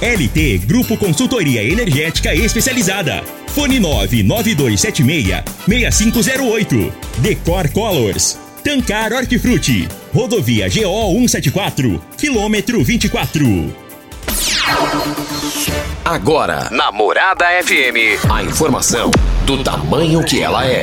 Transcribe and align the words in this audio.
LT 0.00 0.66
Grupo 0.66 0.96
Consultoria 0.98 1.62
Energética 1.62 2.34
Especializada. 2.34 3.24
Fone 3.48 3.80
99276 3.80 5.42
6508. 5.66 6.92
Decor 7.18 7.70
Colors. 7.70 8.38
Tancar 8.62 9.14
Hortifruti. 9.14 9.88
Rodovia 10.12 10.68
GO 10.68 11.12
174. 11.14 12.02
Quilômetro 12.18 12.84
24. 12.84 13.74
Agora, 16.04 16.68
na 16.70 16.92
Morada 16.92 17.46
FM, 17.64 18.30
a 18.30 18.42
informação 18.42 19.10
do 19.46 19.64
tamanho 19.64 20.22
que 20.22 20.42
ela 20.42 20.66
é. 20.66 20.82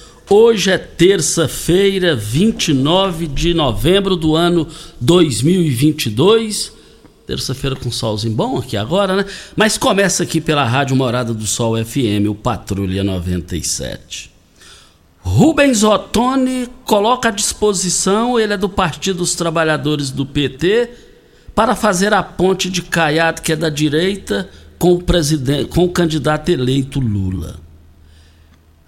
Hoje 0.33 0.71
é 0.71 0.77
terça-feira, 0.77 2.15
29 2.15 3.27
de 3.27 3.53
novembro 3.53 4.15
do 4.15 4.33
ano 4.33 4.65
2022. 5.01 6.71
Terça-feira 7.27 7.75
com 7.75 7.91
solzinho 7.91 8.33
bom 8.33 8.57
aqui 8.57 8.77
agora, 8.77 9.17
né? 9.17 9.25
Mas 9.57 9.77
começa 9.77 10.23
aqui 10.23 10.39
pela 10.39 10.63
Rádio 10.63 10.95
Morada 10.95 11.33
do 11.33 11.45
Sol 11.45 11.75
FM, 11.83 12.29
o 12.29 12.33
Patrulha 12.33 13.03
97. 13.03 14.31
Rubens 15.19 15.83
Ottoni 15.83 16.69
coloca 16.85 17.27
à 17.27 17.31
disposição, 17.33 18.39
ele 18.39 18.53
é 18.53 18.57
do 18.57 18.69
Partido 18.69 19.17
dos 19.17 19.35
Trabalhadores 19.35 20.11
do 20.11 20.25
PT, 20.25 20.91
para 21.53 21.75
fazer 21.75 22.13
a 22.13 22.23
ponte 22.23 22.69
de 22.69 22.81
Caiado, 22.83 23.41
que 23.41 23.51
é 23.51 23.55
da 23.57 23.69
direita, 23.69 24.49
com 24.79 24.93
o, 24.93 25.03
presidente, 25.03 25.65
com 25.65 25.83
o 25.83 25.89
candidato 25.89 26.47
eleito 26.47 27.01
Lula. 27.01 27.70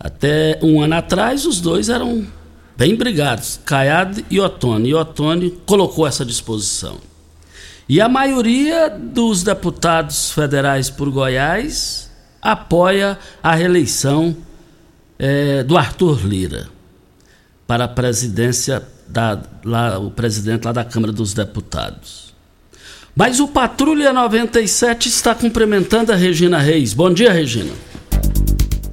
Até 0.04 0.60
um 0.62 0.82
ano 0.82 0.96
atrás, 0.96 1.46
os 1.46 1.62
dois 1.62 1.88
eram 1.88 2.28
bem 2.76 2.94
brigados, 2.94 3.58
Caiado 3.64 4.22
e 4.30 4.38
Ottoni. 4.38 4.90
E 4.90 4.94
Ottoni 4.94 5.52
colocou 5.66 6.06
essa 6.06 6.26
disposição. 6.26 6.98
E 7.88 8.02
a 8.02 8.10
maioria 8.10 8.90
dos 8.90 9.44
deputados 9.44 10.32
federais 10.32 10.90
por 10.90 11.10
Goiás 11.10 12.12
apoia 12.42 13.18
a 13.42 13.56
reeleição 13.56 14.36
é, 15.18 15.64
do 15.64 15.78
Arthur 15.78 16.26
Lira 16.26 16.68
para 17.66 17.86
a 17.86 17.88
presidência 17.88 18.84
da 19.08 19.42
lá, 19.64 19.98
o 20.00 20.12
presidente 20.12 20.66
lá 20.66 20.74
da 20.74 20.84
Câmara 20.84 21.14
dos 21.14 21.34
Deputados. 21.34 22.34
Mas 23.16 23.40
o 23.40 23.48
Patrulha 23.48 24.12
97 24.12 25.08
está 25.08 25.34
cumprimentando 25.34 26.12
a 26.12 26.16
Regina 26.16 26.58
Reis. 26.58 26.94
Bom 26.94 27.14
dia, 27.14 27.32
Regina. 27.32 27.72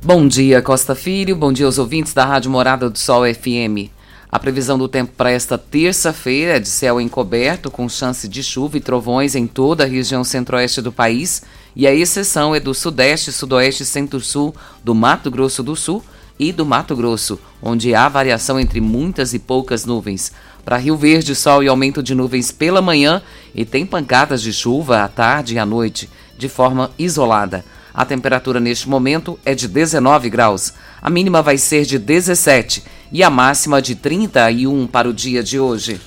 Bom 0.03 0.27
dia, 0.27 0.63
Costa 0.63 0.95
Filho. 0.95 1.37
Bom 1.37 1.53
dia 1.53 1.67
aos 1.67 1.77
ouvintes 1.77 2.15
da 2.15 2.25
Rádio 2.25 2.51
Morada 2.51 2.89
do 2.89 2.99
Sol 2.99 3.23
FM. 3.23 3.91
A 4.33 4.39
previsão 4.39 4.79
do 4.79 4.89
tempo 4.89 5.13
para 5.15 5.31
esta 5.31 5.59
terça-feira 5.59 6.57
é 6.57 6.59
de 6.59 6.69
céu 6.69 6.99
encoberto, 6.99 7.71
com 7.71 7.87
chance 7.87 8.27
de 8.27 8.43
chuva 8.43 8.79
e 8.79 8.81
trovões 8.81 9.35
em 9.35 9.47
toda 9.47 9.85
a 9.85 9.87
região 9.87 10.25
centro-oeste 10.25 10.81
do 10.81 10.91
país, 10.91 11.43
e 11.77 11.87
a 11.87 11.93
exceção 11.95 12.55
é 12.55 12.61
do 12.61 12.73
sudeste, 12.73 13.31
sudoeste 13.31 13.83
e 13.83 13.87
centro-sul 13.87 14.55
do 14.83 14.95
Mato 14.95 15.31
Grosso 15.31 15.63
do 15.63 15.77
Sul 15.77 16.03
e 16.39 16.51
do 16.51 16.65
Mato 16.65 16.97
Grosso, 16.97 17.39
onde 17.63 17.95
há 17.95 18.09
variação 18.09 18.59
entre 18.59 18.81
muitas 18.81 19.35
e 19.35 19.39
poucas 19.39 19.85
nuvens. 19.85 20.33
Para 20.65 20.79
Rio 20.79 20.97
Verde, 20.97 21.35
sol 21.35 21.63
e 21.63 21.69
aumento 21.69 22.03
de 22.03 22.15
nuvens 22.15 22.51
pela 22.51 22.81
manhã 22.81 23.21
e 23.55 23.67
tem 23.67 23.85
pancadas 23.85 24.41
de 24.41 24.51
chuva 24.51 25.05
à 25.05 25.09
tarde 25.09 25.57
e 25.57 25.59
à 25.59 25.67
noite, 25.67 26.09
de 26.39 26.49
forma 26.49 26.91
isolada. 26.99 27.63
A 27.93 28.05
temperatura 28.05 28.61
neste 28.61 28.89
momento 28.89 29.39
é 29.45 29.55
de 29.55 29.67
19 29.67 30.31
graus. 30.31 30.73
A 31.03 31.11
mínima 31.11 31.43
vai 31.43 31.59
ser 31.59 31.85
de 31.85 31.99
17 31.99 32.83
e 33.13 33.23
a 33.23 33.31
máxima 33.31 33.83
de 33.83 33.95
31 33.95 34.87
para 34.87 35.09
o 35.09 35.13
dia 35.13 35.43
de 35.43 35.59
hoje. 35.59 36.01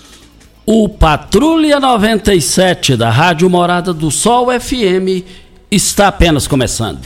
O 0.65 0.87
Patrulha 0.87 1.77
97 1.77 2.95
da 2.95 3.09
Rádio 3.09 3.49
Morada 3.49 3.93
do 3.93 4.09
Sol 4.09 4.47
FM 4.47 5.27
está 5.69 6.07
apenas 6.07 6.47
começando. 6.47 7.05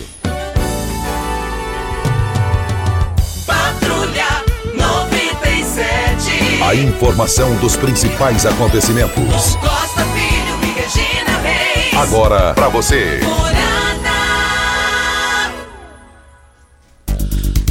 Patrulha 3.48 4.28
97. 4.76 6.64
A 6.64 6.76
informação 6.76 7.56
dos 7.56 7.76
principais 7.76 8.46
acontecimentos. 8.46 9.56
Costa 9.56 10.06
Filho 10.14 10.60
e 10.62 10.68
Regina 10.80 11.40
Reis. 11.40 11.96
Agora 11.96 12.54
para 12.54 12.70
você. 12.70 13.20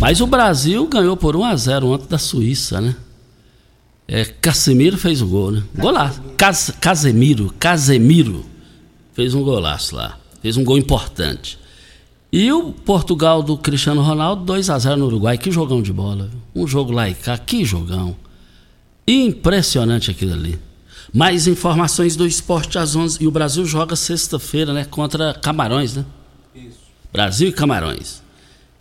Mas 0.00 0.20
o 0.20 0.26
Brasil 0.26 0.86
ganhou 0.86 1.16
por 1.16 1.34
1 1.34 1.44
a 1.44 1.56
0 1.56 1.88
ontem 1.88 2.06
da 2.08 2.18
Suíça, 2.18 2.80
né? 2.80 2.94
É, 4.08 4.24
Casemiro 4.24 4.96
fez 4.96 5.20
o 5.20 5.26
gol, 5.26 5.50
né? 5.50 5.62
Golaço. 5.74 6.22
Cas, 6.36 6.70
Casemiro, 6.80 7.52
Casemiro 7.58 8.44
fez 9.14 9.34
um 9.34 9.42
golaço 9.42 9.96
lá. 9.96 10.18
Fez 10.40 10.56
um 10.56 10.64
gol 10.64 10.78
importante. 10.78 11.58
E 12.30 12.52
o 12.52 12.72
Portugal 12.72 13.42
do 13.42 13.56
Cristiano 13.56 14.02
Ronaldo, 14.02 14.44
2 14.44 14.70
a 14.70 14.78
0 14.78 14.96
no 14.96 15.06
Uruguai. 15.06 15.38
Que 15.38 15.50
jogão 15.50 15.82
de 15.82 15.92
bola. 15.92 16.30
Um 16.54 16.66
jogo 16.66 16.92
lá 16.92 17.08
e 17.08 17.14
cá, 17.14 17.36
que 17.38 17.64
jogão. 17.64 18.14
Impressionante 19.08 20.10
aquilo 20.10 20.34
ali. 20.34 20.58
Mais 21.12 21.46
informações 21.46 22.14
do 22.14 22.26
esporte 22.26 22.78
às 22.78 22.94
11. 22.94 23.18
E 23.20 23.26
o 23.26 23.30
Brasil 23.30 23.64
joga 23.64 23.96
sexta-feira, 23.96 24.72
né? 24.72 24.84
Contra 24.84 25.34
Camarões, 25.34 25.96
né? 25.96 26.04
Isso. 26.54 26.78
Brasil 27.12 27.48
e 27.48 27.52
Camarões. 27.52 28.25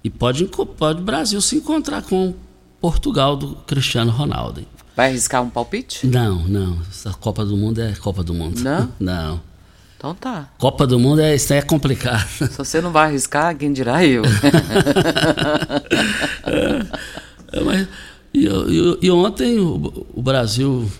E 0.06 0.10
pode, 0.12 0.46
pode 0.78 1.02
o 1.02 1.04
Brasil 1.04 1.42
se 1.42 1.56
encontrar 1.56 2.04
com 2.04 2.36
Portugal 2.80 3.36
do 3.36 3.56
Cristiano 3.66 4.12
Ronaldo. 4.12 4.62
Vai 4.96 5.08
arriscar 5.10 5.42
um 5.42 5.50
palpite? 5.50 6.06
Não, 6.06 6.44
não. 6.48 6.78
Essa 6.92 7.12
Copa 7.12 7.44
do 7.44 7.58
Mundo 7.58 7.82
é 7.82 7.92
Copa 7.96 8.24
do 8.24 8.32
Mundo. 8.32 8.62
Não? 8.62 8.88
Não. 9.02 9.42
Então 9.98 10.14
tá. 10.14 10.48
Copa 10.60 10.86
do 10.86 11.00
Mundo 11.00 11.22
é, 11.22 11.34
isso 11.34 11.52
aí 11.54 11.58
é 11.58 11.62
complicado. 11.64 12.28
Se 12.38 12.56
você 12.56 12.80
não 12.82 12.92
vai 12.92 13.06
arriscar, 13.08 13.58
quem 13.58 13.74
dirá 13.74 14.06
eu? 14.06 14.22
É, 17.52 17.60
mas- 17.64 17.88
e, 18.34 18.46
e- 18.48 18.98
e 19.04 19.12
ontem 19.12 19.60
o, 19.60 20.06
o 20.14 20.22
Brasil. 20.22 20.92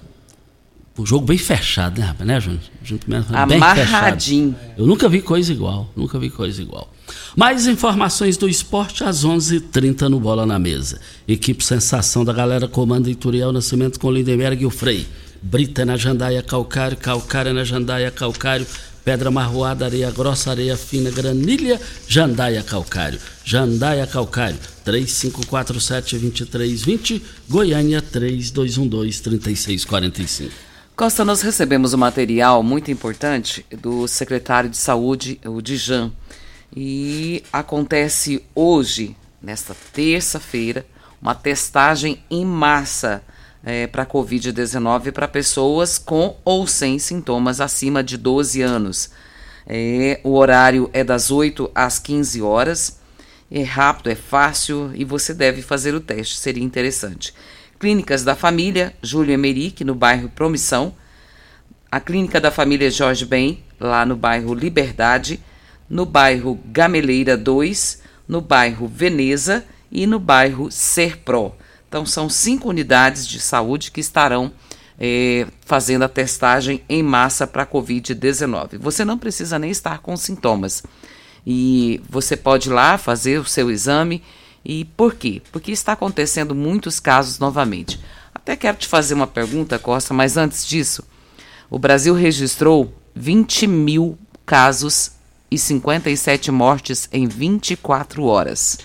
O 0.98 1.06
jogo 1.06 1.26
bem 1.26 1.38
fechado, 1.38 2.00
né, 2.00 2.06
rapaz? 2.08 2.26
Né, 2.28 2.40
Júnior? 2.40 2.62
Junto 2.82 3.10
mesmo, 3.10 3.26
bem 3.48 3.58
Amarradinho. 3.58 4.54
fechado. 4.54 4.74
Eu 4.78 4.88
nunca 4.88 5.10
vi 5.10 5.22
coisa 5.22 5.52
igual. 5.52 5.92
Nunca 5.96 6.18
vi 6.18 6.30
coisa 6.30 6.62
igual. 6.62 6.90
Mais 7.36 7.68
informações 7.68 8.38
do 8.38 8.48
esporte 8.48 9.04
às 9.04 9.26
11:30 9.26 9.58
h 9.58 9.64
30 9.72 10.08
no 10.10 10.22
Bola 10.22 10.46
na 10.46 10.58
Mesa. 10.58 11.02
Equipe 11.28 11.62
Sensação 11.64 12.24
da 12.24 12.32
galera 12.32 12.66
comanda 12.68 13.10
Ituriel 13.10 13.52
Nascimento 13.52 14.00
com 14.00 14.10
Lindenberg 14.10 14.64
e 14.64 14.66
o 14.66 14.70
Frei. 14.70 15.06
Brita 15.42 15.84
na 15.86 15.98
Jandaia 15.98 16.42
Calcário, 16.42 16.96
Calcário 16.96 17.54
na 17.54 17.66
Jandaia 17.66 18.10
Calcário. 18.10 18.66
pedra 19.04 19.30
marroada, 19.30 19.84
areia 19.86 20.10
grossa, 20.10 20.50
areia 20.50 20.76
fina, 20.76 21.12
granilha, 21.12 21.80
jandaia 22.08 22.64
calcário. 22.64 23.20
Jandaia 23.44 24.08
calcário, 24.08 24.58
3547-2320, 24.84 27.22
Goiânia 27.48 28.02
3212-3645. 28.02 30.50
Costa, 30.96 31.26
nós 31.26 31.42
recebemos 31.42 31.94
um 31.94 31.98
material 31.98 32.64
muito 32.64 32.90
importante 32.90 33.66
do 33.70 34.08
secretário 34.08 34.70
de 34.70 34.78
Saúde, 34.78 35.42
o 35.46 35.62
Dijan. 35.62 36.14
E 36.74 37.44
acontece 37.52 38.42
hoje, 38.56 39.14
nesta 39.42 39.76
terça-feira, 39.92 40.86
uma 41.22 41.36
testagem 41.36 42.24
em 42.32 42.46
massa 42.46 43.22
é, 43.62 43.88
para 43.88 44.06
Covid-19 44.06 45.12
para 45.12 45.28
pessoas 45.28 45.98
com 45.98 46.38
ou 46.46 46.66
sem 46.66 46.98
sintomas 46.98 47.60
acima 47.60 48.02
de 48.02 48.16
12 48.16 48.62
anos. 48.62 49.10
É, 49.68 50.22
o 50.24 50.38
horário 50.38 50.90
é 50.94 51.04
das 51.04 51.30
8 51.30 51.70
às 51.76 52.00
15 52.00 52.42
horas. 52.42 53.00
É 53.52 53.64
rápido, 53.64 54.12
é 54.12 54.16
fácil 54.16 54.92
e 54.96 55.04
você 55.04 55.34
deve 55.34 55.62
fazer 55.62 55.94
o 55.94 56.00
teste, 56.00 56.38
seria 56.38 56.64
interessante. 56.64 57.34
Clínicas 57.80 58.24
da 58.24 58.36
Família, 58.36 58.96
Júlio 59.02 59.34
Emerick, 59.34 59.84
no 59.84 59.96
bairro 59.96 60.30
Promissão. 60.30 60.94
A 61.92 62.00
Clínica 62.00 62.40
da 62.40 62.52
Família 62.52 62.90
Jorge 62.90 63.26
Bem, 63.26 63.64
lá 63.80 64.06
no 64.06 64.16
bairro 64.16 64.54
Liberdade. 64.54 65.40
No 65.90 66.06
bairro 66.06 66.60
Gameleira 66.66 67.38
2, 67.38 68.02
no 68.28 68.42
bairro 68.42 68.88
Veneza 68.88 69.64
e 69.92 70.08
no 70.08 70.20
bairro 70.20 70.72
Serpro. 70.72 71.54
Então, 71.88 72.06
são 72.06 72.30
cinco 72.30 72.70
unidades 72.70 73.28
de 73.28 73.40
saúde 73.40 73.92
que 73.92 74.02
estarão 74.02 74.52
é, 75.00 75.46
fazendo 75.66 76.04
a 76.04 76.10
testagem 76.10 76.82
em 76.90 77.04
massa 77.04 77.46
para 77.46 77.64
a 77.64 77.68
Covid-19. 77.68 78.78
Você 78.80 79.06
não 79.06 79.18
precisa 79.18 79.60
nem 79.60 79.72
estar 79.72 80.00
com 80.00 80.16
sintomas. 80.18 80.84
E 81.46 82.02
você 82.10 82.36
pode 82.36 82.70
ir 82.70 82.74
lá 82.74 82.98
fazer 82.98 83.40
o 83.40 83.46
seu 83.46 83.70
exame. 83.70 84.24
E 84.66 84.84
por 84.84 85.14
quê? 85.14 85.42
Porque 85.52 85.72
está 85.72 85.92
acontecendo 85.94 86.56
muitos 86.56 87.00
casos 87.00 87.38
novamente. 87.38 88.00
Até 88.34 88.56
quero 88.56 88.78
te 88.78 88.88
fazer 88.88 89.14
uma 89.14 89.28
pergunta, 89.28 89.78
Costa, 89.78 90.14
mas 90.14 90.38
antes 90.38 90.68
disso, 90.68 91.04
o 91.70 91.78
Brasil 91.78 92.16
registrou 92.16 92.94
20 93.14 93.68
mil 93.68 94.18
casos 94.46 95.12
e 95.52 95.58
57 95.58 96.52
mortes 96.52 97.08
em 97.12 97.28
24 97.28 98.24
horas. 98.24 98.80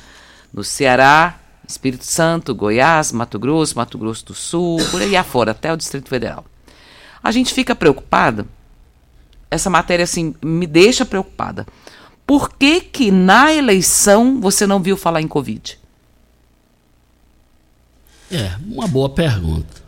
No 0.52 0.62
Ceará, 0.62 1.40
Espírito 1.66 2.04
Santo, 2.04 2.54
Goiás, 2.54 3.12
Mato 3.12 3.38
Grosso, 3.38 3.76
Mato 3.76 3.96
Grosso 3.96 4.26
do 4.26 4.34
Sul, 4.34 4.78
por 4.90 5.00
aí 5.00 5.16
afora, 5.16 5.52
até 5.52 5.72
o 5.72 5.76
Distrito 5.76 6.08
Federal. 6.08 6.44
A 7.22 7.30
gente 7.30 7.54
fica 7.54 7.74
preocupado, 7.74 8.46
essa 9.50 9.70
matéria 9.70 10.04
assim 10.04 10.34
me 10.42 10.66
deixa 10.66 11.04
preocupada. 11.04 11.66
Por 12.30 12.48
que 12.54 12.80
que 12.80 13.10
na 13.10 13.52
eleição 13.52 14.40
você 14.40 14.64
não 14.64 14.80
viu 14.80 14.96
falar 14.96 15.20
em 15.20 15.26
Covid? 15.26 15.76
É, 18.30 18.52
uma 18.64 18.86
boa 18.86 19.08
pergunta. 19.08 19.82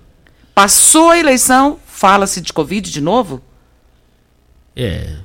Passou 0.52 1.10
a 1.10 1.18
eleição, 1.18 1.78
fala-se 1.86 2.40
de 2.40 2.52
Covid 2.52 2.90
de 2.90 3.00
novo? 3.00 3.40
É, 4.74 5.18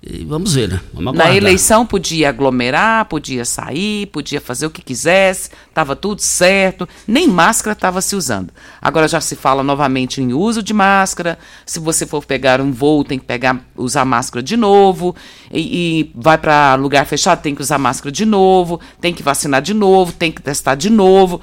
e 0.00 0.24
vamos 0.24 0.54
ver, 0.54 0.68
né? 0.68 0.80
Vamos 0.94 1.12
Na 1.14 1.34
eleição 1.34 1.84
podia 1.84 2.28
aglomerar, 2.28 3.06
podia 3.06 3.44
sair, 3.44 4.06
podia 4.06 4.40
fazer 4.40 4.66
o 4.66 4.70
que 4.70 4.80
quisesse, 4.80 5.50
estava 5.68 5.96
tudo 5.96 6.20
certo, 6.20 6.88
nem 7.06 7.26
máscara 7.26 7.72
estava 7.72 8.00
se 8.00 8.14
usando. 8.14 8.52
Agora 8.80 9.08
já 9.08 9.20
se 9.20 9.34
fala 9.34 9.64
novamente 9.64 10.22
em 10.22 10.32
uso 10.32 10.62
de 10.62 10.72
máscara. 10.72 11.36
Se 11.66 11.80
você 11.80 12.06
for 12.06 12.24
pegar 12.24 12.60
um 12.60 12.70
voo, 12.70 13.02
tem 13.02 13.18
que 13.18 13.24
pegar, 13.24 13.60
usar 13.76 14.04
máscara 14.04 14.40
de 14.40 14.56
novo. 14.56 15.16
E, 15.52 15.60
e 16.00 16.12
vai 16.14 16.38
para 16.38 16.76
lugar 16.76 17.04
fechado, 17.04 17.42
tem 17.42 17.54
que 17.54 17.62
usar 17.62 17.78
máscara 17.78 18.12
de 18.12 18.24
novo, 18.24 18.80
tem 19.00 19.12
que 19.12 19.22
vacinar 19.22 19.60
de 19.60 19.74
novo, 19.74 20.12
tem 20.12 20.30
que 20.30 20.40
testar 20.40 20.76
de 20.76 20.90
novo. 20.90 21.40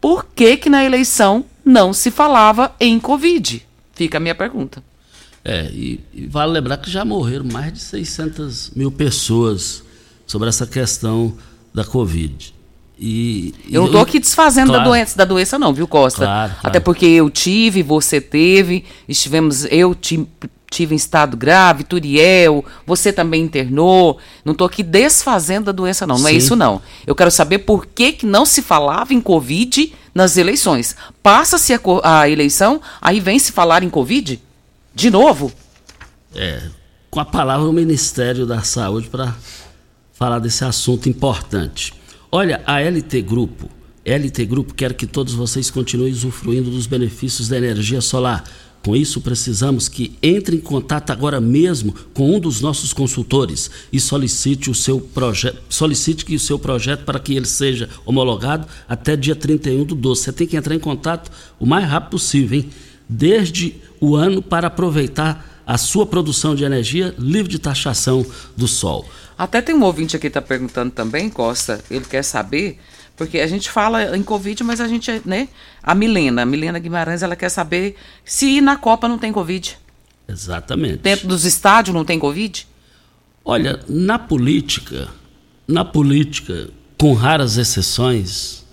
Por 0.00 0.24
que, 0.24 0.56
que 0.56 0.70
na 0.70 0.84
eleição 0.84 1.44
não 1.64 1.92
se 1.92 2.12
falava 2.12 2.72
em 2.78 3.00
Covid? 3.00 3.66
Fica 3.92 4.18
a 4.18 4.20
minha 4.20 4.36
pergunta. 4.36 4.87
É, 5.48 5.70
e, 5.72 5.98
e, 6.12 6.26
vale 6.26 6.52
lembrar 6.52 6.76
que 6.76 6.90
já 6.90 7.06
morreram 7.06 7.46
mais 7.46 7.72
de 7.72 7.80
600 7.80 8.72
mil 8.76 8.92
pessoas 8.92 9.82
sobre 10.26 10.46
essa 10.46 10.66
questão 10.66 11.32
da 11.74 11.84
Covid. 11.84 12.54
E, 12.98 13.54
eu 13.70 13.80
não 13.80 13.86
estou 13.86 14.02
aqui 14.02 14.18
desfazendo 14.18 14.68
claro, 14.68 14.84
da, 14.84 14.90
doença, 14.90 15.16
da 15.16 15.24
doença, 15.24 15.58
não, 15.58 15.72
viu, 15.72 15.88
Costa? 15.88 16.26
Claro, 16.26 16.52
claro. 16.52 16.68
Até 16.68 16.78
porque 16.78 17.06
eu 17.06 17.30
tive, 17.30 17.82
você 17.82 18.20
teve, 18.20 18.84
estivemos, 19.08 19.64
eu 19.70 19.94
tive, 19.94 20.28
tive 20.70 20.94
em 20.94 20.96
estado 20.96 21.34
grave, 21.34 21.82
Turiel, 21.82 22.62
você 22.84 23.10
também 23.10 23.42
internou. 23.42 24.18
Não 24.44 24.52
estou 24.52 24.66
aqui 24.66 24.82
desfazendo 24.82 25.66
da 25.66 25.72
doença, 25.72 26.06
não. 26.06 26.18
Não 26.18 26.26
é 26.26 26.32
Sim. 26.32 26.34
é 26.34 26.38
isso, 26.38 26.56
não. 26.56 26.82
Eu 27.06 27.14
quero 27.14 27.30
saber 27.30 27.60
por 27.60 27.86
que, 27.86 28.12
que 28.12 28.26
não 28.26 28.44
se 28.44 28.60
falava 28.60 29.14
em 29.14 29.20
Covid 29.20 29.94
nas 30.14 30.36
eleições. 30.36 30.94
Passa-se 31.22 31.72
a, 31.72 31.80
a 32.02 32.28
eleição, 32.28 32.82
aí 33.00 33.18
vem 33.18 33.38
se 33.38 33.50
falar 33.50 33.82
em 33.82 33.88
Covid? 33.88 34.42
De 34.98 35.10
novo? 35.10 35.52
É, 36.34 36.60
com 37.08 37.20
a 37.20 37.24
palavra 37.24 37.68
o 37.68 37.72
Ministério 37.72 38.44
da 38.44 38.62
Saúde 38.62 39.08
para 39.08 39.32
falar 40.12 40.40
desse 40.40 40.64
assunto 40.64 41.08
importante. 41.08 41.94
Olha, 42.32 42.60
a 42.66 42.80
LT 42.80 43.22
Grupo, 43.22 43.70
LT 44.04 44.44
Grupo 44.46 44.74
quer 44.74 44.94
que 44.94 45.06
todos 45.06 45.34
vocês 45.34 45.70
continuem 45.70 46.10
usufruindo 46.10 46.68
dos 46.68 46.88
benefícios 46.88 47.46
da 47.46 47.56
energia 47.56 48.00
solar. 48.00 48.42
Com 48.84 48.96
isso, 48.96 49.20
precisamos 49.20 49.88
que 49.88 50.18
entre 50.20 50.56
em 50.56 50.60
contato 50.60 51.10
agora 51.10 51.40
mesmo 51.40 51.94
com 52.12 52.34
um 52.34 52.40
dos 52.40 52.60
nossos 52.60 52.92
consultores 52.92 53.70
e 53.92 54.00
solicite 54.00 54.68
o 54.68 54.74
seu 54.74 55.00
projeto, 55.00 55.62
solicite 55.68 56.24
que 56.24 56.34
o 56.34 56.40
seu 56.40 56.58
projeto 56.58 57.04
para 57.04 57.20
que 57.20 57.36
ele 57.36 57.46
seja 57.46 57.88
homologado 58.04 58.66
até 58.88 59.14
dia 59.14 59.36
31 59.36 59.84
do 59.84 59.94
12. 59.94 60.22
Você 60.22 60.32
tem 60.32 60.44
que 60.44 60.56
entrar 60.56 60.74
em 60.74 60.80
contato 60.80 61.30
o 61.56 61.64
mais 61.64 61.88
rápido 61.88 62.10
possível, 62.10 62.58
hein? 62.58 62.68
Desde 63.08 63.76
o 64.00 64.14
ano 64.14 64.42
para 64.42 64.66
aproveitar 64.66 65.62
a 65.66 65.76
sua 65.76 66.06
produção 66.06 66.54
de 66.54 66.64
energia 66.64 67.14
livre 67.18 67.50
de 67.50 67.58
taxação 67.58 68.24
do 68.56 68.66
sol. 68.66 69.08
Até 69.36 69.60
tem 69.60 69.74
um 69.74 69.82
ouvinte 69.82 70.16
aqui 70.16 70.22
que 70.22 70.28
está 70.28 70.42
perguntando 70.42 70.90
também, 70.90 71.28
Costa, 71.28 71.80
ele 71.90 72.04
quer 72.04 72.22
saber, 72.22 72.78
porque 73.16 73.38
a 73.38 73.46
gente 73.46 73.70
fala 73.70 74.16
em 74.16 74.22
Covid, 74.22 74.64
mas 74.64 74.80
a 74.80 74.88
gente, 74.88 75.22
né? 75.24 75.48
A 75.82 75.94
Milena, 75.94 76.42
a 76.42 76.46
Milena 76.46 76.78
Guimarães, 76.78 77.22
ela 77.22 77.36
quer 77.36 77.50
saber 77.50 77.96
se 78.24 78.60
na 78.60 78.76
Copa 78.76 79.06
não 79.06 79.18
tem 79.18 79.32
Covid. 79.32 79.78
Exatamente. 80.26 80.98
Dentro 80.98 81.28
dos 81.28 81.44
estádios 81.44 81.94
não 81.94 82.04
tem 82.04 82.18
Covid? 82.18 82.66
Olha, 83.44 83.80
na 83.88 84.18
política, 84.18 85.08
na 85.66 85.84
política, 85.84 86.70
com 86.98 87.12
raras 87.14 87.56
exceções, 87.56 88.64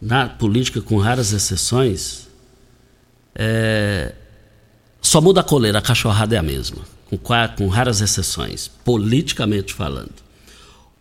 na 0.00 0.28
política 0.28 0.80
com 0.80 0.96
raras 0.98 1.32
exceções, 1.32 2.28
é, 3.34 4.12
só 5.00 5.20
muda 5.20 5.40
a 5.40 5.44
coleira, 5.44 5.78
a 5.78 5.82
cachorrada 5.82 6.34
é 6.34 6.38
a 6.38 6.42
mesma, 6.42 6.82
com, 7.08 7.18
com 7.56 7.68
raras 7.68 8.00
exceções, 8.00 8.70
politicamente 8.84 9.72
falando. 9.72 10.30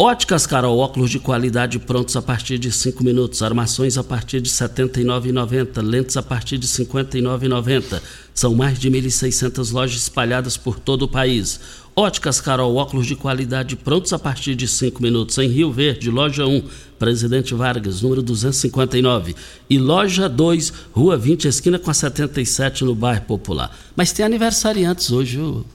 Óticas 0.01 0.48
Carol, 0.48 0.79
óculos 0.79 1.12
de 1.12 1.19
qualidade 1.19 1.77
prontos 1.77 2.15
a 2.15 2.21
partir 2.21 2.57
de 2.57 2.71
5 2.71 3.03
minutos, 3.03 3.43
armações 3.43 3.98
a 3.98 4.03
partir 4.03 4.39
de 4.39 4.50
R$ 4.50 4.55
79,90, 4.55 5.81
lentes 5.81 6.15
a 6.15 6.24
partir 6.24 6.57
de 6.57 6.65
R$ 6.67 6.86
59,90. 6.86 8.01
São 8.33 8.55
mais 8.55 8.79
de 8.79 8.89
1.600 8.89 9.74
lojas 9.74 10.03
espalhadas 10.03 10.55
por 10.55 10.79
todo 10.79 11.01
o 11.01 11.07
país. 11.09 11.59
Óticas 11.96 12.39
Carol, 12.39 12.75
óculos 12.75 13.05
de 13.05 13.15
qualidade 13.15 13.75
prontos 13.75 14.13
a 14.13 14.19
partir 14.19 14.55
de 14.55 14.67
5 14.67 15.01
minutos 15.01 15.38
em 15.38 15.50
Rio 15.50 15.72
Verde, 15.72 16.10
loja 16.10 16.46
1, 16.46 16.63
Presidente 16.98 17.53
Vargas, 17.53 18.01
número 18.01 18.22
259. 18.22 19.36
E 19.69 19.77
loja 19.77 20.29
2, 20.29 20.74
Rua 20.91 21.17
20, 21.17 21.48
esquina 21.48 21.77
com 21.77 21.91
a 21.91 21.93
77, 21.93 22.86
no 22.86 22.96
bairro 22.96 23.25
Popular. 23.25 23.75
Mas 23.96 24.12
tem 24.12 24.25
aniversariantes 24.25 25.12
hoje, 25.12 25.38
viu? 25.38 25.65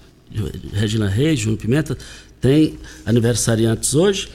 Regina 0.72 1.08
Reis, 1.08 1.40
Júnior 1.40 1.60
Pimenta, 1.60 1.96
tem 2.40 2.78
aniversariantes 3.06 3.94
hoje 3.94 4.28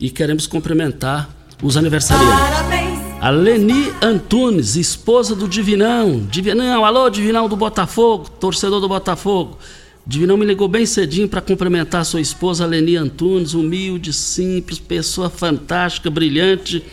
e 0.00 0.10
queremos 0.10 0.46
cumprimentar 0.46 1.28
os 1.62 1.76
aniversariantes. 1.76 2.38
Parabéns. 2.38 2.94
A 3.20 3.30
Leni 3.30 3.90
Antunes, 4.02 4.76
esposa 4.76 5.34
do 5.34 5.48
Divinão. 5.48 6.26
Divinão, 6.30 6.84
alô, 6.84 7.08
Divinão 7.08 7.48
do 7.48 7.56
Botafogo, 7.56 8.28
torcedor 8.28 8.80
do 8.82 8.88
Botafogo. 8.88 9.58
Divinão 10.06 10.36
me 10.36 10.44
ligou 10.44 10.68
bem 10.68 10.84
cedinho 10.84 11.26
para 11.26 11.40
cumprimentar 11.40 12.04
sua 12.04 12.20
esposa 12.20 12.66
Leni 12.66 12.94
Antunes, 12.94 13.54
humilde, 13.54 14.12
simples, 14.12 14.78
pessoa 14.78 15.30
fantástica, 15.30 16.10
brilhante. 16.10 16.84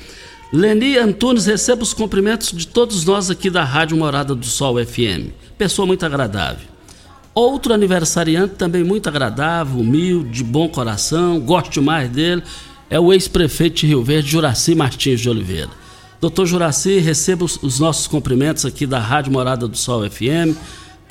Leni 0.53 0.97
Antunes, 0.97 1.45
receba 1.45 1.83
os 1.83 1.93
cumprimentos 1.93 2.53
de 2.53 2.65
todos 2.65 3.03
nós 3.03 3.29
aqui 3.29 3.49
da 3.49 3.65
Rádio 3.65 3.97
Morada 3.97 4.33
do 4.33 4.45
Sol 4.45 4.77
FM. 4.83 5.31
Pessoa 5.57 5.85
muito 5.85 6.05
agradável. 6.05 6.65
Outro 7.35 7.73
aniversariante 7.73 8.55
também 8.55 8.83
muito 8.83 9.09
agradável, 9.09 9.81
humilde, 9.81 10.41
bom 10.41 10.69
coração, 10.69 11.37
gosto 11.39 11.71
demais 11.71 12.09
dele, 12.09 12.43
é 12.89 12.99
o 12.99 13.11
ex-prefeito 13.11 13.81
de 13.81 13.87
Rio 13.87 14.03
Verde, 14.03 14.31
Juraci 14.31 14.73
Martins 14.73 15.19
de 15.19 15.29
Oliveira. 15.29 15.69
Doutor 16.21 16.45
Juraci, 16.45 16.99
receba 16.99 17.43
os 17.43 17.79
nossos 17.79 18.07
cumprimentos 18.07 18.65
aqui 18.65 18.85
da 18.85 18.99
Rádio 18.99 19.33
Morada 19.33 19.67
do 19.67 19.75
Sol 19.75 20.09
FM 20.09 20.55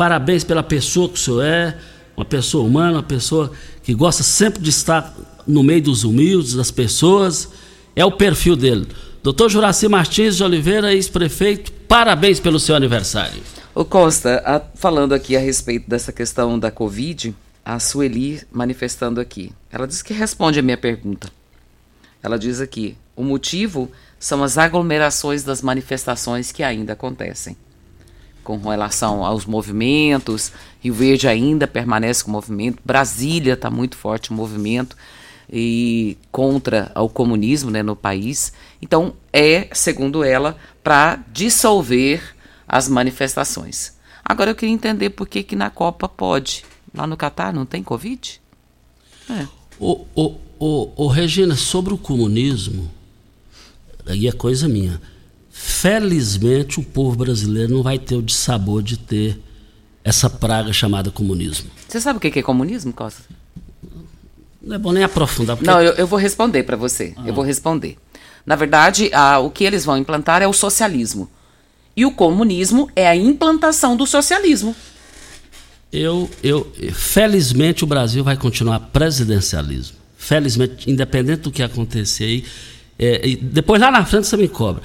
parabéns 0.01 0.43
pela 0.43 0.63
pessoa 0.63 1.11
que 1.11 1.17
o 1.17 1.19
senhor 1.19 1.45
é, 1.45 1.77
uma 2.17 2.25
pessoa 2.25 2.67
humana, 2.67 2.93
uma 2.93 3.03
pessoa 3.03 3.53
que 3.83 3.93
gosta 3.93 4.23
sempre 4.23 4.63
de 4.63 4.71
estar 4.71 5.15
no 5.47 5.63
meio 5.63 5.83
dos 5.83 6.05
humildes, 6.05 6.55
das 6.55 6.71
pessoas. 6.71 7.51
É 7.95 8.03
o 8.03 8.11
perfil 8.11 8.57
dele. 8.57 8.89
Doutor 9.23 9.51
Juraci 9.51 9.89
Martins 9.89 10.39
de 10.39 10.43
Oliveira, 10.43 10.95
ex-prefeito, 10.95 11.71
parabéns 11.87 12.41
pelo 12.41 12.59
seu 12.59 12.75
aniversário. 12.75 13.43
O 13.75 13.85
Costa, 13.85 14.43
a, 14.43 14.63
falando 14.75 15.13
aqui 15.13 15.37
a 15.37 15.39
respeito 15.39 15.91
dessa 15.91 16.13
questão 16.13 16.59
da 16.59 16.71
Covid, 16.71 17.37
a 17.63 17.79
Sueli 17.79 18.41
manifestando 18.51 19.21
aqui. 19.21 19.53
Ela 19.71 19.87
diz 19.87 20.01
que 20.01 20.15
responde 20.15 20.59
a 20.59 20.63
minha 20.63 20.79
pergunta. 20.79 21.29
Ela 22.23 22.39
diz 22.39 22.59
aqui: 22.59 22.97
o 23.15 23.23
motivo 23.23 23.91
são 24.19 24.43
as 24.43 24.57
aglomerações 24.57 25.43
das 25.43 25.61
manifestações 25.61 26.51
que 26.51 26.63
ainda 26.63 26.95
acontecem. 26.95 27.55
Com 28.43 28.57
relação 28.59 29.25
aos 29.25 29.45
movimentos, 29.45 30.53
Rio 30.81 30.95
Verde 30.95 31.29
ainda 31.29 31.67
permanece 31.67 32.25
com 32.25 32.31
o 32.31 32.33
movimento, 32.33 32.83
Brasília 32.85 33.53
está 33.53 33.71
muito 33.71 33.97
forte 33.97 34.31
o 34.31 34.35
movimento 34.35 34.97
e 35.53 36.17
contra 36.31 36.91
o 36.95 37.09
comunismo 37.09 37.71
né, 37.71 37.83
no 37.83 37.97
país. 37.97 38.53
Então, 38.81 39.15
é, 39.33 39.69
segundo 39.73 40.25
ela, 40.25 40.57
para 40.83 41.19
dissolver 41.33 42.35
as 42.67 42.89
manifestações. 42.89 43.95
Agora 44.25 44.51
eu 44.51 44.55
queria 44.55 44.75
entender 44.75 45.11
por 45.11 45.27
que, 45.27 45.43
que 45.43 45.57
na 45.57 45.71
Copa 45.71 46.09
pode. 46.09 46.65
Lá 46.95 47.07
no 47.07 47.17
Catar 47.17 47.53
não 47.53 47.67
tem 47.67 47.83
Covid? 47.83 48.41
É. 49.29 49.47
O, 49.79 50.07
o, 50.15 50.37
o, 50.59 51.05
o 51.05 51.07
Regina, 51.09 51.57
sobre 51.57 51.93
o 51.93 51.99
comunismo, 51.99 52.91
aí 54.07 54.29
é 54.29 54.33
coisa 54.33 54.69
minha. 54.69 55.01
Felizmente 55.63 56.81
o 56.81 56.83
povo 56.83 57.17
brasileiro 57.17 57.75
não 57.75 57.83
vai 57.83 57.99
ter 57.99 58.15
o 58.15 58.23
dissabor 58.23 58.83
de 58.83 58.97
ter 58.97 59.39
essa 60.03 60.31
praga 60.31 60.73
chamada 60.73 61.11
comunismo. 61.11 61.71
Você 61.89 62.01
sabe 62.01 62.17
o 62.17 62.21
que 62.21 62.39
é 62.39 62.43
comunismo, 62.43 62.93
Costa? 62.93 63.23
Não 64.63 64.77
é 64.77 64.79
bom 64.79 64.93
nem 64.93 65.05
aprofundar. 65.05 65.57
Porque... 65.57 65.71
Não, 65.71 65.81
eu, 65.81 65.93
eu, 65.93 66.07
vou 66.07 66.19
responder 66.19 66.63
para 66.63 66.77
você. 66.77 67.15
Ah. 67.17 67.23
Eu 67.27 67.35
vou 67.35 67.45
responder. 67.45 67.97
Na 68.45 68.57
verdade, 68.57 69.11
a, 69.13 69.39
o 69.39 69.51
que 69.51 69.65
eles 69.65 69.85
vão 69.85 69.97
implantar 69.97 70.43
é 70.43 70.49
o 70.49 70.53
socialismo. 70.53 71.31
E 71.97 72.07
o 72.07 72.13
comunismo 72.13 72.91
é 72.97 73.07
a 73.07 73.17
implantação 73.17 73.97
do 73.97 74.07
socialismo. 74.07 74.75
Eu, 75.93 76.31
eu, 76.43 76.73
felizmente 76.93 77.85
o 77.85 77.87
Brasil 77.87 78.25
vai 78.25 78.37
continuar 78.37 78.81
presidencialismo 78.81 80.01
felizmente, 80.21 80.89
independente 80.91 81.41
do 81.41 81.51
que 81.51 81.63
acontecer 81.63 82.25
aí, 82.25 82.45
é, 82.99 83.39
depois 83.41 83.81
lá 83.81 83.91
na 83.91 84.05
frente 84.05 84.27
você 84.27 84.37
me 84.37 84.47
cobra. 84.47 84.83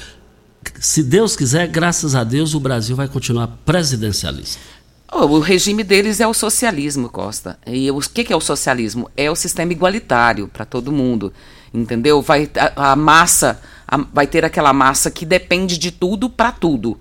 Se 0.85 1.01
Deus 1.01 1.35
quiser, 1.35 1.67
graças 1.67 2.13
a 2.13 2.23
Deus, 2.23 2.53
o 2.53 2.59
Brasil 2.59 2.95
vai 2.95 3.07
continuar 3.07 3.47
presidencialista. 3.65 4.61
Oh, 5.11 5.25
o 5.25 5.39
regime 5.39 5.83
deles 5.83 6.19
é 6.19 6.27
o 6.27 6.33
socialismo, 6.33 7.09
Costa. 7.09 7.57
E 7.65 7.89
o 7.89 7.99
que, 8.01 8.23
que 8.23 8.31
é 8.31 8.35
o 8.35 8.39
socialismo? 8.39 9.09
É 9.17 9.29
o 9.31 9.35
sistema 9.35 9.71
igualitário 9.71 10.47
para 10.47 10.63
todo 10.63 10.91
mundo. 10.91 11.33
Entendeu? 11.73 12.21
Vai, 12.21 12.47
a, 12.55 12.91
a 12.91 12.95
massa, 12.95 13.59
a, 13.87 13.97
vai 13.97 14.27
ter 14.27 14.45
aquela 14.45 14.71
massa 14.73 15.09
que 15.09 15.25
depende 15.25 15.79
de 15.79 15.89
tudo 15.89 16.29
para 16.29 16.51
tudo, 16.51 16.99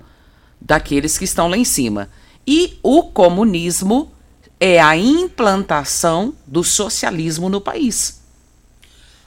daqueles 0.59 1.19
que 1.19 1.27
estão 1.27 1.47
lá 1.47 1.57
em 1.59 1.65
cima. 1.65 2.09
E 2.47 2.79
o 2.83 3.03
comunismo 3.03 4.11
é 4.59 4.81
a 4.81 4.97
implantação 4.97 6.33
do 6.47 6.65
socialismo 6.65 7.51
no 7.51 7.61
país. 7.61 8.23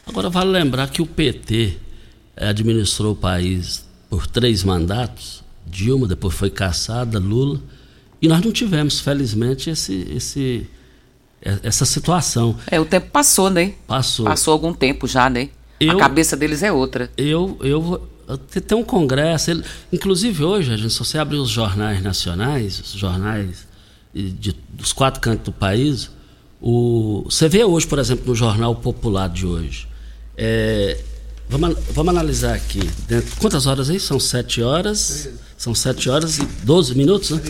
Agora, 0.04 0.32
vale 0.32 0.50
lembrar 0.50 0.90
que 0.90 1.04
o 1.04 1.06
PT 1.06 1.78
administrou 2.36 3.14
o 3.14 3.16
país 3.16 3.87
por 4.10 4.28
três 4.28 4.64
mandatos, 4.64 5.44
Dilma, 5.66 6.08
depois 6.08 6.34
foi 6.34 6.50
caçada, 6.50 7.20
Lula, 7.20 7.60
e 8.22 8.28
nós 8.28 8.42
não 8.44 8.52
tivemos, 8.52 9.00
felizmente, 9.00 9.70
esse, 9.70 10.08
esse, 10.16 10.68
essa 11.42 11.86
situação. 11.86 12.56
É, 12.68 12.80
o 12.80 12.86
tempo 12.86 13.10
passou, 13.12 13.50
né? 13.50 13.74
Passou. 13.86 14.26
Passou 14.26 14.54
algum 14.54 14.74
tempo 14.74 15.08
já, 15.08 15.30
né? 15.30 15.50
Eu, 15.80 15.98
a 15.98 16.00
cabeça 16.00 16.36
deles 16.36 16.64
é 16.64 16.72
outra. 16.72 17.12
Eu, 17.16 17.58
eu, 17.62 18.08
tem 18.66 18.78
um 18.78 18.84
congresso, 18.84 19.52
ele, 19.52 19.64
inclusive 19.94 20.44
hoje, 20.44 20.74
a 20.74 20.78
gente, 20.78 20.92
se 20.92 21.00
você 21.00 21.18
abrir 21.18 21.38
os 21.38 21.50
jornais 21.50 22.02
nacionais, 22.02 22.80
os 22.80 22.92
jornais 22.92 23.68
de, 24.14 24.56
dos 24.70 24.92
quatro 24.92 25.22
cantos 25.22 25.46
do 25.46 25.52
país, 25.52 26.10
o, 26.60 27.24
você 27.26 27.48
vê 27.48 27.64
hoje, 27.64 27.86
por 27.86 28.00
exemplo, 28.00 28.26
no 28.28 28.36
Jornal 28.36 28.76
Popular 28.76 29.30
de 29.30 29.46
hoje, 29.46 29.88
é, 30.36 31.00
vamos, 31.50 31.78
vamos 31.92 32.14
analisar 32.14 32.56
aqui. 32.56 32.82
Dentro, 33.08 33.36
quantas 33.38 33.66
horas 33.66 33.90
aí? 33.90 34.00
São 34.00 34.20
sete 34.20 34.62
horas. 34.62 35.30
São 35.58 35.74
sete 35.74 36.10
horas 36.10 36.38
e 36.38 36.46
doze 36.64 36.96
minutos, 36.96 37.32
né? 37.32 37.42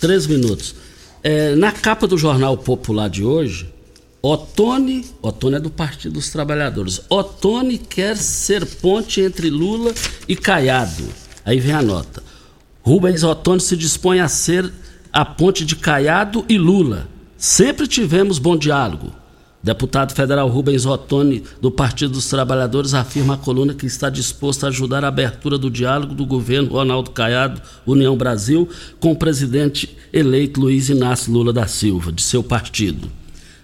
Três 0.00 0.26
minutos. 0.26 0.74
É, 1.22 1.54
na 1.54 1.70
capa 1.70 2.06
do 2.06 2.16
Jornal 2.16 2.56
Popular 2.56 3.10
de 3.10 3.22
hoje, 3.22 3.68
Otone, 4.22 5.04
Otone 5.22 5.56
é 5.56 5.60
do 5.60 5.70
Partido 5.70 6.14
dos 6.14 6.30
Trabalhadores. 6.30 7.02
Otone 7.08 7.78
quer 7.78 8.16
ser 8.16 8.64
ponte 8.64 9.20
entre 9.20 9.50
Lula 9.50 9.92
e 10.26 10.36
Caiado. 10.36 11.04
Aí 11.44 11.60
vem 11.60 11.72
a 11.72 11.82
nota. 11.82 12.22
Rubens 12.82 13.22
Otone 13.22 13.60
se 13.60 13.76
dispõe 13.76 14.20
a 14.20 14.28
ser 14.28 14.72
a 15.12 15.24
ponte 15.24 15.64
de 15.64 15.76
Caiado 15.76 16.44
e 16.48 16.56
Lula. 16.56 17.08
Sempre 17.36 17.86
tivemos 17.86 18.38
bom 18.38 18.56
diálogo. 18.56 19.12
Deputado 19.62 20.14
federal 20.14 20.48
Rubens 20.48 20.86
Ottoni, 20.86 21.42
do 21.60 21.70
Partido 21.70 22.14
dos 22.14 22.30
Trabalhadores, 22.30 22.94
afirma 22.94 23.34
à 23.34 23.36
coluna 23.36 23.74
que 23.74 23.84
está 23.84 24.08
disposto 24.08 24.64
a 24.64 24.68
ajudar 24.68 25.04
a 25.04 25.08
abertura 25.08 25.58
do 25.58 25.70
diálogo 25.70 26.14
do 26.14 26.24
governo 26.24 26.70
Ronaldo 26.70 27.10
Caiado, 27.10 27.60
União 27.86 28.16
Brasil, 28.16 28.66
com 28.98 29.12
o 29.12 29.16
presidente 29.16 29.94
eleito 30.10 30.58
Luiz 30.58 30.88
Inácio 30.88 31.30
Lula 31.30 31.52
da 31.52 31.66
Silva, 31.66 32.10
de 32.10 32.22
seu 32.22 32.42
partido. 32.42 33.10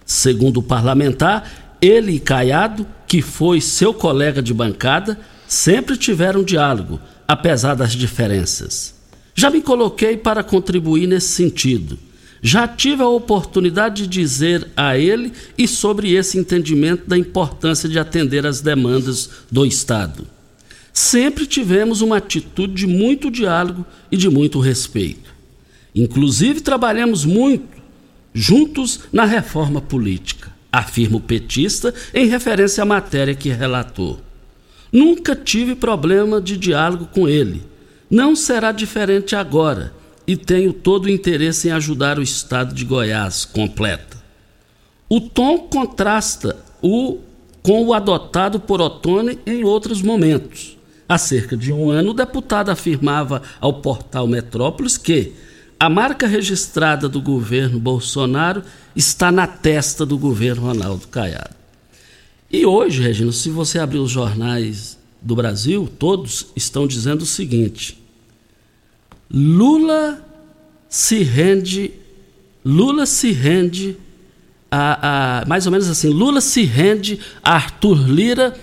Segundo 0.04 0.58
o 0.58 0.62
parlamentar, 0.62 1.76
ele 1.80 2.12
e 2.12 2.20
Caiado, 2.20 2.86
que 3.06 3.22
foi 3.22 3.62
seu 3.62 3.94
colega 3.94 4.42
de 4.42 4.52
bancada, 4.52 5.18
sempre 5.48 5.96
tiveram 5.96 6.44
diálogo, 6.44 7.00
apesar 7.26 7.74
das 7.74 7.92
diferenças. 7.92 8.94
Já 9.34 9.48
me 9.48 9.62
coloquei 9.62 10.18
para 10.18 10.44
contribuir 10.44 11.06
nesse 11.06 11.28
sentido 11.28 11.98
já 12.46 12.68
tive 12.68 13.02
a 13.02 13.08
oportunidade 13.08 14.02
de 14.02 14.08
dizer 14.08 14.68
a 14.76 14.96
ele 14.96 15.32
e 15.58 15.66
sobre 15.66 16.14
esse 16.14 16.38
entendimento 16.38 17.04
da 17.04 17.18
importância 17.18 17.88
de 17.88 17.98
atender 17.98 18.46
às 18.46 18.60
demandas 18.60 19.28
do 19.50 19.66
Estado. 19.66 20.24
Sempre 20.92 21.44
tivemos 21.44 22.02
uma 22.02 22.18
atitude 22.18 22.72
de 22.72 22.86
muito 22.86 23.32
diálogo 23.32 23.84
e 24.12 24.16
de 24.16 24.30
muito 24.30 24.60
respeito. 24.60 25.34
Inclusive, 25.92 26.60
trabalhamos 26.60 27.24
muito 27.24 27.66
juntos 28.32 29.00
na 29.12 29.24
reforma 29.24 29.80
política, 29.80 30.52
afirma 30.70 31.16
o 31.16 31.20
petista 31.20 31.92
em 32.14 32.28
referência 32.28 32.80
à 32.80 32.86
matéria 32.86 33.34
que 33.34 33.48
relatou. 33.48 34.20
Nunca 34.92 35.34
tive 35.34 35.74
problema 35.74 36.40
de 36.40 36.56
diálogo 36.56 37.06
com 37.06 37.28
ele. 37.28 37.64
Não 38.08 38.36
será 38.36 38.70
diferente 38.70 39.34
agora 39.34 39.95
e 40.26 40.36
tenho 40.36 40.72
todo 40.72 41.04
o 41.04 41.10
interesse 41.10 41.68
em 41.68 41.72
ajudar 41.72 42.18
o 42.18 42.22
estado 42.22 42.74
de 42.74 42.84
Goiás, 42.84 43.44
completa. 43.44 44.16
O 45.08 45.20
tom 45.20 45.58
contrasta 45.58 46.56
o, 46.82 47.18
com 47.62 47.84
o 47.86 47.94
adotado 47.94 48.58
por 48.58 48.80
Otone 48.80 49.38
em 49.46 49.62
outros 49.62 50.02
momentos. 50.02 50.76
Há 51.08 51.16
cerca 51.16 51.56
de 51.56 51.72
um 51.72 51.90
ano, 51.90 52.10
o 52.10 52.14
deputado 52.14 52.70
afirmava 52.70 53.40
ao 53.60 53.74
portal 53.74 54.26
Metrópolis 54.26 54.98
que 54.98 55.34
a 55.78 55.88
marca 55.88 56.26
registrada 56.26 57.08
do 57.08 57.20
governo 57.20 57.78
Bolsonaro 57.78 58.62
está 58.96 59.30
na 59.30 59.46
testa 59.46 60.04
do 60.04 60.18
governo 60.18 60.62
Ronaldo 60.62 61.06
Caiado. 61.06 61.54
E 62.50 62.64
hoje, 62.64 63.02
Regina, 63.02 63.30
se 63.30 63.50
você 63.50 63.78
abrir 63.78 63.98
os 63.98 64.10
jornais 64.10 64.98
do 65.20 65.36
Brasil, 65.36 65.88
todos 65.98 66.46
estão 66.56 66.86
dizendo 66.86 67.22
o 67.22 67.26
seguinte: 67.26 68.02
Lula 69.30 70.24
se 70.88 71.22
rende, 71.22 71.92
Lula 72.64 73.06
se 73.06 73.32
rende 73.32 73.96
a, 74.70 75.40
a, 75.40 75.46
mais 75.46 75.66
ou 75.66 75.72
menos 75.72 75.88
assim, 75.88 76.08
Lula 76.08 76.40
se 76.40 76.62
rende 76.62 77.18
a 77.42 77.54
Arthur 77.54 78.08
Lira 78.08 78.54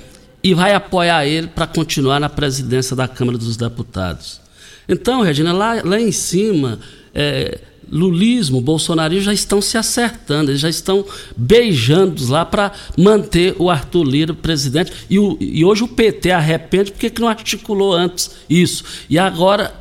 e 0.43 0.53
vai 0.53 0.73
apoiar 0.73 1.25
ele 1.25 1.47
para 1.47 1.65
continuar 1.65 2.19
na 2.19 2.29
presidência 2.29 2.95
da 2.95 3.07
Câmara 3.07 3.37
dos 3.37 3.55
Deputados. 3.55 4.41
Então, 4.87 5.21
Regina, 5.21 5.53
lá, 5.53 5.81
lá 5.83 5.99
em 5.99 6.11
cima, 6.11 6.79
é, 7.13 7.59
lulismo, 7.89 8.59
bolsonarismo 8.59 9.23
já 9.23 9.33
estão 9.33 9.61
se 9.61 9.77
acertando, 9.77 10.51
eles 10.51 10.59
já 10.59 10.69
estão 10.69 11.05
beijando 11.37 12.27
lá 12.27 12.43
para 12.43 12.71
manter 12.97 13.55
o 13.57 13.69
Arthur 13.69 14.03
Lira 14.03 14.33
presidente. 14.33 14.91
E, 15.09 15.17
o, 15.17 15.37
e 15.39 15.63
hoje 15.63 15.83
o 15.83 15.87
PT 15.87 16.31
arrepende 16.31 16.91
porque 16.91 17.09
que 17.09 17.21
não 17.21 17.29
articulou 17.29 17.93
antes 17.93 18.31
isso. 18.49 18.83
E 19.09 19.17
agora, 19.17 19.73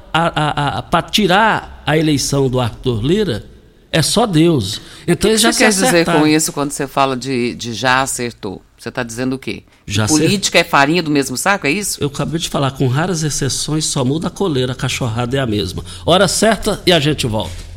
para 0.91 1.03
tirar 1.03 1.83
a 1.87 1.97
eleição 1.97 2.49
do 2.49 2.61
Arthur 2.61 3.03
Lira, 3.03 3.45
é 3.91 4.03
só 4.03 4.27
Deus. 4.27 4.81
Então 5.07 5.31
o 5.31 5.35
que 5.35 5.39
já 5.39 5.53
você 5.53 5.65
quer 5.65 5.71
dizer 5.71 6.05
com 6.05 6.27
isso 6.27 6.53
quando 6.53 6.71
você 6.71 6.87
fala 6.87 7.17
de, 7.17 7.55
de 7.55 7.73
já 7.73 8.03
acertou? 8.03 8.63
Você 8.79 8.89
está 8.89 9.03
dizendo 9.03 9.37
o 9.37 9.39
quê? 9.39 9.63
Já 9.87 10.09
Política 10.09 10.59
é 10.59 10.65
farinha 10.65 11.03
do 11.03 11.11
mesmo 11.11 11.37
saco, 11.37 11.67
é 11.67 11.71
isso? 11.71 12.03
Eu 12.03 12.09
acabei 12.09 12.41
de 12.41 12.49
falar, 12.49 12.73
com 12.73 12.89
raras 12.89 13.23
exceções, 13.23 13.85
só 13.85 14.05
muda 14.05 14.27
a 14.27 14.31
coleira, 14.31 14.73
a 14.73 14.75
cachorrada 14.75 15.37
é 15.37 15.41
a 15.41 15.47
mesma. 15.47 15.85
Hora 16.05 16.27
certa 16.27 16.83
e 16.85 16.93
a 16.93 16.99
gente 16.99 17.27
volta. 17.27 17.73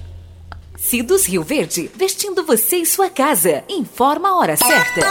Tecidos 0.85 1.25
Rio 1.25 1.41
Verde, 1.41 1.89
vestindo 1.97 2.43
você 2.43 2.77
e 2.77 2.85
sua 2.85 3.09
casa. 3.09 3.63
Informa 3.67 4.29
a 4.29 4.37
hora 4.37 4.55
certa. 4.55 5.01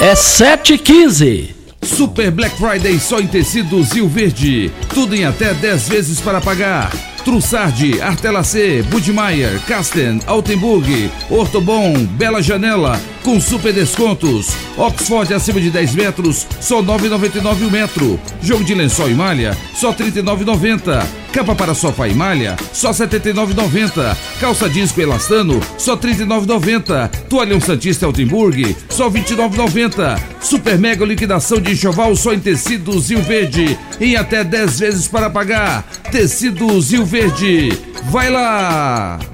É 0.00 0.14
7h15. 0.14 1.63
Super 1.84 2.30
Black 2.30 2.56
Friday 2.56 2.98
só 2.98 3.20
em 3.20 3.26
tecidos 3.26 3.92
Rio 3.92 4.08
Verde. 4.08 4.72
Tudo 4.92 5.14
em 5.14 5.24
até 5.24 5.52
10 5.52 5.88
vezes 5.88 6.20
para 6.20 6.40
pagar. 6.40 6.90
Trussardi, 7.24 8.00
Artelacê, 8.00 8.82
Budmeier, 8.82 9.58
Casten, 9.66 10.20
Altenburg, 10.26 11.10
Ortobon, 11.30 12.04
Bela 12.04 12.42
Janela, 12.42 13.00
com 13.24 13.40
super 13.40 13.72
descontos. 13.72 14.48
Oxford 14.76 15.32
acima 15.32 15.60
de 15.60 15.70
10 15.70 15.94
metros, 15.94 16.46
só 16.60 16.82
9,99 16.82 17.66
o 17.66 17.70
metro. 17.70 18.20
Jogo 18.40 18.62
de 18.62 18.74
lençol 18.74 19.10
e 19.10 19.14
malha, 19.14 19.56
só 19.74 19.92
39,90. 19.92 21.04
Capa 21.32 21.54
para 21.54 21.74
sofá 21.74 22.06
e 22.06 22.14
malha, 22.14 22.54
só 22.72 22.90
79,90. 22.90 24.16
Calça 24.38 24.68
disco 24.68 25.00
elastano, 25.00 25.60
só 25.78 25.96
39,90. 25.96 27.08
Toalhão 27.28 27.60
Santista 27.60 28.06
Altenburg, 28.06 28.76
só 28.88 29.10
29,90. 29.10 30.20
Super 30.40 30.78
mega 30.78 31.04
liquidação 31.04 31.60
de 31.60 31.72
enxoval 31.72 32.14
só 32.14 32.32
em 32.32 32.38
tecidos 32.38 33.10
Rio 33.10 33.22
Verde, 33.22 33.76
em 34.00 34.14
até 34.14 34.44
10 34.44 34.78
vezes 34.78 35.08
para 35.08 35.30
pagar. 35.30 35.82
Tecidos 36.12 36.92
Rio 36.92 37.04
Verde, 37.04 37.72
vai 38.10 38.30
lá! 38.30 39.33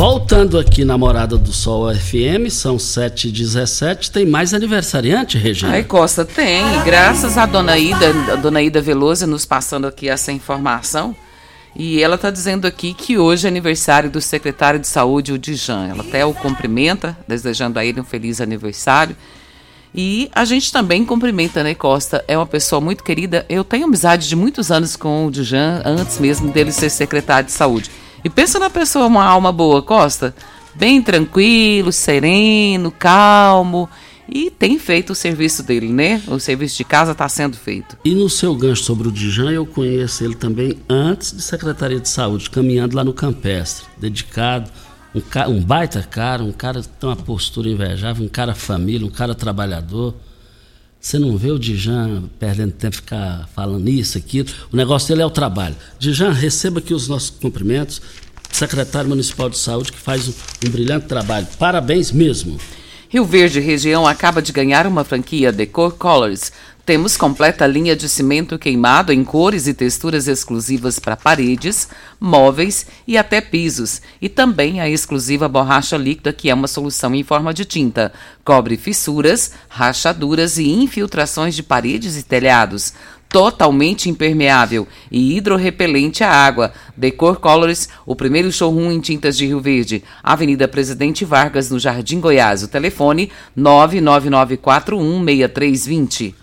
Voltando 0.00 0.58
aqui 0.58 0.82
na 0.82 0.96
Morada 0.96 1.36
do 1.36 1.52
Sol 1.52 1.94
FM, 1.94 2.48
são 2.48 2.78
7h17. 2.78 4.10
Tem 4.10 4.24
mais 4.24 4.54
aniversariante, 4.54 5.36
Regina? 5.36 5.72
Ai, 5.72 5.84
Costa, 5.84 6.24
tem. 6.24 6.64
Graças 6.86 7.36
à 7.36 7.44
dona 7.44 7.76
Ida, 7.76 8.32
a 8.32 8.36
dona 8.36 8.62
Ida 8.62 8.80
Veloso 8.80 9.26
nos 9.26 9.44
passando 9.44 9.86
aqui 9.86 10.08
essa 10.08 10.32
informação. 10.32 11.14
E 11.76 12.02
ela 12.02 12.14
está 12.14 12.30
dizendo 12.30 12.66
aqui 12.66 12.94
que 12.94 13.18
hoje 13.18 13.46
é 13.46 13.50
aniversário 13.50 14.10
do 14.10 14.22
secretário 14.22 14.80
de 14.80 14.88
saúde, 14.88 15.34
o 15.34 15.38
Dijan. 15.38 15.88
Ela 15.88 16.02
até 16.02 16.24
o 16.24 16.32
cumprimenta, 16.32 17.14
desejando 17.28 17.78
a 17.78 17.84
ele 17.84 18.00
um 18.00 18.04
feliz 18.04 18.40
aniversário. 18.40 19.14
E 19.94 20.30
a 20.34 20.46
gente 20.46 20.72
também 20.72 21.04
cumprimenta, 21.04 21.62
né, 21.62 21.74
Costa? 21.74 22.24
É 22.26 22.38
uma 22.38 22.46
pessoa 22.46 22.80
muito 22.80 23.04
querida. 23.04 23.44
Eu 23.50 23.62
tenho 23.62 23.84
amizade 23.84 24.30
de 24.30 24.34
muitos 24.34 24.70
anos 24.70 24.96
com 24.96 25.26
o 25.26 25.30
Dijan, 25.30 25.82
antes 25.84 26.18
mesmo 26.18 26.50
dele 26.50 26.72
ser 26.72 26.88
secretário 26.88 27.44
de 27.44 27.52
saúde. 27.52 27.90
E 28.24 28.30
pensa 28.30 28.58
na 28.58 28.70
pessoa, 28.70 29.06
uma 29.06 29.24
alma 29.24 29.52
boa, 29.52 29.82
Costa. 29.82 30.34
Bem 30.74 31.02
tranquilo, 31.02 31.90
sereno, 31.92 32.90
calmo. 32.90 33.88
E 34.32 34.48
tem 34.48 34.78
feito 34.78 35.10
o 35.10 35.14
serviço 35.14 35.62
dele, 35.62 35.88
né? 35.88 36.22
O 36.28 36.38
serviço 36.38 36.76
de 36.76 36.84
casa 36.84 37.12
está 37.12 37.28
sendo 37.28 37.56
feito. 37.56 37.98
E 38.04 38.14
no 38.14 38.28
seu 38.28 38.54
gancho 38.54 38.84
sobre 38.84 39.08
o 39.08 39.12
Dijan, 39.12 39.50
eu 39.50 39.66
conheço 39.66 40.22
ele 40.22 40.36
também 40.36 40.78
antes 40.88 41.32
de 41.32 41.42
Secretaria 41.42 41.98
de 41.98 42.08
Saúde, 42.08 42.48
caminhando 42.48 42.94
lá 42.94 43.02
no 43.02 43.12
Campestre, 43.12 43.86
dedicado, 43.98 44.70
um, 45.12 45.20
um 45.50 45.60
baita 45.60 46.00
cara, 46.02 46.44
um 46.44 46.52
cara 46.52 46.80
que 46.80 46.88
tem 46.88 47.08
uma 47.08 47.16
postura 47.16 47.68
invejável, 47.68 48.24
um 48.24 48.28
cara 48.28 48.54
família, 48.54 49.04
um 49.04 49.10
cara 49.10 49.34
trabalhador. 49.34 50.14
Você 51.00 51.18
não 51.18 51.34
vê 51.36 51.50
o 51.50 51.58
Dijan 51.58 52.24
perdendo 52.38 52.72
tempo 52.72 52.96
ficar 52.96 53.48
falando 53.54 53.88
isso, 53.88 54.18
aquilo. 54.18 54.50
O 54.70 54.76
negócio 54.76 55.08
dele 55.08 55.22
é 55.22 55.26
o 55.26 55.30
trabalho. 55.30 55.74
Dijan, 55.98 56.30
receba 56.30 56.78
aqui 56.78 56.92
os 56.92 57.08
nossos 57.08 57.30
cumprimentos. 57.30 58.02
Secretário 58.52 59.08
Municipal 59.08 59.48
de 59.48 59.56
Saúde, 59.56 59.92
que 59.92 59.98
faz 59.98 60.28
um, 60.28 60.32
um 60.66 60.70
brilhante 60.70 61.06
trabalho. 61.06 61.46
Parabéns 61.58 62.12
mesmo. 62.12 62.58
Rio 63.08 63.24
Verde 63.24 63.60
Região 63.60 64.06
acaba 64.06 64.42
de 64.42 64.52
ganhar 64.52 64.86
uma 64.86 65.02
franquia 65.02 65.50
Decor 65.50 65.94
Colors. 65.94 66.52
Temos 66.90 67.14
completa 67.16 67.68
linha 67.68 67.94
de 67.94 68.08
cimento 68.08 68.58
queimado 68.58 69.12
em 69.12 69.22
cores 69.22 69.68
e 69.68 69.74
texturas 69.74 70.26
exclusivas 70.26 70.98
para 70.98 71.16
paredes, 71.16 71.88
móveis 72.18 72.84
e 73.06 73.16
até 73.16 73.40
pisos. 73.40 74.02
E 74.20 74.28
também 74.28 74.80
a 74.80 74.90
exclusiva 74.90 75.48
borracha 75.48 75.96
líquida, 75.96 76.32
que 76.32 76.50
é 76.50 76.54
uma 76.54 76.66
solução 76.66 77.14
em 77.14 77.22
forma 77.22 77.54
de 77.54 77.64
tinta. 77.64 78.12
Cobre 78.44 78.76
fissuras, 78.76 79.52
rachaduras 79.68 80.58
e 80.58 80.68
infiltrações 80.68 81.54
de 81.54 81.62
paredes 81.62 82.16
e 82.16 82.24
telhados. 82.24 82.92
Totalmente 83.28 84.10
impermeável 84.10 84.88
e 85.12 85.36
hidrorrepelente 85.36 86.24
à 86.24 86.32
água. 86.32 86.72
Decor 86.96 87.36
Colors, 87.36 87.88
o 88.04 88.16
primeiro 88.16 88.50
showroom 88.50 88.90
em 88.90 88.98
tintas 88.98 89.36
de 89.36 89.46
Rio 89.46 89.60
Verde. 89.60 90.02
Avenida 90.24 90.66
Presidente 90.66 91.24
Vargas, 91.24 91.70
no 91.70 91.78
Jardim 91.78 92.18
Goiás. 92.18 92.64
O 92.64 92.68
telefone 92.68 93.30
999416320. 93.56 96.39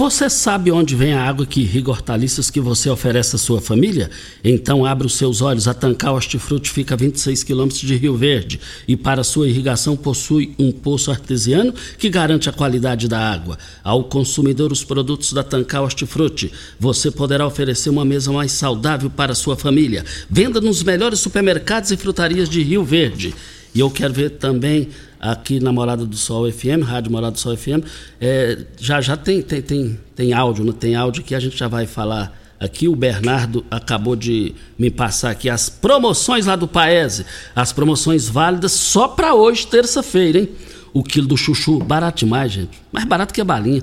Você 0.00 0.30
sabe 0.30 0.72
onde 0.72 0.96
vem 0.96 1.12
a 1.12 1.22
água 1.22 1.44
que 1.44 1.60
irriga 1.60 1.90
hortaliças 1.90 2.50
que 2.50 2.58
você 2.58 2.88
oferece 2.88 3.36
à 3.36 3.38
sua 3.38 3.60
família? 3.60 4.08
Então 4.42 4.86
abra 4.86 5.06
os 5.06 5.14
seus 5.14 5.42
olhos. 5.42 5.68
A 5.68 5.74
Tancar 5.74 6.14
Hortifruti 6.14 6.70
fica 6.70 6.94
a 6.94 6.96
26 6.96 7.44
quilômetros 7.44 7.82
de 7.82 7.96
Rio 7.96 8.16
Verde 8.16 8.58
e 8.88 8.96
para 8.96 9.22
sua 9.22 9.46
irrigação 9.46 9.98
possui 9.98 10.54
um 10.58 10.72
poço 10.72 11.10
artesiano 11.10 11.74
que 11.98 12.08
garante 12.08 12.48
a 12.48 12.52
qualidade 12.52 13.08
da 13.08 13.18
água. 13.18 13.58
Ao 13.84 14.02
consumidor 14.04 14.72
os 14.72 14.82
produtos 14.82 15.34
da 15.34 15.42
Tancar 15.42 15.82
Hortifruti, 15.82 16.50
você 16.78 17.10
poderá 17.10 17.46
oferecer 17.46 17.90
uma 17.90 18.02
mesa 18.02 18.32
mais 18.32 18.52
saudável 18.52 19.10
para 19.10 19.32
a 19.32 19.36
sua 19.36 19.54
família. 19.54 20.02
Venda 20.30 20.62
nos 20.62 20.82
melhores 20.82 21.20
supermercados 21.20 21.90
e 21.90 21.96
frutarias 21.98 22.48
de 22.48 22.62
Rio 22.62 22.82
Verde. 22.82 23.34
E 23.74 23.80
eu 23.80 23.90
quero 23.90 24.14
ver 24.14 24.30
também 24.30 24.88
aqui 25.20 25.60
na 25.60 25.72
Morada 25.72 26.06
do 26.06 26.16
Sol 26.16 26.50
FM, 26.50 26.82
Rádio 26.84 27.12
Morada 27.12 27.32
do 27.32 27.38
Sol 27.38 27.56
FM, 27.56 27.84
é, 28.20 28.58
já 28.78 29.00
já 29.00 29.16
tem, 29.16 29.42
tem, 29.42 29.60
tem, 29.60 30.00
tem 30.16 30.32
áudio, 30.32 30.64
não 30.64 30.72
tem 30.72 30.94
áudio 30.94 31.22
que 31.22 31.34
a 31.34 31.40
gente 31.40 31.56
já 31.56 31.68
vai 31.68 31.86
falar 31.86 32.36
aqui. 32.58 32.88
O 32.88 32.96
Bernardo 32.96 33.64
acabou 33.70 34.16
de 34.16 34.54
me 34.78 34.90
passar 34.90 35.30
aqui 35.30 35.50
as 35.50 35.68
promoções 35.68 36.46
lá 36.46 36.56
do 36.56 36.66
Paese, 36.66 37.26
as 37.54 37.72
promoções 37.72 38.28
válidas 38.28 38.72
só 38.72 39.08
para 39.08 39.34
hoje, 39.34 39.66
terça-feira, 39.66 40.38
hein? 40.38 40.48
O 40.92 41.04
quilo 41.04 41.28
do 41.28 41.36
chuchu, 41.36 41.78
barato 41.78 42.20
demais, 42.20 42.50
gente. 42.50 42.80
Mais 42.90 43.06
barato 43.06 43.32
que 43.32 43.40
a 43.40 43.44
balinha. 43.44 43.82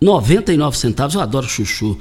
99 0.00 0.76
centavos, 0.76 1.14
eu 1.14 1.20
adoro 1.20 1.46
chuchu. 1.46 1.98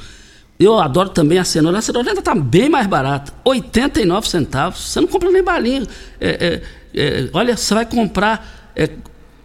Eu 0.59 0.79
adoro 0.79 1.09
também 1.09 1.37
a 1.37 1.43
cenoura. 1.43 1.77
A 1.77 1.81
cenoura 1.81 2.09
ainda 2.09 2.19
está 2.19 2.33
bem 2.33 2.67
mais 2.67 2.87
barata. 2.87 3.31
89 3.45 4.27
centavos. 4.27 4.79
Você 4.79 4.99
não 4.99 5.07
compra 5.07 5.29
nem 5.31 5.43
balinha. 5.43 5.83
É, 6.19 6.29
é, 6.29 6.99
é, 6.99 7.29
olha, 7.31 7.55
você 7.55 7.73
vai 7.73 7.85
comprar 7.85 8.58
é, 8.83 8.89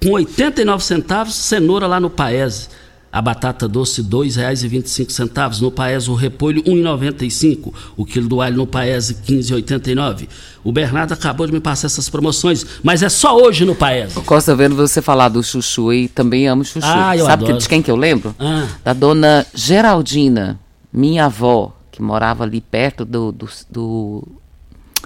com 0.02 0.12
89 0.12 0.82
centavos 0.84 1.34
cenoura 1.34 1.86
lá 1.86 1.98
no 1.98 2.08
Paese. 2.10 2.68
A 3.12 3.22
batata 3.22 3.68
doce 3.68 4.00
R$ 4.02 4.08
2,25. 4.08 5.60
No 5.60 5.70
Paese 5.70 6.10
o 6.10 6.14
repolho 6.14 6.60
R$ 6.66 6.72
1,95. 6.72 7.72
O 7.96 8.04
quilo 8.04 8.28
do 8.28 8.40
alho 8.40 8.56
no 8.56 8.66
Paese 8.66 9.16
R$ 9.24 9.36
15,89. 9.38 10.28
O 10.64 10.72
Bernardo 10.72 11.12
acabou 11.12 11.46
de 11.46 11.52
me 11.52 11.60
passar 11.60 11.86
essas 11.86 12.08
promoções, 12.08 12.66
mas 12.82 13.04
é 13.04 13.08
só 13.08 13.36
hoje 13.36 13.64
no 13.64 13.74
Paese. 13.74 14.20
Costa, 14.22 14.56
vendo 14.56 14.74
você 14.74 15.00
falar 15.00 15.28
do 15.28 15.42
chuchu 15.44 15.92
e 15.92 16.08
também 16.08 16.48
amo 16.48 16.64
chuchu. 16.64 16.84
Ah, 16.88 17.16
eu 17.16 17.24
Sabe 17.26 17.44
que- 17.44 17.50
adoro. 17.50 17.62
de 17.62 17.68
quem 17.68 17.80
que 17.82 17.90
eu 17.90 17.96
lembro? 17.96 18.34
Ah. 18.38 18.66
Da 18.82 18.92
dona 18.92 19.46
Geraldina, 19.54 20.58
minha 20.92 21.26
avó, 21.26 21.72
que 21.92 22.02
morava 22.02 22.42
ali 22.42 22.60
perto 22.60 23.04
do, 23.04 23.30
do, 23.30 23.48
do 23.70 24.28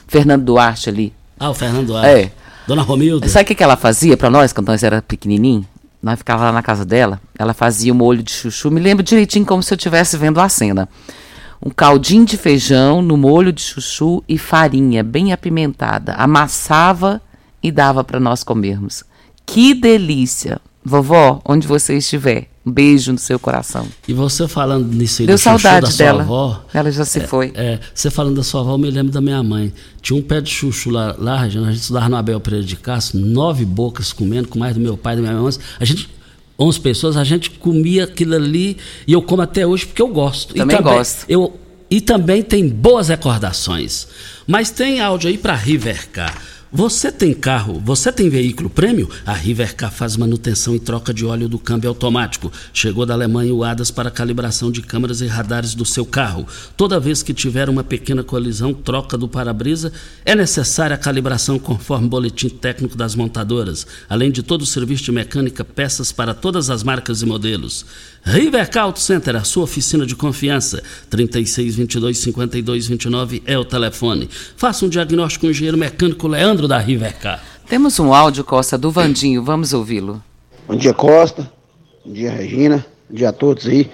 Fernando 0.06 0.44
Duarte 0.44 0.88
ali. 0.88 1.12
Ah, 1.38 1.50
o 1.50 1.54
Fernando 1.54 1.88
Duarte. 1.88 2.08
É. 2.08 2.32
Dona 2.68 2.82
Romilda. 2.82 3.26
Sabe 3.30 3.44
o 3.44 3.46
que, 3.46 3.54
que 3.54 3.62
ela 3.62 3.78
fazia 3.78 4.14
pra 4.14 4.28
nós 4.28 4.52
quando 4.52 4.68
nós 4.68 4.82
era 4.82 5.00
pequenininho? 5.00 5.66
nós 6.02 6.18
ficava 6.18 6.44
lá 6.44 6.52
na 6.52 6.62
casa 6.62 6.84
dela, 6.84 7.20
ela 7.36 7.52
fazia 7.52 7.92
o 7.92 7.96
molho 7.96 8.22
de 8.22 8.30
chuchu, 8.30 8.70
me 8.70 8.80
lembro 8.80 9.02
direitinho 9.02 9.44
como 9.44 9.62
se 9.62 9.72
eu 9.72 9.76
estivesse 9.76 10.16
vendo 10.16 10.38
a 10.38 10.48
cena. 10.48 10.88
Um 11.64 11.70
caldinho 11.70 12.24
de 12.24 12.36
feijão 12.36 13.02
no 13.02 13.16
molho 13.16 13.52
de 13.52 13.62
chuchu 13.62 14.22
e 14.28 14.38
farinha 14.38 15.02
bem 15.02 15.32
apimentada. 15.32 16.12
Amassava 16.12 17.20
e 17.60 17.72
dava 17.72 18.04
para 18.04 18.20
nós 18.20 18.44
comermos. 18.44 19.02
Que 19.44 19.74
delícia! 19.74 20.60
Vovó, 20.84 21.40
onde 21.44 21.66
você 21.66 21.96
estiver, 21.96 22.48
um 22.68 22.70
beijo 22.70 23.12
no 23.12 23.18
seu 23.18 23.38
coração. 23.38 23.86
E 24.06 24.12
você 24.12 24.46
falando 24.46 24.92
nisso 24.92 25.22
aí 25.22 25.26
Deu 25.26 25.36
do 25.36 25.38
chuchu 25.38 25.58
saudade 25.58 25.86
da 25.86 25.90
sua 25.90 26.06
dela. 26.06 26.22
avó. 26.22 26.64
Ela 26.72 26.92
já 26.92 27.04
se 27.04 27.20
é, 27.20 27.26
foi. 27.26 27.52
É, 27.54 27.78
você 27.94 28.10
falando 28.10 28.36
da 28.36 28.42
sua 28.42 28.60
avó, 28.60 28.74
eu 28.74 28.78
me 28.78 28.90
lembro 28.90 29.10
da 29.10 29.20
minha 29.20 29.42
mãe. 29.42 29.72
Tinha 30.02 30.18
um 30.18 30.22
pé 30.22 30.40
de 30.40 30.50
chuchu 30.50 30.90
lá, 30.90 31.16
lá 31.18 31.40
a 31.40 31.48
gente 31.48 31.72
estudava 31.72 32.08
no 32.08 32.16
Abel 32.16 32.38
Pereira 32.38 32.64
de 32.64 32.76
Castro, 32.76 33.18
nove 33.18 33.64
bocas 33.64 34.12
comendo, 34.12 34.48
com 34.48 34.58
mais 34.58 34.74
do 34.74 34.80
meu 34.80 34.96
pai 34.96 35.14
e 35.14 35.16
da 35.16 35.22
minha 35.22 35.34
mãe. 35.34 35.52
A 35.80 35.84
gente, 35.84 36.08
11 36.58 36.80
pessoas, 36.80 37.16
a 37.16 37.24
gente 37.24 37.50
comia 37.50 38.04
aquilo 38.04 38.34
ali 38.34 38.76
e 39.06 39.12
eu 39.12 39.22
como 39.22 39.42
até 39.42 39.66
hoje 39.66 39.86
porque 39.86 40.02
eu 40.02 40.08
gosto. 40.08 40.54
Também 40.54 40.76
e 40.76 40.82
gosto. 40.82 41.24
Eu, 41.28 41.58
e 41.90 42.00
também 42.00 42.42
tem 42.42 42.68
boas 42.68 43.08
recordações. 43.08 44.06
Mas 44.46 44.70
tem 44.70 45.00
áudio 45.00 45.30
aí 45.30 45.38
para 45.38 45.54
Rivercar. 45.54 46.42
Você 46.70 47.10
tem 47.10 47.32
carro, 47.32 47.80
você 47.82 48.12
tem 48.12 48.28
veículo 48.28 48.68
prêmio? 48.68 49.08
A 49.24 49.32
Rivercar 49.32 49.90
faz 49.90 50.18
manutenção 50.18 50.74
e 50.74 50.78
troca 50.78 51.14
de 51.14 51.24
óleo 51.24 51.48
do 51.48 51.58
câmbio 51.58 51.88
automático. 51.88 52.52
Chegou 52.74 53.06
da 53.06 53.14
Alemanha 53.14 53.54
o 53.54 53.64
ADAS 53.64 53.90
para 53.90 54.10
calibração 54.10 54.70
de 54.70 54.82
câmeras 54.82 55.22
e 55.22 55.26
radares 55.26 55.74
do 55.74 55.86
seu 55.86 56.04
carro. 56.04 56.46
Toda 56.76 57.00
vez 57.00 57.22
que 57.22 57.32
tiver 57.32 57.70
uma 57.70 57.82
pequena 57.82 58.22
colisão, 58.22 58.74
troca 58.74 59.16
do 59.16 59.26
para-brisa, 59.26 59.90
é 60.26 60.34
necessária 60.34 60.92
a 60.92 60.98
calibração 60.98 61.58
conforme 61.58 62.06
boletim 62.06 62.50
técnico 62.50 62.98
das 62.98 63.14
montadoras. 63.14 63.86
Além 64.06 64.30
de 64.30 64.42
todo 64.42 64.60
o 64.60 64.66
serviço 64.66 65.04
de 65.04 65.12
mecânica, 65.12 65.64
peças 65.64 66.12
para 66.12 66.34
todas 66.34 66.68
as 66.68 66.82
marcas 66.82 67.22
e 67.22 67.26
modelos. 67.26 67.86
Rivercar 68.22 68.84
Auto 68.84 69.00
Center, 69.00 69.36
a 69.36 69.44
sua 69.44 69.64
oficina 69.64 70.04
de 70.04 70.14
confiança. 70.14 70.82
3622 71.08 72.18
5229 72.18 73.42
é 73.46 73.58
o 73.58 73.64
telefone. 73.64 74.28
Faça 74.54 74.84
um 74.84 74.88
diagnóstico 74.88 75.42
com 75.42 75.46
o 75.46 75.50
engenheiro 75.50 75.78
mecânico 75.78 76.28
Leandro 76.28 76.57
da 76.66 76.78
Rivercar. 76.78 77.42
Temos 77.68 78.00
um 78.00 78.14
áudio, 78.14 78.42
Costa, 78.42 78.78
do 78.78 78.90
Vandinho. 78.90 79.44
Vamos 79.44 79.74
ouvi-lo. 79.74 80.22
Bom 80.66 80.74
dia, 80.74 80.94
Costa. 80.94 81.50
Bom 82.04 82.12
dia, 82.12 82.30
Regina. 82.30 82.84
Bom 83.08 83.16
dia 83.16 83.28
a 83.28 83.32
todos 83.32 83.66
aí. 83.66 83.90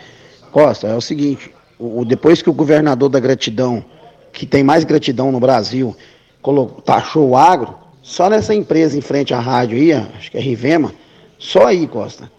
Costa, 0.53 0.87
é 0.87 0.95
o 0.95 1.01
seguinte: 1.01 1.53
o, 1.79 2.05
depois 2.05 2.41
que 2.41 2.49
o 2.49 2.55
governador 2.55 3.09
da 3.09 3.19
gratidão, 3.19 3.85
que 4.33 4.47
tem 4.47 4.63
mais 4.63 4.85
gratidão 4.85 5.33
no 5.33 5.41
Brasil, 5.41 5.97
colocou, 6.41 6.81
taxou 6.81 7.31
o 7.31 7.37
agro, 7.37 7.75
só 8.01 8.31
nessa 8.31 8.55
empresa 8.55 8.97
em 8.97 9.01
frente 9.01 9.35
à 9.35 9.41
rádio 9.41 9.77
aí, 9.77 9.93
acho 9.93 10.31
que 10.31 10.39
é 10.39 10.41
Rivema, 10.41 10.95
só 11.39 11.67
aí, 11.67 11.87
Costa, 11.87 12.31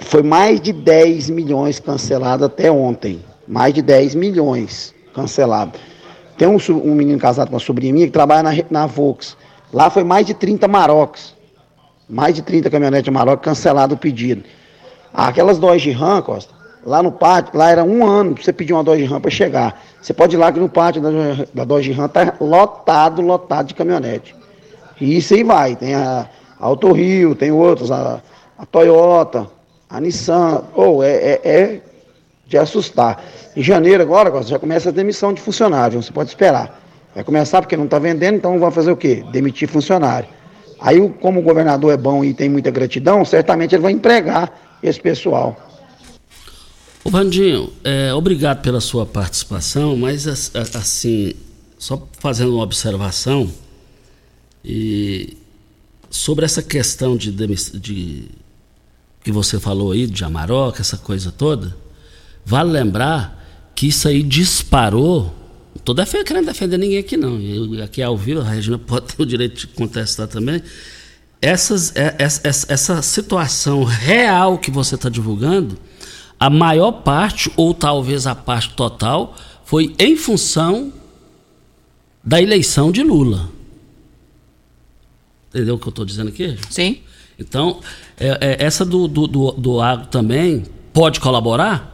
foi 0.00 0.22
mais 0.22 0.60
de 0.60 0.72
10 0.72 1.30
milhões 1.30 1.80
cancelado 1.80 2.44
até 2.44 2.70
ontem. 2.70 3.20
Mais 3.46 3.74
de 3.74 3.82
10 3.82 4.14
milhões 4.14 4.94
cancelado. 5.14 5.78
Tem 6.36 6.48
um, 6.48 6.58
um 6.70 6.94
menino 6.94 7.18
casado 7.18 7.48
com 7.48 7.54
uma 7.54 7.60
sobrinha 7.60 7.92
minha 7.92 8.06
que 8.06 8.12
trabalha 8.12 8.42
na, 8.42 8.64
na 8.70 8.86
Vox. 8.86 9.36
Lá 9.72 9.90
foi 9.90 10.04
mais 10.04 10.26
de 10.26 10.34
30 10.34 10.66
Marocos. 10.66 11.34
Mais 12.08 12.34
de 12.34 12.42
30 12.42 12.70
caminhonetes 12.70 13.12
Marocos 13.12 13.44
cancelado 13.44 13.94
o 13.94 13.98
pedido. 13.98 14.44
Aquelas 15.12 15.58
Dodge 15.58 15.92
Ram, 15.92 16.22
Costa, 16.22 16.52
lá 16.84 17.02
no 17.02 17.12
pátio, 17.12 17.56
lá 17.56 17.70
era 17.70 17.84
um 17.84 18.04
ano 18.06 18.34
pra 18.34 18.42
você 18.42 18.52
pedir 18.52 18.72
uma 18.72 18.82
Dodge 18.82 19.04
Ram 19.04 19.20
para 19.20 19.30
chegar. 19.30 19.80
Você 20.02 20.12
pode 20.12 20.34
ir 20.34 20.38
lá 20.38 20.52
que 20.52 20.58
no 20.58 20.68
pátio 20.68 21.00
da, 21.00 21.10
da 21.54 21.64
Dodge 21.64 21.92
Ram 21.92 22.08
tá 22.08 22.34
lotado, 22.40 23.22
lotado 23.22 23.68
de 23.68 23.74
caminhonete. 23.74 24.34
E 25.00 25.16
isso 25.16 25.34
aí 25.34 25.44
vai. 25.44 25.76
Tem 25.76 25.94
a, 25.94 26.28
a 26.58 26.66
Auto 26.66 26.92
Rio, 26.92 27.34
tem 27.34 27.52
outros, 27.52 27.90
a, 27.92 28.20
a 28.58 28.66
Toyota, 28.66 29.46
a 29.88 30.00
Nissan. 30.00 30.64
Ou 30.74 31.02
é, 31.02 31.12
é, 31.12 31.40
é 31.44 31.80
de 32.46 32.56
assustar. 32.58 33.24
Em 33.56 33.62
janeiro 33.62 34.02
agora, 34.02 34.42
já 34.42 34.58
começa 34.58 34.88
a 34.88 34.92
demissão 34.92 35.32
de 35.32 35.40
funcionário, 35.40 36.02
você 36.02 36.12
pode 36.12 36.30
esperar. 36.30 36.80
Vai 37.14 37.22
começar 37.22 37.62
porque 37.62 37.76
não 37.76 37.84
está 37.84 37.98
vendendo, 37.98 38.36
então 38.36 38.58
vai 38.58 38.70
fazer 38.70 38.90
o 38.90 38.96
quê? 38.96 39.24
Demitir 39.30 39.68
funcionário. 39.68 40.28
Aí, 40.80 41.08
como 41.20 41.40
o 41.40 41.42
governador 41.42 41.92
é 41.92 41.96
bom 41.96 42.24
e 42.24 42.34
tem 42.34 42.48
muita 42.48 42.70
gratidão, 42.70 43.24
certamente 43.24 43.74
ele 43.74 43.82
vai 43.82 43.92
empregar 43.92 44.78
esse 44.82 45.00
pessoal. 45.00 45.56
Ô 47.04 47.10
Vandinho, 47.10 47.72
é, 47.84 48.12
obrigado 48.12 48.62
pela 48.62 48.80
sua 48.80 49.06
participação, 49.06 49.96
mas 49.96 50.26
assim, 50.74 51.34
só 51.78 52.08
fazendo 52.18 52.54
uma 52.54 52.62
observação 52.62 53.50
e 54.64 55.36
sobre 56.10 56.44
essa 56.44 56.62
questão 56.62 57.16
de, 57.16 57.30
de 57.30 58.24
que 59.22 59.30
você 59.30 59.60
falou 59.60 59.92
aí 59.92 60.06
de 60.06 60.24
Amarok, 60.24 60.80
essa 60.80 60.96
coisa 60.96 61.30
toda, 61.30 61.76
vale 62.44 62.70
lembrar 62.70 63.42
que 63.74 63.88
isso 63.88 64.06
aí 64.08 64.22
disparou. 64.22 65.34
Não 65.86 65.92
estou 65.92 66.24
querendo 66.24 66.46
defender 66.46 66.78
ninguém 66.78 66.98
aqui 66.98 67.16
não. 67.16 67.38
Eu, 67.40 67.82
aqui 67.82 68.02
ao 68.02 68.16
vivo, 68.16 68.40
a 68.40 68.44
Regina 68.44 68.78
pode 68.84 69.06
ter 69.14 69.22
o 69.22 69.26
direito 69.26 69.56
de 69.60 69.66
contestar 69.68 70.26
também. 70.28 70.62
Essas, 71.42 71.94
é- 71.94 72.14
essa, 72.18 72.40
essa- 72.48 72.72
essa 72.72 73.02
situação 73.02 73.84
real 73.84 74.58
que 74.58 74.70
você 74.70 74.94
está 74.94 75.08
divulgando, 75.08 75.76
a 76.40 76.48
maior 76.48 76.90
parte, 76.92 77.50
ou 77.56 77.74
talvez 77.74 78.26
a 78.26 78.34
parte 78.34 78.70
total, 78.74 79.36
foi 79.64 79.94
em 79.98 80.16
função 80.16 80.92
da 82.22 82.40
eleição 82.40 82.90
de 82.90 83.02
Lula. 83.02 83.50
Entendeu 85.50 85.74
o 85.74 85.78
que 85.78 85.86
eu 85.86 85.90
estou 85.90 86.04
dizendo 86.04 86.28
aqui? 86.28 86.56
Sim. 86.70 87.00
Então, 87.38 87.80
é- 88.16 88.38
é, 88.60 88.64
essa 88.64 88.84
do, 88.84 89.06
do, 89.06 89.26
do, 89.26 89.52
do 89.52 89.80
agro 89.80 90.06
também 90.06 90.64
pode 90.92 91.20
colaborar? 91.20 91.93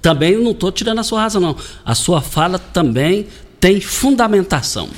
Também 0.00 0.36
não 0.36 0.52
estou 0.52 0.70
tirando 0.70 1.00
a 1.00 1.02
sua 1.02 1.22
razão, 1.22 1.40
não. 1.40 1.56
A 1.84 1.94
sua 1.94 2.20
fala 2.20 2.58
também 2.58 3.26
tem 3.58 3.80
fundamentação. 3.80 4.88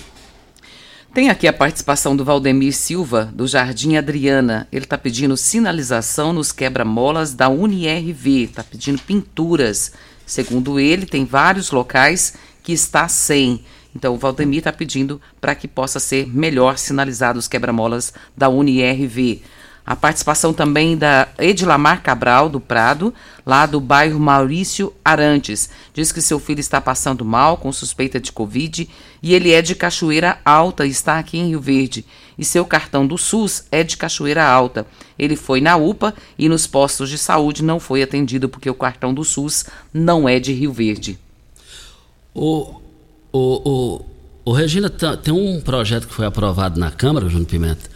Tem 1.14 1.30
aqui 1.30 1.48
a 1.48 1.52
participação 1.52 2.14
do 2.14 2.26
Valdemir 2.26 2.74
Silva, 2.74 3.32
do 3.32 3.46
Jardim 3.46 3.96
Adriana. 3.96 4.68
Ele 4.70 4.84
está 4.84 4.98
pedindo 4.98 5.34
sinalização 5.34 6.30
nos 6.30 6.52
quebra-molas 6.52 7.32
da 7.32 7.48
UniRV, 7.48 8.42
está 8.42 8.62
pedindo 8.62 9.00
pinturas. 9.00 9.92
Segundo 10.26 10.78
ele, 10.78 11.06
tem 11.06 11.24
vários 11.24 11.70
locais 11.70 12.34
que 12.62 12.72
está 12.72 13.08
sem. 13.08 13.64
Então, 13.94 14.12
o 14.12 14.18
Valdemir 14.18 14.58
está 14.58 14.70
pedindo 14.70 15.18
para 15.40 15.54
que 15.54 15.66
possa 15.66 15.98
ser 15.98 16.26
melhor 16.28 16.76
sinalizados 16.76 17.44
os 17.44 17.48
quebra-molas 17.48 18.12
da 18.36 18.50
UniRV. 18.50 19.42
A 19.86 19.94
participação 19.94 20.52
também 20.52 20.96
da 20.96 21.28
Edilamar 21.38 22.02
Cabral, 22.02 22.48
do 22.48 22.58
Prado, 22.58 23.14
lá 23.46 23.66
do 23.66 23.78
bairro 23.80 24.18
Maurício 24.18 24.92
Arantes. 25.04 25.70
Diz 25.94 26.10
que 26.10 26.20
seu 26.20 26.40
filho 26.40 26.58
está 26.58 26.80
passando 26.80 27.24
mal 27.24 27.56
com 27.56 27.72
suspeita 27.72 28.18
de 28.18 28.32
Covid 28.32 28.88
e 29.22 29.32
ele 29.34 29.52
é 29.52 29.62
de 29.62 29.76
Cachoeira 29.76 30.38
Alta 30.44 30.84
e 30.84 30.90
está 30.90 31.18
aqui 31.20 31.38
em 31.38 31.48
Rio 31.50 31.60
Verde. 31.60 32.04
E 32.36 32.44
seu 32.44 32.64
cartão 32.64 33.06
do 33.06 33.16
SUS 33.16 33.64
é 33.70 33.84
de 33.84 33.96
Cachoeira 33.96 34.44
Alta. 34.44 34.84
Ele 35.16 35.36
foi 35.36 35.60
na 35.60 35.76
UPA 35.76 36.12
e 36.36 36.48
nos 36.48 36.66
postos 36.66 37.08
de 37.08 37.16
saúde 37.16 37.62
não 37.62 37.78
foi 37.78 38.02
atendido 38.02 38.48
porque 38.48 38.68
o 38.68 38.74
cartão 38.74 39.14
do 39.14 39.24
SUS 39.24 39.66
não 39.94 40.28
é 40.28 40.40
de 40.40 40.52
Rio 40.52 40.72
Verde. 40.72 41.16
O, 42.34 42.80
o, 43.32 43.70
o, 43.70 44.06
o 44.46 44.52
Regina, 44.52 44.90
tá- 44.90 45.16
tem 45.16 45.32
um 45.32 45.60
projeto 45.60 46.08
que 46.08 46.12
foi 46.14 46.26
aprovado 46.26 46.78
na 46.78 46.90
Câmara, 46.90 47.28
Júnior 47.28 47.46
Pimenta, 47.48 47.88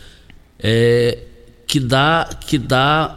é, 0.58 1.18
que 1.70 1.78
dá, 1.78 2.28
que 2.40 2.58
dá 2.58 3.16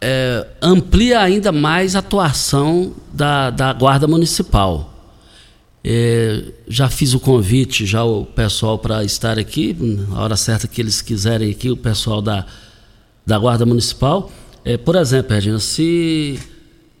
é, 0.00 0.46
amplia 0.62 1.20
ainda 1.20 1.52
mais 1.52 1.94
a 1.94 1.98
atuação 1.98 2.94
da, 3.12 3.50
da 3.50 3.74
Guarda 3.74 4.06
Municipal. 4.06 4.94
É, 5.84 6.44
já 6.66 6.88
fiz 6.88 7.12
o 7.12 7.20
convite, 7.20 7.84
já 7.84 8.02
o 8.02 8.24
pessoal 8.24 8.78
para 8.78 9.04
estar 9.04 9.38
aqui, 9.38 9.76
na 10.08 10.18
hora 10.22 10.34
certa 10.34 10.66
que 10.66 10.80
eles 10.80 11.02
quiserem 11.02 11.50
aqui, 11.50 11.70
o 11.70 11.76
pessoal 11.76 12.22
da, 12.22 12.46
da 13.26 13.38
Guarda 13.38 13.66
Municipal. 13.66 14.32
É, 14.64 14.78
por 14.78 14.96
exemplo, 14.96 15.34
Regina, 15.34 15.58
se, 15.58 16.38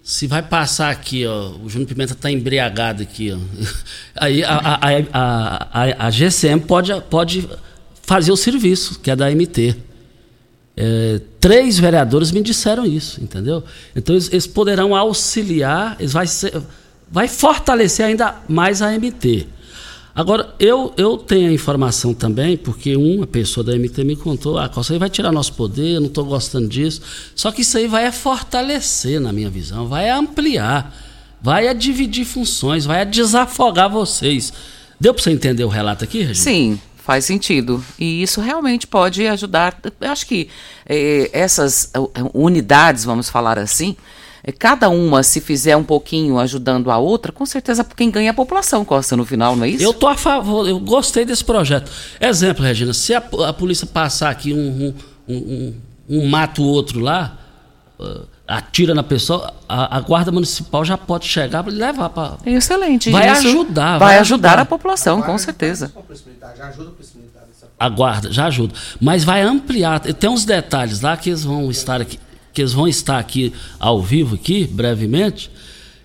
se 0.02 0.26
vai 0.26 0.42
passar 0.42 0.90
aqui, 0.90 1.26
ó, 1.26 1.52
o 1.64 1.70
Júnior 1.70 1.88
Pimenta 1.88 2.12
está 2.12 2.30
embriagado 2.30 3.02
aqui, 3.02 3.32
ó, 3.32 3.38
aí 4.20 4.44
a, 4.44 4.58
a, 4.58 4.74
a, 5.14 5.68
a, 5.72 6.06
a 6.08 6.10
GCM 6.10 6.60
pode, 6.60 6.92
pode 7.08 7.48
fazer 8.02 8.32
o 8.32 8.36
serviço, 8.36 9.00
que 9.00 9.10
é 9.10 9.16
da 9.16 9.30
MT. 9.30 9.87
É, 10.80 11.20
três 11.40 11.76
vereadores 11.76 12.30
me 12.30 12.40
disseram 12.40 12.86
isso, 12.86 13.20
entendeu? 13.20 13.64
Então 13.96 14.14
eles, 14.14 14.28
eles 14.30 14.46
poderão 14.46 14.94
auxiliar, 14.94 15.96
eles 15.98 16.12
vai, 16.12 16.28
ser, 16.28 16.54
vai 17.10 17.26
fortalecer 17.26 18.06
ainda 18.06 18.36
mais 18.48 18.80
a 18.80 18.96
MT. 18.96 19.48
Agora, 20.14 20.54
eu, 20.60 20.94
eu 20.96 21.16
tenho 21.16 21.50
a 21.50 21.52
informação 21.52 22.14
também, 22.14 22.56
porque 22.56 22.96
uma 22.96 23.26
pessoa 23.26 23.64
da 23.64 23.76
MT 23.76 24.04
me 24.04 24.14
contou, 24.14 24.56
ah, 24.56 24.68
Costa, 24.68 24.92
aí 24.92 25.00
vai 25.00 25.10
tirar 25.10 25.32
nosso 25.32 25.52
poder, 25.54 25.98
não 25.98 26.06
estou 26.06 26.24
gostando 26.24 26.68
disso. 26.68 27.00
Só 27.34 27.50
que 27.50 27.62
isso 27.62 27.76
aí 27.76 27.88
vai 27.88 28.10
fortalecer, 28.12 29.20
na 29.20 29.32
minha 29.32 29.50
visão, 29.50 29.88
vai 29.88 30.08
ampliar, 30.08 30.96
vai 31.42 31.74
dividir 31.74 32.24
funções, 32.24 32.84
vai 32.84 33.04
desafogar 33.04 33.90
vocês. 33.90 34.52
Deu 35.00 35.12
para 35.12 35.24
você 35.24 35.32
entender 35.32 35.64
o 35.64 35.68
relato 35.68 36.04
aqui, 36.04 36.18
Regina? 36.18 36.34
Sim, 36.34 36.80
Faz 37.08 37.24
sentido. 37.24 37.82
E 37.98 38.22
isso 38.22 38.38
realmente 38.38 38.86
pode 38.86 39.26
ajudar. 39.26 39.80
Eu 39.98 40.10
acho 40.10 40.26
que 40.26 40.50
eh, 40.86 41.30
essas 41.32 41.90
unidades, 42.34 43.02
vamos 43.02 43.30
falar 43.30 43.58
assim, 43.58 43.96
eh, 44.44 44.52
cada 44.52 44.90
uma, 44.90 45.22
se 45.22 45.40
fizer 45.40 45.74
um 45.74 45.82
pouquinho 45.82 46.38
ajudando 46.38 46.90
a 46.90 46.98
outra, 46.98 47.32
com 47.32 47.46
certeza 47.46 47.82
quem 47.82 48.10
ganha 48.10 48.26
é 48.26 48.30
a 48.30 48.34
população, 48.34 48.84
Costa, 48.84 49.16
no 49.16 49.24
final, 49.24 49.56
não 49.56 49.64
é 49.64 49.70
isso? 49.70 49.82
Eu 49.82 49.94
tô 49.94 50.06
a 50.06 50.18
favor, 50.18 50.68
eu 50.68 50.78
gostei 50.78 51.24
desse 51.24 51.42
projeto. 51.42 51.90
Exemplo, 52.20 52.62
Regina, 52.62 52.92
se 52.92 53.14
a, 53.14 53.22
a 53.46 53.54
polícia 53.54 53.86
passar 53.86 54.28
aqui 54.28 54.52
um, 54.52 54.92
um, 55.26 55.34
um, 55.34 55.74
um 56.10 56.28
mato 56.28 56.62
outro 56.62 57.00
lá. 57.00 57.38
Uh, 57.98 58.26
atira 58.48 58.94
na 58.94 59.02
pessoa, 59.02 59.52
a, 59.68 59.98
a, 59.98 60.00
guarda 60.00 60.32
municipal 60.32 60.82
já 60.82 60.96
pode 60.96 61.26
chegar 61.26 61.62
para 61.62 61.70
levar 61.70 62.08
para. 62.08 62.38
Excelente. 62.46 63.10
Vai 63.10 63.30
isso 63.30 63.48
ajudar. 63.48 63.98
Vai, 63.98 64.18
ajudar, 64.18 64.48
ajudar, 64.48 64.58
a 64.60 64.64
população, 64.64 65.20
com 65.20 65.36
certeza. 65.36 65.92
A 67.78 67.88
guarda 67.90 68.32
já 68.32 68.46
ajuda, 68.46 68.74
mas 68.98 69.22
vai 69.22 69.42
ampliar. 69.42 70.00
Tem 70.00 70.30
uns 70.30 70.46
detalhes 70.46 71.02
lá 71.02 71.14
que 71.16 71.28
eles 71.28 71.44
vão 71.44 71.70
estar 71.70 72.00
aqui, 72.00 72.18
que 72.52 72.62
eles 72.62 72.72
vão 72.72 72.88
estar 72.88 73.18
aqui 73.18 73.52
ao 73.78 74.00
vivo 74.00 74.34
aqui 74.34 74.66
brevemente 74.66 75.50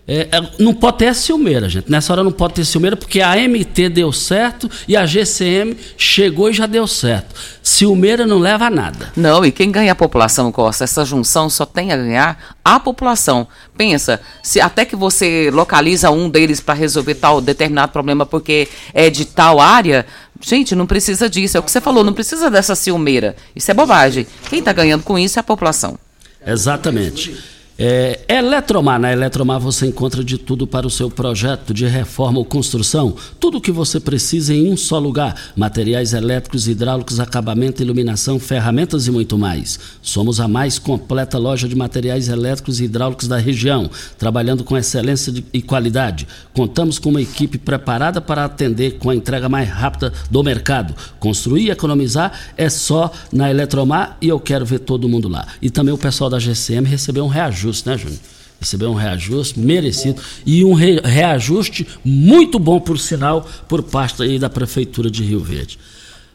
é, 0.05 0.27
é, 0.31 0.51
não 0.59 0.73
pode 0.73 0.97
ter 0.97 1.07
a 1.07 1.13
ciumeira, 1.13 1.69
gente. 1.69 1.89
Nessa 1.89 2.11
hora 2.11 2.23
não 2.23 2.31
pode 2.31 2.55
ter 2.55 2.65
ciumeira, 2.65 2.97
porque 2.97 3.21
a 3.21 3.35
MT 3.37 3.87
deu 3.87 4.11
certo 4.11 4.69
e 4.85 4.97
a 4.97 5.05
GCM 5.05 5.77
chegou 5.97 6.49
e 6.49 6.53
já 6.53 6.65
deu 6.65 6.85
certo. 6.85 7.33
Ciumeira 7.61 8.27
não 8.27 8.37
leva 8.37 8.65
a 8.65 8.69
nada. 8.69 9.13
Não, 9.15 9.45
e 9.45 9.51
quem 9.51 9.71
ganha 9.71 9.93
a 9.93 9.95
população, 9.95 10.51
Costa? 10.51 10.83
Essa 10.83 11.05
junção 11.05 11.49
só 11.49 11.65
tem 11.65 11.93
a 11.93 11.97
ganhar 11.97 12.57
a 12.65 12.81
população. 12.81 13.47
Pensa, 13.77 14.19
se 14.41 14.59
até 14.59 14.83
que 14.83 14.95
você 14.95 15.49
localiza 15.53 16.11
um 16.11 16.29
deles 16.29 16.59
para 16.59 16.73
resolver 16.73 17.15
tal 17.15 17.39
determinado 17.39 17.93
problema 17.93 18.25
porque 18.25 18.67
é 18.93 19.09
de 19.09 19.23
tal 19.23 19.61
área, 19.61 20.05
gente, 20.41 20.75
não 20.75 20.85
precisa 20.85 21.29
disso. 21.29 21.55
É 21.55 21.61
o 21.61 21.63
que 21.63 21.71
você 21.71 21.79
falou, 21.79 22.03
não 22.03 22.13
precisa 22.13 22.51
dessa 22.51 22.75
ciumeira. 22.75 23.37
Isso 23.55 23.71
é 23.71 23.73
bobagem. 23.73 24.27
Quem 24.49 24.59
está 24.59 24.73
ganhando 24.73 25.03
com 25.03 25.17
isso 25.17 25.39
é 25.39 25.41
a 25.41 25.43
população. 25.43 25.97
Exatamente. 26.45 27.52
É, 27.75 28.19
Eletromar, 28.27 28.99
na 28.99 29.11
Eletromar 29.11 29.59
você 29.59 29.87
encontra 29.87 30.23
de 30.23 30.37
tudo 30.37 30.67
para 30.67 30.85
o 30.85 30.91
seu 30.91 31.09
projeto 31.09 31.73
de 31.73 31.87
reforma 31.87 32.37
ou 32.37 32.45
construção. 32.45 33.15
Tudo 33.39 33.57
o 33.57 33.61
que 33.61 33.71
você 33.71 33.99
precisa 33.99 34.53
em 34.53 34.71
um 34.71 34.77
só 34.77 34.99
lugar: 34.99 35.35
materiais 35.55 36.13
elétricos, 36.13 36.67
hidráulicos, 36.67 37.19
acabamento, 37.19 37.81
iluminação, 37.81 38.37
ferramentas 38.37 39.07
e 39.07 39.11
muito 39.11 39.39
mais. 39.39 39.79
Somos 40.03 40.39
a 40.39 40.47
mais 40.47 40.77
completa 40.77 41.39
loja 41.39 41.67
de 41.67 41.75
materiais 41.75 42.29
elétricos 42.29 42.79
e 42.79 42.83
hidráulicos 42.83 43.27
da 43.27 43.37
região, 43.37 43.89
trabalhando 44.19 44.63
com 44.63 44.77
excelência 44.77 45.33
e 45.51 45.61
qualidade. 45.61 46.27
Contamos 46.53 46.99
com 46.99 47.09
uma 47.09 47.21
equipe 47.21 47.57
preparada 47.57 48.21
para 48.21 48.45
atender 48.45 48.99
com 48.99 49.09
a 49.09 49.15
entrega 49.15 49.49
mais 49.49 49.67
rápida 49.67 50.13
do 50.29 50.43
mercado. 50.43 50.93
Construir 51.19 51.63
e 51.63 51.71
economizar 51.71 52.31
é 52.55 52.69
só 52.69 53.11
na 53.31 53.49
Eletromar 53.49 54.17
e 54.21 54.27
eu 54.29 54.39
quero 54.39 54.63
ver 54.63 54.79
todo 54.79 55.09
mundo 55.09 55.27
lá. 55.27 55.47
E 55.59 55.71
também 55.71 55.93
o 55.93 55.97
pessoal 55.97 56.29
da 56.29 56.37
GCM 56.37 56.87
recebeu 56.87 57.25
um 57.25 57.29
reajuste 57.29 57.62
reajuste, 57.63 57.87
né, 57.87 57.97
Júnior? 57.97 58.19
Recebeu 58.59 58.91
um 58.91 58.95
reajuste 58.95 59.59
merecido 59.59 60.21
e 60.45 60.63
um 60.63 60.73
re 60.73 60.99
reajuste 61.01 61.87
muito 62.03 62.57
bom, 62.59 62.79
por 62.79 62.97
sinal, 62.97 63.47
por 63.67 63.83
parte 63.83 64.23
aí 64.23 64.39
da 64.39 64.49
Prefeitura 64.49 65.09
de 65.09 65.23
Rio 65.23 65.39
Verde. 65.39 65.77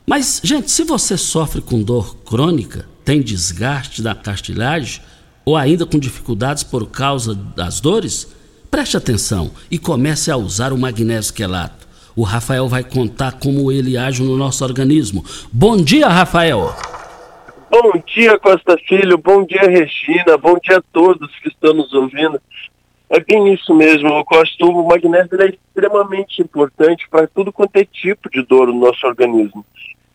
Mas, 0.07 0.41
gente, 0.43 0.71
se 0.71 0.85
você 0.85 1.17
sofre 1.17 1.61
com 1.61 1.83
dor 1.83 2.17
crônica, 2.25 2.87
tem 3.05 3.23
desgaste 3.23 4.03
da 4.03 4.15
cartilagem 4.15 5.01
ou 5.45 5.57
ainda 5.57 5.87
com 5.87 5.99
dificuldades 5.99 6.63
por 6.63 6.87
causa 6.89 7.35
das 7.35 7.81
dores, 7.81 8.29
preste 8.71 8.97
atenção 8.97 9.51
e 9.71 9.79
comece 9.79 10.31
a 10.31 10.37
usar 10.37 10.73
o 10.73 10.79
magnésio 10.79 11.33
quelato. 11.33 11.87
O 12.15 12.23
Rafael 12.23 12.69
vai 12.69 12.83
contar 12.83 13.33
como 13.33 13.71
ele 13.71 13.97
age 13.97 14.23
no 14.23 14.37
nosso 14.37 14.65
organismo. 14.65 15.25
Bom 15.53 15.77
dia, 15.77 16.09
Rafael! 16.09 16.98
Bom 17.71 17.93
dia, 18.07 18.39
Costa 18.39 18.79
Filho. 18.89 19.19
Bom 19.19 19.45
dia, 19.45 19.61
Regina. 19.61 20.39
Bom 20.39 20.59
dia 20.59 20.79
a 20.79 20.83
todos 20.91 21.29
que 21.41 21.49
estão 21.49 21.75
nos 21.75 21.93
ouvindo. 21.93 22.41
É 23.11 23.21
bem 23.21 23.53
isso 23.53 23.75
mesmo, 23.75 24.25
Costa. 24.25 24.65
O 24.65 24.87
magnésio 24.87 25.41
é 25.43 25.51
extremamente 25.51 26.41
importante 26.41 27.07
para 27.11 27.27
tudo 27.27 27.53
quanto 27.53 27.77
é 27.77 27.85
tipo 27.85 28.31
de 28.31 28.43
dor 28.43 28.69
no 28.69 28.81
nosso 28.81 29.07
organismo. 29.07 29.67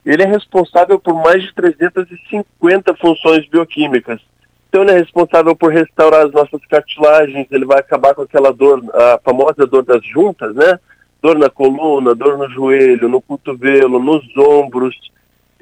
Ele 0.03 0.23
é 0.23 0.25
responsável 0.25 0.99
por 0.99 1.13
mais 1.13 1.43
de 1.43 1.53
350 1.53 2.95
funções 2.95 3.47
bioquímicas. 3.47 4.19
Então 4.67 4.81
ele 4.81 4.91
é 4.91 4.97
responsável 4.97 5.55
por 5.55 5.71
restaurar 5.71 6.25
as 6.25 6.31
nossas 6.31 6.65
cartilagens, 6.65 7.45
ele 7.51 7.65
vai 7.65 7.79
acabar 7.79 8.15
com 8.15 8.23
aquela 8.23 8.51
dor, 8.51 8.83
a 8.91 9.19
famosa 9.23 9.67
dor 9.67 9.83
das 9.83 10.03
juntas, 10.03 10.55
né? 10.55 10.79
Dor 11.21 11.37
na 11.37 11.51
coluna, 11.51 12.15
dor 12.15 12.35
no 12.35 12.49
joelho, 12.49 13.07
no 13.07 13.21
cotovelo, 13.21 13.99
nos 13.99 14.25
ombros 14.35 14.95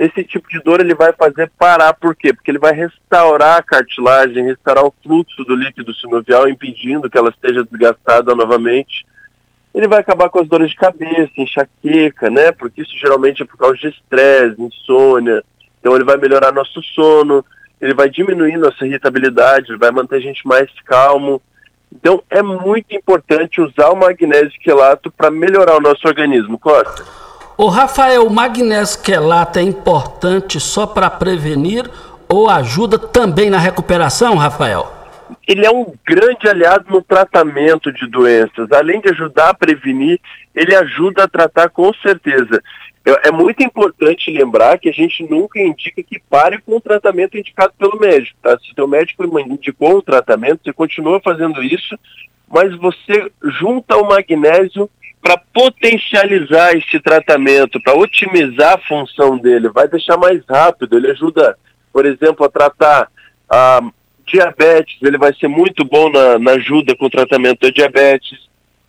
esse 0.02 0.24
tipo 0.24 0.50
de 0.50 0.60
dor 0.64 0.80
ele 0.80 0.96
vai 0.96 1.14
fazer 1.14 1.52
parar, 1.60 1.94
por 1.94 2.16
quê? 2.16 2.34
Porque 2.34 2.50
ele 2.50 2.58
vai 2.58 2.74
restaurar 2.74 3.60
a 3.60 3.62
cartilagem, 3.62 4.44
restaurar 4.44 4.84
o 4.84 4.94
fluxo 5.04 5.44
do 5.44 5.56
líquido 5.56 5.94
sinovial, 5.94 6.50
impedindo 6.50 7.08
que 7.08 7.20
ela 7.20 7.30
esteja 7.30 7.64
desgastada 7.64 8.34
novamente. 8.34 9.06
Ele 9.76 9.88
vai 9.88 10.00
acabar 10.00 10.28
com 10.30 10.40
as 10.40 10.48
dores 10.48 10.72
de 10.72 10.76
cabeça, 10.76 11.32
enxaqueca, 11.38 12.32
né? 12.32 12.52
Porque 12.52 12.82
isso 12.82 12.98
geralmente 12.98 13.44
é 13.44 13.46
por 13.46 13.58
causa 13.58 13.78
de 13.78 13.90
estresse, 13.90 14.60
insônia. 14.60 15.44
Então 15.80 15.94
ele 15.94 16.04
vai 16.04 16.18
melhorar 16.18 16.52
nosso 16.52 16.82
sono, 16.96 17.46
ele 17.80 17.94
vai 17.94 18.10
diminuir 18.10 18.58
nossa 18.58 18.84
irritabilidade, 18.84 19.78
vai 19.78 19.92
manter 19.92 20.16
a 20.16 20.22
gente 20.22 20.48
mais 20.48 20.68
calmo. 20.84 21.40
Então 21.94 22.24
é 22.28 22.42
muito 22.42 22.96
importante 22.96 23.62
usar 23.62 23.92
o 23.92 23.96
magnésio 23.96 24.60
quelato 24.62 25.12
para 25.12 25.30
melhorar 25.30 25.78
o 25.78 25.82
nosso 25.82 26.08
organismo, 26.08 26.58
Costa. 26.58 27.31
O 27.58 27.68
Rafael, 27.68 28.26
o 28.26 28.30
magnésio 28.30 29.02
quelato 29.02 29.60
é 29.60 29.62
importante 29.62 30.60
só 30.60 30.88
para 30.88 31.10
prevenir 31.10 31.90
ou 32.28 32.50
ajuda 32.50 32.98
também 32.98 33.50
na 33.50 33.60
recuperação, 33.60 34.36
Rafael? 34.36 34.92
Ele 35.48 35.66
é 35.66 35.72
um 35.72 35.94
grande 36.06 36.48
aliado 36.48 36.86
no 36.90 37.02
tratamento 37.02 37.92
de 37.92 38.08
doenças. 38.08 38.72
Além 38.72 39.02
de 39.02 39.10
ajudar 39.10 39.50
a 39.50 39.54
prevenir, 39.54 40.20
ele 40.56 40.74
ajuda 40.76 41.24
a 41.24 41.28
tratar 41.28 41.70
com 41.70 41.94
certeza. 41.96 42.62
É 43.24 43.32
muito 43.32 43.64
importante 43.64 44.32
lembrar 44.32 44.78
que 44.78 44.88
a 44.88 44.94
gente 44.94 45.24
nunca 45.30 45.60
indica 45.60 46.04
que 46.04 46.22
pare 46.30 46.62
com 46.62 46.78
o 46.78 46.82
tratamento 46.82 47.38
indicado 47.38 47.74
pelo 47.78 48.00
médico. 48.00 48.38
Tá? 48.42 48.58
Se 48.60 48.80
o 48.80 48.88
médico 48.88 49.24
indicou 49.40 49.98
o 49.98 50.02
tratamento, 50.02 50.62
você 50.64 50.72
continua 50.72 51.20
fazendo 51.20 51.64
isso, 51.64 51.98
mas 52.48 52.76
você 52.76 53.32
junta 53.60 53.98
o 53.98 54.08
magnésio 54.08 54.90
para 55.22 55.38
potencializar 55.54 56.76
esse 56.76 57.00
tratamento, 57.00 57.82
para 57.82 57.98
otimizar 57.98 58.74
a 58.74 58.88
função 58.88 59.38
dele, 59.38 59.70
vai 59.70 59.88
deixar 59.88 60.18
mais 60.18 60.42
rápido. 60.50 60.98
Ele 60.98 61.12
ajuda, 61.12 61.58
por 61.94 62.06
exemplo, 62.06 62.46
a 62.46 62.50
tratar 62.50 63.08
a 63.50 63.82
diabetes, 64.26 64.98
ele 65.02 65.18
vai 65.18 65.34
ser 65.36 65.48
muito 65.48 65.86
bom 65.86 66.10
na, 66.10 66.40
na 66.40 66.52
ajuda 66.52 66.96
com 66.96 67.06
o 67.06 67.10
tratamento 67.10 67.62
da 67.62 67.70
diabetes, 67.70 68.40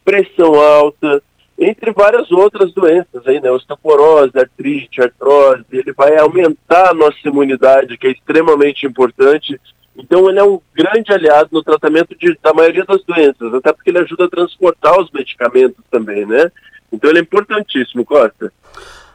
pressão 0.04 0.54
alta, 0.54 1.22
entre 1.58 1.92
várias 1.92 2.30
outras 2.30 2.72
doenças 2.72 3.26
aí, 3.26 3.40
né? 3.40 3.50
Osteoporose, 3.50 4.38
artrite, 4.38 5.02
artrose, 5.02 5.64
ele 5.70 5.92
vai 5.92 6.16
aumentar 6.16 6.90
a 6.90 6.94
nossa 6.94 7.18
imunidade, 7.24 7.98
que 7.98 8.06
é 8.06 8.10
extremamente 8.10 8.86
importante 8.86 9.60
então 9.96 10.28
ele 10.28 10.38
é 10.38 10.44
um 10.44 10.60
grande 10.74 11.12
aliado 11.12 11.50
no 11.52 11.62
tratamento 11.62 12.16
de, 12.16 12.36
da 12.42 12.54
maioria 12.54 12.84
das 12.84 13.02
doenças, 13.04 13.54
até 13.54 13.72
porque 13.72 13.90
ele 13.90 13.98
ajuda 13.98 14.24
a 14.24 14.30
transportar 14.30 14.98
os 14.98 15.10
medicamentos 15.10 15.84
também, 15.90 16.24
né? 16.24 16.50
Então 16.90 17.10
ele 17.10 17.18
é 17.18 17.22
importantíssimo, 17.22 18.04
Costa. 18.04 18.50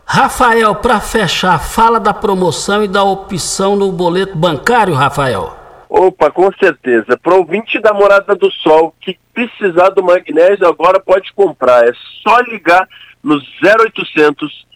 Rafael, 0.05 0.75
para 0.75 1.01
fechar, 1.01 1.59
fala 1.59 1.99
da 1.99 2.13
promoção 2.13 2.83
e 2.83 2.87
da 2.87 3.03
opção 3.03 3.75
no 3.75 3.91
boleto 3.91 4.37
bancário, 4.37 4.93
Rafael. 4.93 5.57
Opa, 5.89 6.29
com 6.31 6.51
certeza. 6.53 7.17
Para 7.17 7.33
o 7.33 7.39
ouvinte 7.39 7.79
da 7.79 7.93
Morada 7.93 8.35
do 8.35 8.51
Sol 8.51 8.93
que 9.01 9.17
precisar 9.33 9.89
do 9.89 10.03
magnésio, 10.03 10.67
agora 10.67 10.99
pode 10.99 11.33
comprar. 11.33 11.87
É 11.87 11.91
só 12.23 12.39
ligar 12.41 12.87
no 13.23 13.35
0800 13.35 14.67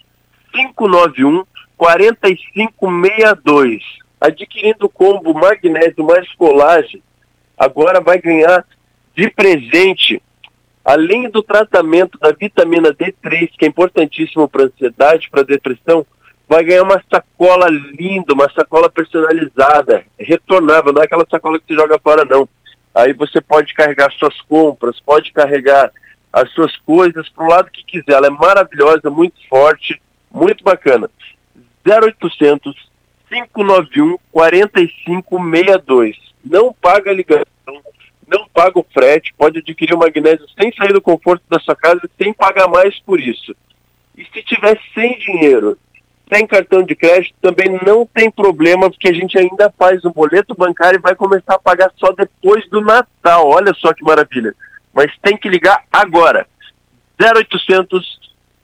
591 0.52 1.44
4562 1.78 4.01
adquirindo 4.22 4.86
o 4.86 4.90
combo 4.90 5.34
magnésio 5.34 6.06
mais 6.06 6.32
colagem, 6.36 7.02
agora 7.58 8.00
vai 8.00 8.22
ganhar 8.22 8.64
de 9.16 9.28
presente, 9.32 10.22
além 10.86 11.28
do 11.28 11.42
tratamento 11.42 12.20
da 12.20 12.32
vitamina 12.32 12.94
D3, 12.94 13.50
que 13.58 13.66
é 13.66 13.68
importantíssimo 13.68 14.48
para 14.48 14.66
ansiedade, 14.66 15.30
para 15.30 15.44
depressão, 15.44 16.06
vai 16.48 16.64
ganhar 16.64 16.84
uma 16.84 17.02
sacola 17.12 17.68
linda, 17.70 18.34
uma 18.34 18.50
sacola 18.52 18.90
personalizada, 18.90 20.06
retornável, 20.20 20.94
não 20.94 21.02
é 21.02 21.06
aquela 21.06 21.26
sacola 21.30 21.60
que 21.60 21.66
você 21.68 21.74
joga 21.74 21.98
fora, 21.98 22.24
não. 22.24 22.48
Aí 22.94 23.14
você 23.14 23.42
pode 23.42 23.74
carregar 23.74 24.12
suas 24.12 24.40
compras, 24.42 25.00
pode 25.00 25.32
carregar 25.32 25.92
as 26.32 26.52
suas 26.52 26.76
coisas 26.78 27.28
para 27.30 27.46
o 27.46 27.50
lado 27.50 27.72
que 27.72 27.84
quiser. 27.84 28.14
Ela 28.14 28.28
é 28.28 28.30
maravilhosa, 28.30 29.10
muito 29.10 29.36
forte, 29.48 30.02
muito 30.30 30.64
bacana. 30.64 31.10
0800 31.88 32.91
591 33.32 34.18
4562. 34.32 36.18
Não 36.44 36.74
paga 36.74 37.14
ligação, 37.14 37.46
não 38.28 38.46
paga 38.54 38.78
o 38.80 38.86
frete, 38.94 39.34
pode 39.38 39.60
adquirir 39.60 39.94
o 39.94 40.00
magnésio 40.00 40.46
sem 40.60 40.74
sair 40.74 40.92
do 40.92 41.02
conforto 41.02 41.44
da 41.50 41.58
sua 41.60 41.76
casa, 41.76 42.02
sem 42.22 42.34
pagar 42.34 42.68
mais 42.68 43.00
por 43.00 43.20
isso. 43.20 43.56
E 44.18 44.26
se 44.26 44.44
tiver 44.44 44.78
sem 44.94 45.18
dinheiro, 45.20 45.78
tem 46.30 46.46
cartão 46.46 46.84
de 46.84 46.96
crédito 46.96 47.36
também 47.42 47.80
não 47.86 48.06
tem 48.06 48.30
problema, 48.30 48.90
porque 48.90 49.10
a 49.10 49.14
gente 49.14 49.38
ainda 49.38 49.74
faz 49.78 50.04
um 50.04 50.12
boleto 50.12 50.54
bancário 50.56 50.98
e 50.98 51.02
vai 51.02 51.16
começar 51.16 51.56
a 51.56 51.60
pagar 51.60 51.92
só 51.98 52.12
depois 52.12 52.70
do 52.70 52.82
Natal. 52.82 53.48
Olha 53.48 53.74
só 53.74 53.94
que 53.94 54.04
maravilha. 54.04 54.54
Mas 54.94 55.12
tem 55.22 55.38
que 55.38 55.48
ligar 55.48 55.84
agora. 55.92 56.46
0800 57.20 58.20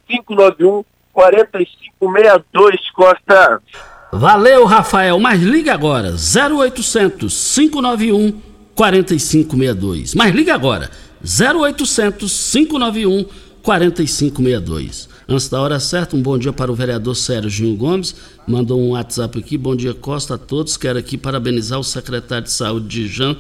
591 0.08 0.84
4562 1.14 2.90
Costa. 2.92 3.62
Valeu, 4.12 4.66
Rafael, 4.66 5.20
mas 5.20 5.42
liga 5.42 5.74
agora. 5.74 6.16
0800 6.16 7.56
591 7.56 8.34
4562. 8.74 10.16
Mas 10.16 10.34
liga 10.34 10.54
agora. 10.54 10.90
0800 11.22 12.52
591 12.52 13.26
4562. 13.62 15.10
Antes 15.28 15.50
da 15.50 15.60
hora 15.60 15.78
certa, 15.78 16.16
um 16.16 16.22
bom 16.22 16.38
dia 16.38 16.54
para 16.54 16.72
o 16.72 16.76
vereador 16.76 17.14
Sérgio 17.14 17.76
Gomes. 17.76 18.16
Mandou 18.48 18.80
um 18.80 18.92
WhatsApp 18.92 19.40
aqui. 19.40 19.58
Bom 19.58 19.76
dia, 19.76 19.94
Costa, 19.94 20.36
a 20.36 20.38
todos. 20.38 20.78
Quero 20.78 20.98
aqui 20.98 21.18
parabenizar 21.18 21.78
o 21.78 21.84
secretário 21.84 22.46
de 22.46 22.52
saúde 22.52 22.88
de 22.88 23.08
Jean, 23.10 23.36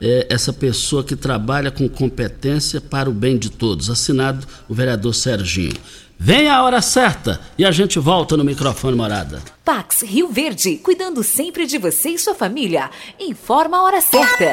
é, 0.00 0.26
essa 0.30 0.54
pessoa 0.54 1.04
que 1.04 1.14
trabalha 1.14 1.70
com 1.70 1.86
competência 1.86 2.80
para 2.80 3.10
o 3.10 3.12
bem 3.12 3.36
de 3.36 3.50
todos. 3.50 3.90
Assinado 3.90 4.46
o 4.70 4.74
vereador 4.74 5.14
Serginho. 5.14 5.76
Vem 6.20 6.48
a 6.48 6.64
hora 6.64 6.82
certa 6.82 7.40
e 7.56 7.64
a 7.64 7.70
gente 7.70 7.96
volta 8.00 8.36
no 8.36 8.42
microfone 8.42 8.96
morada. 8.96 9.40
Pax 9.64 10.02
Rio 10.02 10.26
Verde, 10.28 10.76
cuidando 10.78 11.22
sempre 11.22 11.64
de 11.64 11.78
você 11.78 12.10
e 12.10 12.18
sua 12.18 12.34
família. 12.34 12.90
Informa 13.20 13.78
a 13.78 13.82
hora 13.84 14.00
certa. 14.00 14.50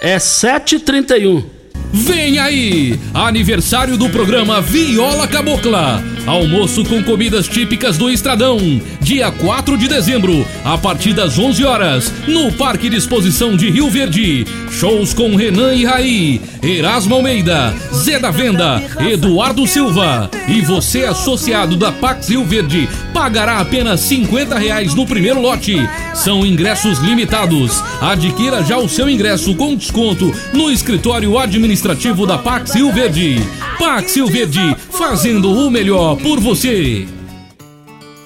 É 0.00 0.16
7h31. 0.16 1.59
Vem 1.92 2.38
aí! 2.38 2.98
Aniversário 3.12 3.96
do 3.96 4.08
programa 4.08 4.60
Viola 4.60 5.26
Cabocla. 5.26 6.02
Almoço 6.24 6.84
com 6.84 7.02
comidas 7.02 7.48
típicas 7.48 7.98
do 7.98 8.08
Estradão. 8.08 8.58
Dia 9.00 9.32
4 9.32 9.76
de 9.76 9.88
dezembro, 9.88 10.46
a 10.64 10.78
partir 10.78 11.12
das 11.12 11.38
11 11.38 11.64
horas, 11.64 12.12
no 12.28 12.52
Parque 12.52 12.88
de 12.88 12.96
Exposição 12.96 13.56
de 13.56 13.70
Rio 13.70 13.90
Verde. 13.90 14.46
Shows 14.70 15.12
com 15.12 15.34
Renan 15.34 15.74
e 15.74 15.84
Raí, 15.84 16.40
Erasmo 16.62 17.16
Almeida, 17.16 17.74
Zé 17.92 18.20
da 18.20 18.30
Venda, 18.30 18.80
Eduardo 19.00 19.66
Silva. 19.66 20.30
E 20.46 20.60
você, 20.60 21.04
associado 21.04 21.76
da 21.76 21.90
Pax 21.90 22.28
Rio 22.28 22.44
Verde, 22.44 22.88
pagará 23.12 23.58
apenas 23.58 24.00
50 24.00 24.56
reais 24.56 24.94
no 24.94 25.06
primeiro 25.06 25.40
lote. 25.40 25.76
São 26.14 26.46
ingressos 26.46 26.98
limitados. 27.00 27.82
Adquira 28.00 28.62
já 28.62 28.78
o 28.78 28.88
seu 28.88 29.10
ingresso 29.10 29.54
com 29.56 29.74
desconto 29.74 30.32
no 30.52 30.70
escritório 30.70 31.36
administrativo 31.36 31.79
administrativo 31.80 32.26
da 32.26 32.36
Pax 32.36 32.74
Rio 32.74 32.92
Verde. 32.92 33.36
Pax 33.78 34.14
Rio 34.14 34.26
Verde, 34.26 34.76
fazendo 34.90 35.50
o 35.50 35.70
melhor 35.70 36.16
por 36.16 36.38
você. 36.38 37.08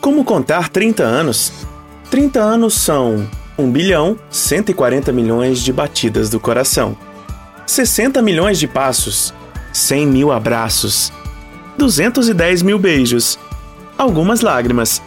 Como 0.01 0.25
contar 0.25 0.69
30 0.69 1.05
anos? 1.05 1.53
30 2.11 2.41
anos 2.41 2.75
são 2.75 3.29
1 3.57 3.71
bilhão 3.71 4.19
140 4.29 5.13
milhões 5.13 5.61
de 5.61 5.73
batidas 5.73 6.29
do 6.31 6.41
coração, 6.41 6.97
60 7.67 8.21
milhões 8.23 8.59
de 8.59 8.67
passos, 8.67 9.33
100 9.73 10.07
mil 10.07 10.33
abraços, 10.33 11.13
210 11.79 12.63
mil 12.63 12.79
beijos, 12.79 13.39
algumas 13.97 14.41
lágrimas, 14.41 15.01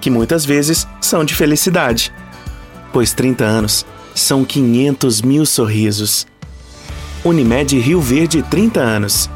que 0.00 0.10
muitas 0.10 0.44
vezes 0.44 0.86
são 1.00 1.24
de 1.24 1.34
felicidade, 1.34 2.12
pois 2.92 3.14
30 3.14 3.42
anos 3.42 3.86
são 4.14 4.44
500 4.44 5.22
mil 5.22 5.46
sorrisos. 5.46 6.26
Unimed 7.24 7.78
Rio 7.78 8.00
Verde 8.00 8.42
30 8.42 8.80
anos. 8.80 9.30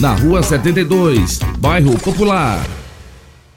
na 0.00 0.14
Rua 0.14 0.42
72, 0.42 1.40
Bairro 1.58 1.98
Popular. 1.98 2.64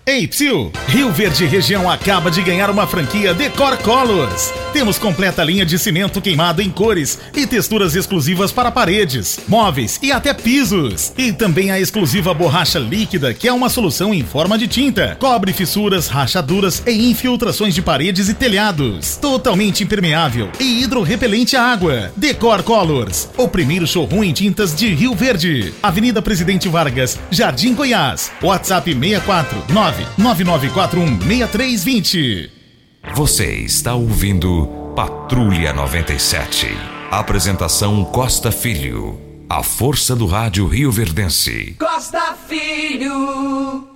Ei, 0.06 0.26
tio! 0.26 0.72
Rio 0.88 1.12
Verde 1.12 1.46
Região 1.46 1.90
acaba 1.90 2.32
de 2.32 2.42
ganhar 2.42 2.70
uma 2.70 2.88
franquia 2.88 3.34
Decor 3.34 3.78
Colors. 3.78 4.52
Temos 4.74 4.98
completa 4.98 5.44
linha 5.44 5.66
de 5.66 5.78
cimento 5.78 6.22
queimado 6.22 6.62
em 6.62 6.70
cores 6.70 7.20
e 7.36 7.46
texturas 7.46 7.94
exclusivas 7.94 8.54
para 8.54 8.72
paredes, 8.72 9.42
móveis 9.46 10.00
e 10.02 10.14
até 10.14 10.34
pisos. 10.34 11.12
E 11.18 11.34
também 11.34 11.72
a 11.72 11.80
exclusiva 11.80 12.34
borracha 12.34 12.80
líquida, 12.80 13.34
que 13.34 13.50
é 13.50 13.54
uma 13.54 13.70
solução 13.70 14.14
em 14.14 14.24
forma 14.24 14.58
de 14.58 14.68
tinta. 14.68 15.18
Cobre 15.20 15.52
fissuras, 15.52 16.08
rachaduras 16.08 16.82
e 16.88 17.12
infiltrações 17.12 17.76
de 17.76 17.82
paredes 17.82 18.30
e 18.30 18.34
telhados. 18.34 19.18
Totalmente 19.18 19.84
impermeável 19.84 20.50
e 20.58 20.84
hidrorrepelente 20.84 21.58
à 21.58 21.64
água. 21.64 22.14
Decor 22.16 22.64
Colors, 22.64 23.28
o 23.38 23.50
primeiro 23.50 23.86
showroom 23.86 24.24
em 24.24 24.32
tintas 24.32 24.74
de 24.74 24.88
Rio 24.94 25.14
Verde. 25.14 25.74
Avenida 25.84 26.22
Presidente 26.22 26.70
Vargas, 26.70 27.20
Jardim 27.30 27.74
Goiás. 27.74 28.32
WhatsApp 28.42 28.94
649 28.94 30.06
99416320. 30.18 32.61
Você 33.04 33.56
está 33.56 33.96
ouvindo 33.96 34.68
Patrulha 34.96 35.74
97. 35.74 36.68
Apresentação 37.10 38.06
Costa 38.06 38.52
Filho. 38.52 39.20
A 39.50 39.64
força 39.64 40.16
do 40.16 40.28
rádio 40.28 40.68
Rio 40.68 40.92
Verdense. 40.92 41.76
Costa 41.80 42.38
Filho. 42.48 43.88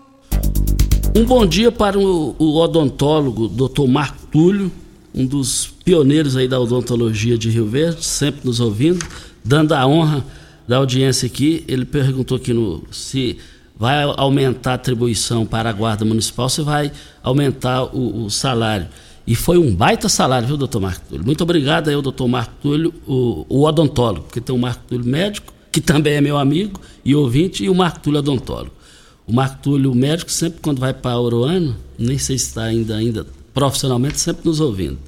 Um 1.16 1.24
bom 1.24 1.46
dia 1.46 1.72
para 1.72 2.00
o, 2.00 2.36
o 2.38 2.58
odontólogo 2.58 3.48
Dr. 3.48 3.88
Marco 3.88 4.26
Túlio, 4.32 4.72
um 5.14 5.26
dos 5.26 5.68
pioneiros 5.86 6.36
aí 6.36 6.48
da 6.48 6.60
odontologia 6.60 7.38
de 7.38 7.50
Rio 7.52 7.68
Verde, 7.68 8.04
sempre 8.04 8.42
nos 8.44 8.60
ouvindo, 8.60 9.06
dando 9.44 9.74
a 9.74 9.86
honra 9.86 10.26
da 10.68 10.78
audiência 10.78 11.28
aqui. 11.28 11.64
Ele 11.68 11.86
perguntou 11.86 12.38
aqui 12.38 12.52
no 12.52 12.84
se 12.92 13.38
vai 13.78 14.04
aumentar 14.18 14.72
a 14.72 14.76
atribuição 14.76 15.46
para 15.46 15.70
a 15.70 15.74
Guarda 15.74 16.06
Municipal, 16.06 16.48
você 16.48 16.62
vai 16.62 16.92
aumentar 17.22 17.84
o, 17.84 18.26
o 18.26 18.30
salário. 18.30 18.88
E 19.28 19.36
foi 19.36 19.58
um 19.58 19.74
baita 19.76 20.08
salário, 20.08 20.48
viu, 20.48 20.56
doutor 20.56 20.80
Marco 20.80 21.04
Túlio? 21.10 21.26
Muito 21.26 21.42
obrigado 21.42 21.90
aí, 21.90 22.00
doutor 22.00 22.28
Marco 22.28 22.54
Túlio, 22.62 22.94
o, 23.08 23.46
o 23.50 23.64
odontólogo, 23.64 24.26
porque 24.26 24.40
tem 24.40 24.56
o 24.56 24.60
Marco 24.60 24.84
Túlio 24.88 25.06
médico, 25.06 25.52
que 25.72 25.82
também 25.82 26.14
é 26.14 26.22
meu 26.22 26.38
amigo 26.38 26.80
e 27.04 27.16
ouvinte, 27.16 27.64
e 27.64 27.70
o 27.70 27.76
Marco 27.76 28.00
Túlio 28.00 28.20
odontólogo. 28.20 28.72
O 29.28 29.34
Marco 29.34 29.58
Túlio 29.64 29.94
médico, 29.96 30.32
sempre 30.32 30.62
quando 30.62 30.80
vai 30.80 30.94
para 30.94 31.18
Oroano, 31.20 31.76
nem 31.98 32.18
sei 32.18 32.38
se 32.38 32.48
está 32.48 32.64
ainda, 32.64 32.96
ainda 32.96 33.26
profissionalmente, 33.54 34.20
sempre 34.20 34.46
nos 34.46 34.60
ouvindo. 34.60 35.00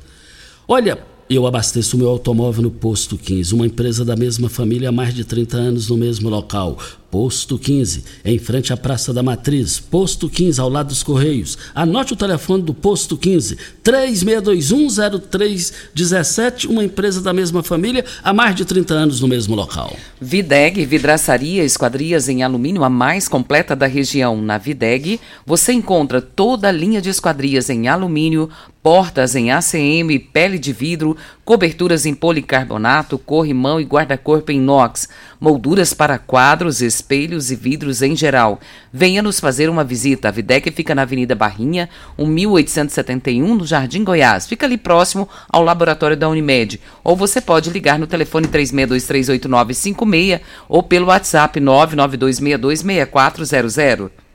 Olha, 0.67 0.97
Eu 1.29 1.45
abasteço 1.45 1.97
meu 1.97 2.07
automóvel 2.07 2.63
no 2.63 2.71
Posto 2.71 3.17
15, 3.17 3.53
uma 3.53 3.65
empresa 3.65 4.05
da 4.05 4.15
mesma 4.15 4.47
família 4.47 4.87
há 4.87 4.93
mais 4.93 5.13
de 5.13 5.25
30 5.25 5.57
anos 5.57 5.89
no 5.89 5.97
mesmo 5.97 6.29
local. 6.29 6.77
Posto 7.11 7.57
15, 7.57 8.03
em 8.23 8.39
frente 8.39 8.71
à 8.71 8.77
Praça 8.77 9.13
da 9.13 9.21
Matriz. 9.23 9.77
Posto 9.79 10.29
15, 10.29 10.61
ao 10.61 10.69
lado 10.69 10.87
dos 10.87 11.03
Correios. 11.03 11.57
Anote 11.75 12.13
o 12.13 12.17
telefone 12.17 12.63
do 12.63 12.73
Posto 12.73 13.17
15, 13.17 13.57
36210317, 13.83 16.69
uma 16.69 16.83
empresa 16.83 17.21
da 17.21 17.33
mesma 17.33 17.63
família 17.63 18.05
há 18.23 18.33
mais 18.33 18.55
de 18.55 18.63
30 18.63 18.93
anos 18.93 19.19
no 19.19 19.27
mesmo 19.27 19.55
local. 19.55 19.97
Videg, 20.21 20.85
vidraçaria 20.85 21.63
esquadrias 21.63 22.29
em 22.29 22.43
alumínio 22.43 22.83
a 22.83 22.89
mais 22.89 23.27
completa 23.27 23.75
da 23.75 23.87
região. 23.87 24.39
Na 24.41 24.57
Videg, 24.57 25.19
você 25.45 25.73
encontra 25.73 26.21
toda 26.21 26.69
a 26.69 26.71
linha 26.71 27.01
de 27.01 27.09
esquadrias 27.09 27.69
em 27.69 27.87
alumínio, 27.87 28.49
portas 28.87 29.35
em 29.35 29.51
ACM, 29.51 30.17
pele 30.31 30.57
de 30.57 30.71
vidro, 30.71 31.17
coberturas 31.43 32.05
em 32.05 32.13
policarbonato, 32.13 33.17
corrimão 33.17 33.81
e 33.81 33.83
guarda-corpo 33.83 34.49
em 34.49 34.59
inox, 34.59 35.09
molduras 35.41 35.93
para 35.93 36.17
quadros, 36.17 36.81
espelhos 36.81 37.51
e 37.51 37.55
vidros 37.57 38.01
em 38.01 38.15
geral. 38.15 38.61
Venha 38.93 39.21
nos 39.21 39.41
fazer 39.41 39.69
uma 39.69 39.83
visita. 39.83 40.29
A 40.29 40.31
Videc 40.31 40.71
fica 40.71 40.95
na 40.95 41.01
Avenida 41.01 41.35
Barrinha, 41.35 41.89
1871, 42.17 43.55
no 43.55 43.65
Jardim 43.65 44.05
Goiás. 44.05 44.47
Fica 44.47 44.65
ali 44.65 44.77
próximo 44.77 45.27
ao 45.49 45.65
laboratório 45.65 46.15
da 46.15 46.29
Unimed. 46.29 46.79
Ou 47.03 47.13
você 47.13 47.41
pode 47.41 47.69
ligar 47.69 47.99
no 47.99 48.07
telefone 48.07 48.47
36238956 48.47 50.39
ou 50.69 50.81
pelo 50.81 51.07
WhatsApp 51.07 51.59
992626400. 51.59 54.26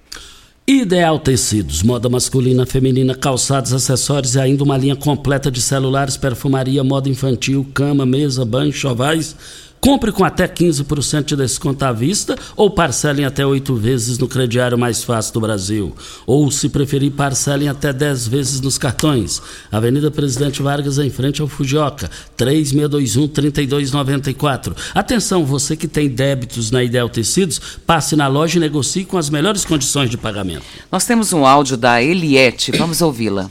Ideal 0.66 1.18
Tecidos, 1.18 1.82
moda 1.82 2.08
masculina, 2.08 2.64
feminina, 2.64 3.16
calçados, 3.16 3.72
acessórios 3.72 4.36
e 4.36 4.40
ainda 4.40 4.62
uma 4.62 4.78
linha 4.78 4.94
completa 4.94 5.50
de 5.50 5.60
celulares, 5.60 6.16
perfumaria, 6.16 6.84
moda 6.84 7.08
infantil, 7.08 7.66
cama, 7.74 8.06
mesa, 8.06 8.44
banho, 8.44 8.72
chovais 8.72 9.34
Compre 9.82 10.10
com 10.12 10.24
até 10.24 10.46
15% 10.46 11.24
de 11.24 11.34
desconto 11.34 11.84
à 11.84 11.90
vista 11.90 12.36
ou 12.54 12.70
parcelem 12.70 13.24
até 13.24 13.44
oito 13.44 13.74
vezes 13.74 14.16
no 14.16 14.28
crediário 14.28 14.78
mais 14.78 15.02
fácil 15.02 15.34
do 15.34 15.40
Brasil. 15.40 15.92
Ou, 16.24 16.48
se 16.52 16.68
preferir, 16.68 17.10
parcelem 17.10 17.68
até 17.68 17.92
10 17.92 18.28
vezes 18.28 18.60
nos 18.60 18.78
cartões. 18.78 19.42
Avenida 19.72 20.08
Presidente 20.08 20.62
Vargas, 20.62 20.98
em 20.98 21.10
frente 21.10 21.42
ao 21.42 21.48
Fujioka, 21.48 22.08
3621-3294. 22.38 24.72
Atenção, 24.94 25.44
você 25.44 25.76
que 25.76 25.88
tem 25.88 26.08
débitos 26.08 26.70
na 26.70 26.84
Ideal 26.84 27.08
Tecidos, 27.08 27.60
passe 27.84 28.14
na 28.14 28.28
loja 28.28 28.58
e 28.58 28.60
negocie 28.60 29.04
com 29.04 29.18
as 29.18 29.28
melhores 29.28 29.64
condições 29.64 30.08
de 30.08 30.16
pagamento. 30.16 30.62
Nós 30.92 31.04
temos 31.04 31.32
um 31.32 31.44
áudio 31.44 31.76
da 31.76 32.00
Eliette, 32.00 32.70
vamos 32.70 33.02
ouvi-la. 33.02 33.50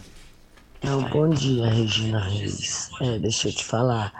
bom 1.12 1.30
dia, 1.30 1.70
Regina 1.70 2.22
Reis. 2.22 2.90
É, 3.02 3.20
deixa 3.20 3.50
eu 3.50 3.54
te 3.54 3.66
falar. 3.66 4.14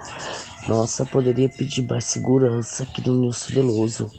Nossa, 0.68 1.06
poderia 1.06 1.50
pedir 1.50 1.82
mais 1.88 2.06
segurança 2.06 2.84
aqui 2.84 3.06
no 3.08 3.16
Nilson 3.16 3.54
Veloso. 3.54 4.12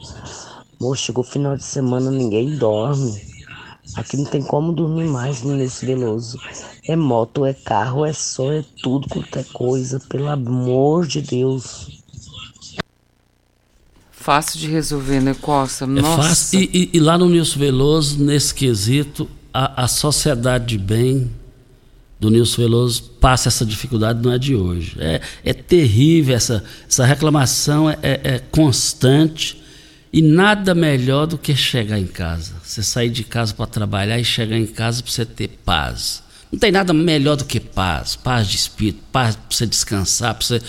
Moço, 0.79 1.03
chegou 1.03 1.23
final 1.23 1.55
de 1.55 1.63
semana, 1.63 2.11
ninguém 2.11 2.57
dorme. 2.57 3.21
Aqui 3.95 4.17
não 4.17 4.25
tem 4.25 4.41
como 4.41 4.73
dormir 4.73 5.05
mais 5.05 5.41
no 5.41 5.55
Nilson 5.55 5.85
Veloso. 5.85 6.39
É 6.87 6.95
moto, 6.95 7.45
é 7.45 7.53
carro, 7.53 8.05
é 8.05 8.13
só, 8.13 8.51
é 8.51 8.63
tudo 8.81 9.07
quanto 9.07 9.39
é 9.39 9.43
coisa, 9.43 9.99
pelo 9.99 10.27
amor 10.27 11.07
de 11.07 11.21
Deus. 11.21 12.01
Fácil 14.11 14.59
de 14.59 14.69
resolver, 14.69 15.21
né, 15.21 15.33
Costa? 15.33 15.85
Nossa. 15.85 16.07
É 16.07 16.29
fácil. 16.29 16.59
E, 16.61 16.69
e, 16.93 16.97
e 16.97 16.99
lá 16.99 17.17
no 17.17 17.29
Nilson 17.29 17.59
Veloso, 17.59 18.23
nesse 18.23 18.53
quesito, 18.53 19.29
a, 19.53 19.83
a 19.83 19.87
sociedade 19.87 20.65
de 20.65 20.77
bem 20.77 21.31
do 22.23 22.29
Nilson 22.29 22.61
Veloso 22.61 23.03
passa 23.19 23.49
essa 23.49 23.65
dificuldade, 23.65 24.23
não 24.23 24.31
é 24.31 24.37
de 24.37 24.55
hoje. 24.55 24.95
É, 24.97 25.19
é 25.43 25.53
terrível, 25.53 26.33
essa, 26.33 26.63
essa 26.87 27.05
reclamação 27.05 27.89
é, 27.89 27.97
é, 28.01 28.21
é 28.23 28.39
constante 28.39 29.61
e 30.11 30.21
nada 30.21 30.73
melhor 30.73 31.25
do 31.25 31.37
que 31.37 31.53
chegar 31.53 31.99
em 31.99 32.07
casa. 32.07 32.53
Você 32.63 32.81
sair 32.81 33.09
de 33.09 33.25
casa 33.25 33.53
para 33.53 33.65
trabalhar 33.65 34.17
e 34.19 34.23
chegar 34.23 34.57
em 34.57 34.65
casa 34.65 35.03
para 35.03 35.11
você 35.11 35.25
ter 35.25 35.49
paz. 35.65 36.23
Não 36.49 36.57
tem 36.57 36.71
nada 36.71 36.93
melhor 36.93 37.35
do 37.35 37.43
que 37.43 37.59
paz, 37.59 38.15
paz 38.15 38.47
de 38.47 38.55
espírito, 38.55 38.99
paz 39.11 39.35
para 39.35 39.43
você 39.49 39.65
descansar, 39.65 40.33
para 40.33 40.45
você 40.45 40.61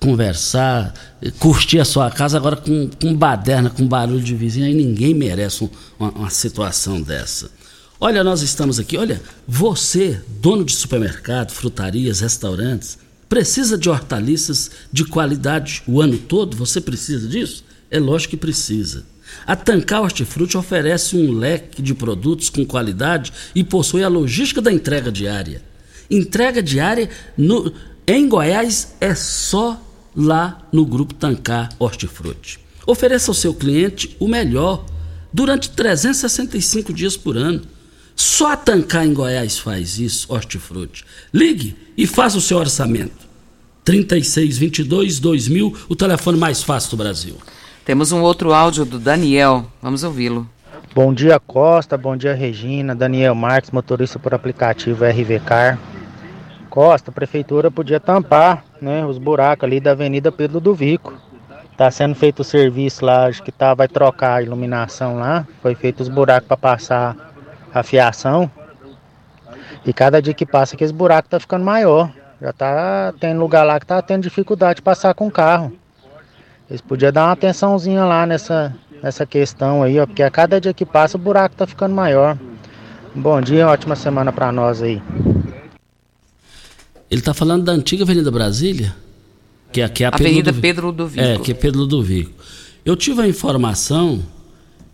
conversar, 0.00 0.94
curtir 1.38 1.78
a 1.78 1.84
sua 1.84 2.10
casa 2.10 2.38
agora 2.38 2.56
com, 2.56 2.88
com 2.88 3.14
baderna, 3.14 3.68
com 3.68 3.86
barulho 3.86 4.20
de 4.20 4.34
vizinho, 4.34 4.66
aí 4.66 4.74
ninguém 4.74 5.12
merece 5.12 5.64
um, 5.64 5.68
uma, 5.98 6.10
uma 6.10 6.30
situação 6.30 7.02
dessa. 7.02 7.50
Olha, 7.98 8.22
nós 8.22 8.42
estamos 8.42 8.78
aqui. 8.78 8.98
Olha, 8.98 9.22
você, 9.48 10.20
dono 10.42 10.64
de 10.66 10.74
supermercado, 10.74 11.50
frutarias, 11.50 12.20
restaurantes, 12.20 12.98
precisa 13.26 13.78
de 13.78 13.88
hortaliças 13.88 14.70
de 14.92 15.04
qualidade 15.06 15.82
o 15.86 16.02
ano 16.02 16.18
todo? 16.18 16.56
Você 16.58 16.78
precisa 16.78 17.26
disso? 17.26 17.64
É 17.90 17.98
lógico 17.98 18.32
que 18.32 18.36
precisa. 18.36 19.06
A 19.46 19.56
Tancar 19.56 20.02
Hortifruti 20.02 20.58
oferece 20.58 21.16
um 21.16 21.32
leque 21.32 21.80
de 21.80 21.94
produtos 21.94 22.50
com 22.50 22.66
qualidade 22.66 23.32
e 23.54 23.64
possui 23.64 24.04
a 24.04 24.08
logística 24.08 24.60
da 24.60 24.70
entrega 24.70 25.10
diária. 25.10 25.62
Entrega 26.10 26.62
diária 26.62 27.08
no, 27.36 27.72
em 28.06 28.28
Goiás 28.28 28.94
é 29.00 29.14
só 29.14 29.82
lá 30.14 30.68
no 30.70 30.84
Grupo 30.84 31.14
Tancar 31.14 31.70
Hortifruti. 31.78 32.60
Ofereça 32.86 33.30
ao 33.30 33.34
seu 33.34 33.54
cliente 33.54 34.14
o 34.20 34.28
melhor 34.28 34.84
durante 35.32 35.70
365 35.70 36.92
dias 36.92 37.16
por 37.16 37.38
ano 37.38 37.62
só 38.16 38.52
a 38.52 38.56
Tancar 38.56 39.04
em 39.04 39.12
Goiás 39.12 39.58
faz 39.58 39.98
isso, 39.98 40.32
hortifruti. 40.32 41.04
Ligue 41.34 41.76
e 41.98 42.06
faça 42.06 42.38
o 42.38 42.40
seu 42.40 42.56
orçamento. 42.56 43.26
3622 43.84 45.20
2000, 45.20 45.76
o 45.86 45.94
telefone 45.94 46.38
mais 46.38 46.62
fácil 46.62 46.92
do 46.92 46.96
Brasil. 46.96 47.36
Temos 47.84 48.12
um 48.12 48.22
outro 48.22 48.54
áudio 48.54 48.86
do 48.86 48.98
Daniel. 48.98 49.70
Vamos 49.82 50.02
ouvi-lo. 50.02 50.48
Bom 50.94 51.12
dia, 51.12 51.38
Costa. 51.38 51.98
Bom 51.98 52.16
dia, 52.16 52.34
Regina. 52.34 52.94
Daniel 52.94 53.34
Marques, 53.34 53.70
motorista 53.70 54.18
por 54.18 54.32
aplicativo 54.32 55.04
RV 55.04 55.40
Car. 55.40 55.78
Costa, 56.70 57.10
a 57.10 57.14
prefeitura 57.14 57.70
podia 57.70 58.00
tampar 58.00 58.64
né, 58.80 59.04
os 59.04 59.18
buracos 59.18 59.64
ali 59.64 59.78
da 59.78 59.90
Avenida 59.90 60.32
Pedro 60.32 60.58
do 60.58 60.74
Vico. 60.74 61.12
Tá 61.76 61.90
sendo 61.90 62.14
feito 62.14 62.40
o 62.40 62.44
serviço 62.44 63.04
lá, 63.04 63.26
acho 63.26 63.42
que 63.42 63.52
tá, 63.52 63.74
vai 63.74 63.86
trocar 63.86 64.36
a 64.36 64.42
iluminação 64.42 65.16
lá. 65.16 65.46
Foi 65.60 65.74
feito 65.74 66.00
os 66.00 66.08
buracos 66.08 66.48
para 66.48 66.56
passar 66.56 67.35
a 67.78 67.82
fiação. 67.82 68.50
E 69.84 69.92
cada 69.92 70.20
dia 70.20 70.34
que 70.34 70.46
passa, 70.46 70.74
aqueles 70.74 70.90
buracos 70.90 71.30
tá 71.30 71.38
ficando 71.38 71.64
maior. 71.64 72.10
Já 72.40 72.52
tá 72.52 73.14
tem 73.20 73.36
lugar 73.36 73.64
lá 73.64 73.78
que 73.78 73.86
tá 73.86 74.00
tendo 74.02 74.22
dificuldade 74.22 74.76
de 74.76 74.82
passar 74.82 75.14
com 75.14 75.26
o 75.26 75.30
carro. 75.30 75.72
Eles 76.68 76.80
podiam 76.80 77.12
dar 77.12 77.26
uma 77.26 77.32
atençãozinha 77.32 78.04
lá 78.04 78.26
nessa, 78.26 78.74
nessa 79.02 79.24
questão 79.24 79.82
aí, 79.82 80.00
ó, 80.00 80.06
porque 80.06 80.22
a 80.22 80.30
cada 80.30 80.60
dia 80.60 80.74
que 80.74 80.84
passa 80.84 81.16
o 81.16 81.20
buraco 81.20 81.54
tá 81.54 81.66
ficando 81.66 81.94
maior. 81.94 82.36
Bom 83.14 83.40
dia, 83.40 83.68
ótima 83.68 83.94
semana 83.94 84.32
para 84.32 84.50
nós 84.50 84.82
aí. 84.82 85.00
Ele 87.10 87.22
tá 87.22 87.32
falando 87.32 87.64
da 87.64 87.72
antiga 87.72 88.02
Avenida 88.02 88.30
Brasília, 88.30 88.94
que 89.70 89.80
é, 89.80 89.88
que 89.88 90.02
é 90.02 90.08
a 90.08 90.10
Avenida 90.12 90.52
Pedro 90.52 90.88
Ludovico. 90.88 91.24
É, 91.24 91.38
que 91.38 91.52
é 91.52 91.54
Pedro 91.54 91.80
Ludovico. 91.80 92.32
Eu 92.84 92.96
tive 92.96 93.22
a 93.22 93.28
informação 93.28 94.22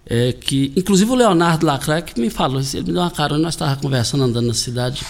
é, 0.07 0.33
que, 0.33 0.73
inclusive 0.77 1.11
o 1.11 1.15
Leonardo 1.15 1.67
Lacraia 1.67 2.03
que 2.03 2.21
me 2.21 2.31
falou, 2.31 2.61
ele 2.61 2.83
me 2.83 2.93
deu 2.93 3.03
uma 3.03 3.11
carona, 3.11 3.41
nós 3.43 3.55
estávamos 3.55 3.81
conversando, 3.81 4.25
andando 4.25 4.49
na 4.49 4.55
cidade 4.55 5.05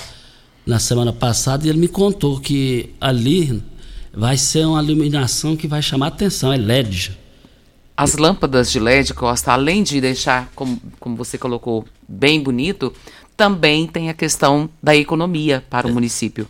na 0.64 0.78
semana 0.78 1.12
passada, 1.12 1.66
e 1.66 1.70
ele 1.70 1.78
me 1.78 1.88
contou 1.88 2.38
que 2.38 2.95
ali 3.01 3.62
vai 4.12 4.36
ser 4.36 4.66
uma 4.66 4.82
iluminação 4.82 5.57
que 5.57 5.66
vai 5.66 5.82
chamar 5.82 6.09
atenção, 6.09 6.53
é 6.53 6.57
LED. 6.57 7.18
As 7.97 8.16
lâmpadas 8.16 8.70
de 8.70 8.78
LED, 8.78 9.14
Costa, 9.14 9.53
além 9.53 9.82
de 9.82 10.01
deixar, 10.01 10.51
como, 10.55 10.80
como 11.01 11.16
você 11.16 11.36
colocou, 11.36 11.84
bem 12.09 12.40
bonito, 12.40 12.93
também 13.36 13.86
tem 13.86 14.09
a 14.09 14.14
questão 14.14 14.68
da 14.82 14.95
economia 14.95 15.64
para 15.68 15.86
o 15.86 15.90
é. 15.90 15.93
município. 15.93 16.49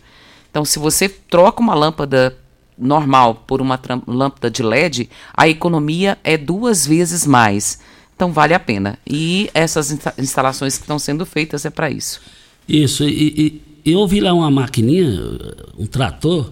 Então, 0.49 0.63
se 0.63 0.77
você 0.77 1.09
troca 1.09 1.61
uma 1.61 1.73
lâmpada 1.73 2.37
normal 2.77 3.43
por 3.47 3.61
uma 3.61 3.79
lâmpada 4.07 4.49
de 4.49 4.61
LED, 4.61 5.09
a 5.35 5.47
economia 5.47 6.17
é 6.23 6.37
duas 6.37 6.85
vezes 6.85 7.25
mais. 7.25 7.79
Então 8.15 8.31
vale 8.31 8.53
a 8.53 8.59
pena. 8.59 8.97
E 9.07 9.49
essas 9.53 9.91
instalações 10.17 10.77
que 10.77 10.83
estão 10.83 10.99
sendo 10.99 11.25
feitas 11.25 11.65
é 11.65 11.69
para 11.69 11.89
isso. 11.89 12.21
Isso, 12.67 13.03
e, 13.03 13.61
e, 13.85 13.91
eu 13.91 14.07
vi 14.07 14.21
lá 14.21 14.33
uma 14.33 14.49
maquininha, 14.49 15.19
um 15.77 15.85
trator, 15.85 16.49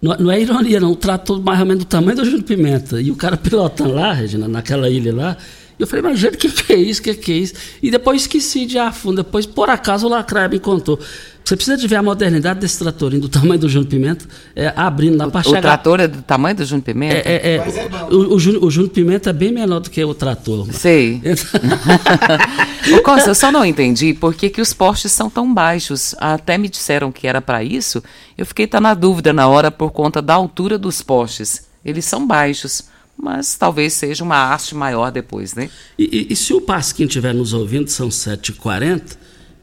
não, 0.00 0.16
não, 0.18 0.30
é 0.30 0.40
ironia 0.40 0.78
não, 0.78 0.92
um 0.92 0.94
trator 0.94 1.42
mais 1.42 1.58
ou 1.58 1.66
menos 1.66 1.84
do 1.84 1.88
tamanho 1.88 2.16
do 2.16 2.24
Júlio 2.24 2.44
Pimenta. 2.44 3.00
E 3.00 3.10
o 3.10 3.16
cara 3.16 3.36
pilotando 3.38 3.92
lá, 3.92 4.12
Regina, 4.12 4.46
naquela 4.46 4.88
ilha 4.88 5.12
lá, 5.12 5.36
E 5.78 5.82
eu 5.82 5.86
falei, 5.86 6.02
mas 6.02 6.18
gente, 6.18 6.34
o 6.34 6.38
que, 6.38 6.50
que 6.50 6.72
é 6.72 6.76
isso? 6.76 7.00
O 7.00 7.04
que, 7.04 7.14
que 7.14 7.32
é 7.32 7.36
isso? 7.36 7.54
E 7.82 7.90
depois 7.90 8.22
esqueci 8.22 8.64
de 8.64 8.76
ir 8.76 8.80
a 8.80 8.92
fundo. 8.92 9.22
Depois, 9.22 9.44
por 9.44 9.68
acaso, 9.68 10.06
o 10.06 10.08
Lacraia 10.08 10.48
me 10.48 10.60
contou. 10.60 10.98
Você 11.44 11.56
precisa 11.56 11.76
de 11.76 11.86
ver 11.86 11.96
a 11.96 12.02
modernidade 12.02 12.60
desse 12.60 12.78
tratorinho 12.78 13.20
do 13.20 13.28
tamanho 13.28 13.60
do 13.60 13.68
Júnior 13.68 13.90
Pimenta, 13.90 14.24
é, 14.56 14.72
abrindo 14.74 15.18
lá 15.18 15.28
para 15.28 15.42
chegar. 15.42 15.58
O 15.58 15.62
trator 15.62 16.00
é 16.00 16.08
do 16.08 16.22
tamanho 16.22 16.56
do 16.56 16.64
Júnior 16.64 16.84
Pimenta? 16.84 17.16
É, 17.16 17.32
é, 17.34 17.56
é, 17.56 18.14
o, 18.14 18.34
o, 18.34 18.40
Júnior, 18.40 18.64
o 18.64 18.70
Júnior 18.70 18.92
Pimenta 18.92 19.28
é 19.28 19.32
bem 19.32 19.52
menor 19.52 19.80
do 19.80 19.90
que 19.90 20.02
o 20.02 20.14
trator. 20.14 20.66
Sei. 20.72 21.20
Ô 22.96 23.02
Costa, 23.02 23.28
eu 23.28 23.34
só 23.34 23.52
não 23.52 23.62
entendi 23.62 24.14
por 24.14 24.34
que, 24.34 24.48
que 24.48 24.62
os 24.62 24.72
postes 24.72 25.12
são 25.12 25.28
tão 25.28 25.52
baixos. 25.52 26.14
Até 26.18 26.56
me 26.56 26.68
disseram 26.68 27.12
que 27.12 27.26
era 27.26 27.42
para 27.42 27.62
isso. 27.62 28.02
Eu 28.38 28.46
fiquei 28.46 28.66
tá 28.66 28.80
na 28.80 28.94
dúvida 28.94 29.30
na 29.30 29.46
hora 29.46 29.70
por 29.70 29.90
conta 29.90 30.22
da 30.22 30.32
altura 30.32 30.78
dos 30.78 31.02
postes. 31.02 31.66
Eles 31.84 32.06
são 32.06 32.26
baixos 32.26 32.93
mas 33.24 33.54
talvez 33.54 33.94
seja 33.94 34.22
uma 34.22 34.52
haste 34.52 34.74
maior 34.74 35.10
depois, 35.10 35.54
né? 35.54 35.70
E, 35.98 36.26
e, 36.28 36.32
e 36.34 36.36
se 36.36 36.52
o 36.52 36.60
Pasquim 36.60 37.04
estiver 37.04 37.32
nos 37.32 37.54
ouvindo, 37.54 37.88
são 37.88 38.10
7h40, 38.10 39.16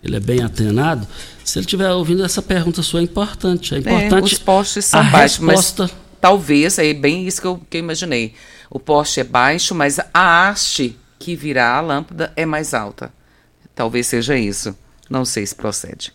ele 0.03 0.16
é 0.16 0.20
bem 0.20 0.41
atenado, 0.41 1.07
se 1.45 1.59
ele 1.59 1.66
estiver 1.66 1.91
ouvindo 1.91 2.26
essa 2.26 2.41
pergunta 2.41 2.82
sua 2.82 3.01
é 3.01 3.03
importante. 3.03 3.76
É 3.76 3.78
importante. 3.78 4.14
É, 4.14 4.34
os 4.34 4.39
postes 4.39 4.86
são 4.86 5.07
baixos, 5.12 5.38
resposta... 5.38 5.84
mas 5.84 5.93
talvez, 6.20 6.80
é 6.80 6.91
bem 6.91 7.28
isso 7.28 7.39
que 7.39 7.45
eu, 7.45 7.62
que 7.70 7.78
eu 7.78 7.80
imaginei. 7.80 8.34
O 8.68 8.80
poste 8.80 9.20
é 9.20 9.24
baixo, 9.24 9.76
mas 9.76 9.99
a 10.12 10.49
haste 10.49 10.97
que 11.20 11.36
virá 11.36 11.76
a 11.76 11.82
lâmpada 11.82 12.34
é 12.36 12.47
mais 12.47 12.74
alta. 12.74 13.14
Talvez 13.76 14.07
seja 14.07 14.36
isso. 14.36 14.76
Não 15.07 15.24
sei 15.24 15.45
se 15.45 15.53
procede. 15.53 16.12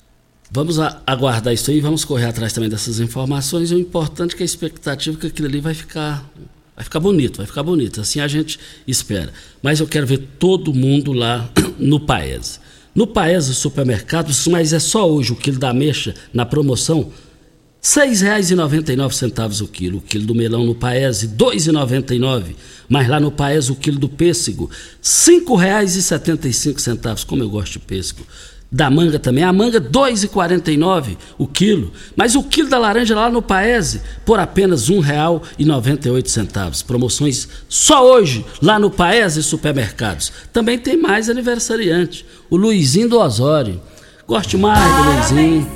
Vamos 0.51 0.79
aguardar 1.07 1.55
isso 1.55 1.71
aí, 1.71 1.81
vamos 1.81 2.05
correr 2.05 2.27
atrás 2.27 2.53
também 2.53 2.69
dessas 2.69 2.99
informações. 2.99 3.71
O 3.71 3.79
importante 3.79 4.35
é 4.35 4.37
que 4.37 4.43
a 4.43 4.47
expectativa 4.47 5.17
é 5.17 5.21
que 5.21 5.27
aquilo 5.29 5.47
ali 5.47 5.61
vai 5.61 5.75
ficar 5.75 6.25
Vai 6.77 6.85
ficar 6.85 7.01
bonito, 7.01 7.39
vai 7.39 7.47
ficar 7.47 7.63
bonito. 7.63 8.03
Assim 8.03 8.21
a 8.21 8.29
gente 8.29 8.61
espera. 8.87 9.33
Mas 9.63 9.81
eu 9.81 9.87
quero 9.87 10.07
ver 10.07 10.19
todo 10.39 10.75
mundo 10.75 11.11
lá 11.13 11.51
no 11.81 11.99
Paese. 11.99 12.61
No 12.95 13.07
Paese 13.07 13.55
Supermercado, 13.55 14.31
mas 14.51 14.75
é 14.75 14.79
só 14.79 15.11
hoje 15.11 15.33
o 15.33 15.37
quilo 15.37 15.59
da 15.59 15.73
mexa 15.73 16.15
na 16.33 16.45
promoção. 16.45 17.01
R$ 17.03 17.11
6,99 17.83 19.63
o 19.63 19.69
quilo. 19.69 19.99
O 19.99 20.03
quilo 20.03 20.27
do 20.27 20.35
melão 20.35 20.67
no 20.67 20.75
Paese, 20.75 21.27
R$ 21.27 21.33
2,99. 21.35 22.55
Mas 22.89 23.09
lá 23.09 23.19
no 23.19 23.31
Paese, 23.31 23.73
o 23.73 23.77
quilo 23.77 23.99
do 23.99 24.09
pêssego, 24.09 24.67
R$ 24.67 24.73
5,75. 25.03 27.25
Como 27.25 27.43
eu 27.43 27.49
gosto 27.49 27.73
de 27.75 27.79
pêssego 27.81 28.27
da 28.71 28.91
manga 28.91 29.19
também. 29.19 29.45
A 29.45 29.53
manga 29.53 29.81
2,49 29.81 31.17
o 31.39 31.47
quilo, 31.47 31.93
mas 32.15 32.35
o 32.35 32.43
quilo 32.43 32.69
da 32.69 32.79
laranja 32.79 33.15
lá 33.15 33.31
no 33.31 33.41
Paese 33.41 34.01
por 34.25 34.39
apenas 34.39 34.89
R$ 34.89 34.97
1,98. 34.97 36.85
Promoções 36.85 37.49
só 37.69 38.05
hoje 38.05 38.45
lá 38.61 38.79
no 38.79 38.91
Paese 38.91 39.43
Supermercados. 39.43 40.33
Também 40.53 40.79
tem 40.79 40.97
mais 40.97 41.31
aniversariante, 41.31 42.27
o 42.51 42.57
Luizinho 42.57 43.09
do 43.09 43.19
Osório. 43.19 43.81
Gosto 44.27 44.59
mais 44.59 44.97
do 44.97 45.03
Luizinho. 45.13 45.71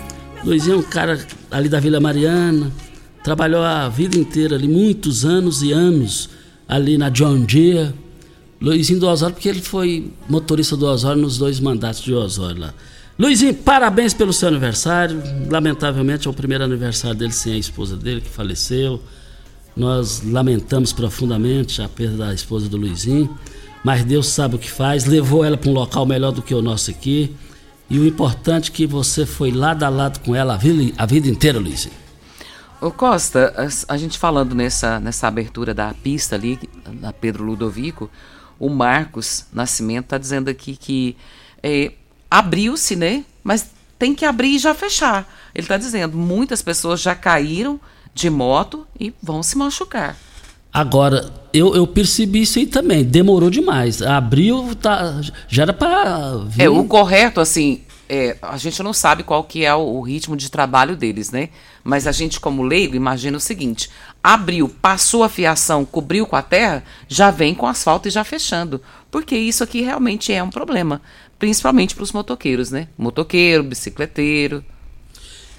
Luizinho 0.45 0.75
é 0.75 0.79
um 0.79 0.83
cara 0.83 1.19
ali 1.51 1.69
da 1.69 1.79
Vila 1.79 2.01
Mariana, 2.01 2.73
trabalhou 3.23 3.63
a 3.63 3.89
vida 3.89 4.19
inteira 4.19 4.57
ali, 4.57 4.67
muitos 4.67 5.25
anos 5.25 5.63
e 5.63 5.71
anos 5.71 6.31
ali 6.67 6.97
na 6.97 7.11
John 7.11 7.41
Deere 7.41 7.93
Luizinho 8.61 9.01
do 9.01 9.09
Osório, 9.09 9.35
porque 9.35 9.49
ele 9.49 9.63
foi 9.63 10.13
motorista 10.29 10.77
do 10.77 10.87
Osório 10.87 11.23
nos 11.23 11.39
dois 11.39 11.59
mandatos 11.59 12.03
de 12.03 12.13
Osório 12.13 12.61
lá. 12.61 12.75
Luizinho, 13.19 13.55
parabéns 13.55 14.15
pelo 14.15 14.33
seu 14.33 14.49
aniversário. 14.49 15.23
Lamentavelmente 15.49 16.27
é 16.27 16.31
o 16.31 16.35
primeiro 16.35 16.65
aniversário 16.65 17.17
dele 17.17 17.33
sem 17.33 17.55
a 17.55 17.59
esposa 17.59 17.97
dele, 17.97 18.21
que 18.21 18.29
faleceu. 18.29 19.03
Nós 19.77 20.23
lamentamos 20.25 20.93
profundamente 20.93 21.81
a 21.81 21.89
perda 21.89 22.27
da 22.27 22.35
esposa 22.35 22.69
do 22.69 22.77
Luizinho, 22.77 23.35
mas 23.85 24.05
Deus 24.05 24.27
sabe 24.27 24.57
o 24.57 24.59
que 24.59 24.71
faz. 24.71 25.07
Levou 25.07 25.45
ela 25.45 25.57
para 25.57 25.71
um 25.71 25.75
local 25.75 26.05
melhor 26.05 26.33
do 26.33 26.43
que 26.43 26.55
o 26.55 26.61
nosso 26.61 26.91
aqui. 26.91 27.35
E 27.89 27.99
o 27.99 28.07
importante 28.07 28.71
é 28.71 28.75
que 28.75 28.87
você 28.87 29.25
foi 29.25 29.51
lado 29.51 29.83
a 29.85 29.89
lado 29.89 30.21
com 30.21 30.35
ela 30.35 30.55
a 30.55 30.57
vida, 30.57 30.95
a 30.97 31.07
vida 31.07 31.29
inteira, 31.29 31.59
Luizinho. 31.59 31.95
Ô 32.81 32.91
Costa, 32.91 33.53
a, 33.57 33.95
a, 33.95 33.97
gente 33.99 34.19
falando 34.19 34.55
nessa, 34.55 34.99
nessa 34.99 35.29
abertura 35.29 35.75
da 35.75 35.93
pista 35.93 36.37
ali, 36.37 36.59
da 36.95 37.13
Pedro 37.13 37.45
Ludovico, 37.45 38.11
o 38.61 38.69
Marcos 38.69 39.47
Nascimento 39.53 40.05
está 40.05 40.19
dizendo 40.19 40.51
aqui 40.51 40.77
que 40.77 41.17
é, 41.63 41.93
abriu-se, 42.31 42.95
né? 42.95 43.25
Mas 43.43 43.71
tem 43.99 44.15
que 44.15 44.25
abrir 44.25 44.55
e 44.55 44.59
já 44.59 44.75
fechar. 44.75 45.27
Ele 45.55 45.65
está 45.65 45.79
dizendo, 45.79 46.17
muitas 46.17 46.61
pessoas 46.61 47.01
já 47.01 47.15
caíram 47.15 47.81
de 48.15 48.29
moto 48.29 48.87
e 48.99 49.13
vão 49.23 49.43
se 49.43 49.57
machucar. 49.57 50.17
Agora, 50.73 51.33
eu, 51.53 51.75
eu 51.75 51.87
percebi 51.87 52.43
isso 52.43 52.59
aí 52.59 52.67
também. 52.67 53.03
Demorou 53.03 53.51
demais. 53.51 54.03
Abriu, 54.03 54.75
tá, 54.77 55.21
já 55.49 55.63
era 55.63 55.73
para. 55.73 56.47
É, 56.59 56.69
o 56.69 56.85
correto, 56.85 57.41
assim, 57.41 57.81
é, 58.09 58.37
a 58.43 58.57
gente 58.57 58.83
não 58.83 58.93
sabe 58.93 59.23
qual 59.23 59.43
que 59.43 59.65
é 59.65 59.75
o, 59.75 59.81
o, 59.81 60.01
ritmo 60.01 60.37
de 60.37 60.51
trabalho 60.51 60.97
deles, 60.97 61.31
né? 61.31 61.49
Mas 61.83 62.07
a 62.07 62.13
gente, 62.13 62.39
como 62.39 62.63
leigo, 62.63 62.95
imagina 62.95 63.37
o 63.37 63.41
seguinte: 63.41 63.91
abriu, 64.23 64.69
passou 64.69 65.23
a 65.25 65.29
fiação, 65.29 65.85
cobriu 65.85 66.27
com 66.27 66.37
a 66.37 66.43
terra, 66.43 66.85
já 67.09 67.31
vem 67.31 67.55
com 67.55 67.67
asfalto 67.67 68.09
e 68.09 68.11
já 68.11 68.23
fechando. 68.23 68.81
Porque 69.11 69.37
isso 69.37 69.65
aqui 69.65 69.81
realmente 69.81 70.33
é 70.33 70.43
um 70.43 70.51
problema. 70.51 71.01
Principalmente 71.39 71.95
para 71.95 72.05
os 72.05 72.13
motoqueiros, 72.13 72.71
né? 72.71 72.89
Motoqueiro, 72.99 73.63
bicicleteiro. 73.63 74.65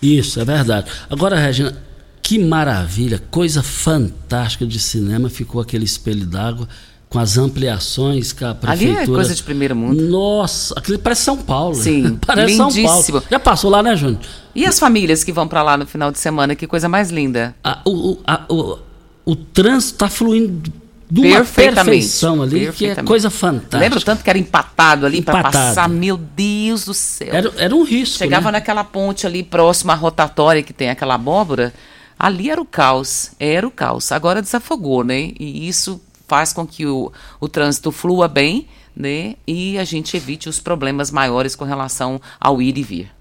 Isso, 0.01 0.39
é 0.39 0.45
verdade. 0.45 0.91
Agora, 1.09 1.39
Regina, 1.39 1.82
que 2.22 2.39
maravilha, 2.39 3.20
coisa 3.20 3.62
fantástica 3.62 4.66
de 4.66 4.80
cinema 4.80 5.30
ficou 5.30 5.59
aquele 5.59 5.86
espelho 5.86 6.26
d'água 6.26 6.68
com 7.12 7.20
as 7.20 7.38
ampliações 7.38 8.32
que 8.32 8.41
a 8.41 8.55
prefeitura... 8.55 9.01
Ali 9.01 9.12
é 9.12 9.14
coisa 9.14 9.36
de 9.36 9.43
primeiro 9.43 9.76
mundo. 9.76 10.01
Nossa, 10.01 10.74
aquilo 10.78 10.97
parece 10.97 11.24
São 11.24 11.36
Paulo. 11.36 11.76
Sim, 11.76 12.18
parece 12.26 12.55
lindíssimo. 12.55 12.88
São 12.88 13.12
Paulo. 13.12 13.26
Já 13.30 13.38
passou 13.38 13.70
lá, 13.70 13.84
né, 13.84 13.97
Júnior? 13.97 14.22
E 14.55 14.66
as 14.66 14.80
famílias 14.80 15.22
que 15.22 15.34
vão 15.34 15.45
para 15.45 15.62
lá 15.62 15.76
no 15.76 15.86
final 15.86 16.09
de 16.09 16.18
semana, 16.18 16.55
que 16.55 16.66
coisa 16.66 16.88
mais 16.88 17.12
linda. 17.12 17.53
A, 17.62 17.82
o, 17.86 18.18
a, 18.26 18.45
o, 18.47 18.80
o 19.26 19.36
trânsito 19.36 19.95
está 19.95 20.07
fluindo 20.07 20.72
de 21.09 21.20
uma 21.20 21.43
perfeição 21.43 22.41
ali, 22.41 22.72
que 22.72 22.86
é 22.86 22.95
coisa 23.03 23.30
fantástica. 23.30 23.78
Lembra 23.80 23.99
o 23.99 24.01
tanto 24.01 24.24
que 24.24 24.30
era 24.30 24.39
empatado 24.39 25.05
ali 25.05 25.22
para 25.22 25.43
passar? 25.43 25.89
Meu 25.89 26.16
Deus 26.16 26.86
do 26.86 26.93
céu. 26.93 27.28
Era, 27.30 27.51
era 27.57 27.76
um 27.76 27.84
risco, 27.84 28.20
Chegava 28.20 28.45
né? 28.45 28.59
naquela 28.59 28.86
ponte 28.86 29.28
ali 29.28 29.43
próxima 29.43 29.91
à 29.91 29.95
rotatória 29.97 30.64
que 30.64 30.72
tem 30.72 30.89
aquela 30.89 31.16
abóbora, 31.16 31.74
ali 32.18 32.49
era 32.49 32.62
o 32.62 32.66
caos, 32.66 33.32
era 33.38 33.68
o 33.68 33.72
caos. 33.72 34.14
Agora 34.14 34.41
desafogou, 34.41 35.03
né? 35.03 35.34
E 35.38 35.68
isso 35.68 35.99
faz 36.32 36.53
com 36.53 36.65
que 36.65 36.86
o, 36.86 37.11
o 37.41 37.49
trânsito 37.49 37.91
flua 37.91 38.25
bem, 38.25 38.65
né? 38.95 39.36
E 39.45 39.77
a 39.77 39.84
gente 39.84 40.15
evite 40.15 40.47
os 40.47 40.61
problemas 40.61 41.11
maiores 41.11 41.57
com 41.57 41.65
relação 41.65 42.21
ao 42.39 42.61
ir 42.61 42.77
e 42.77 42.84
vir. 42.84 43.11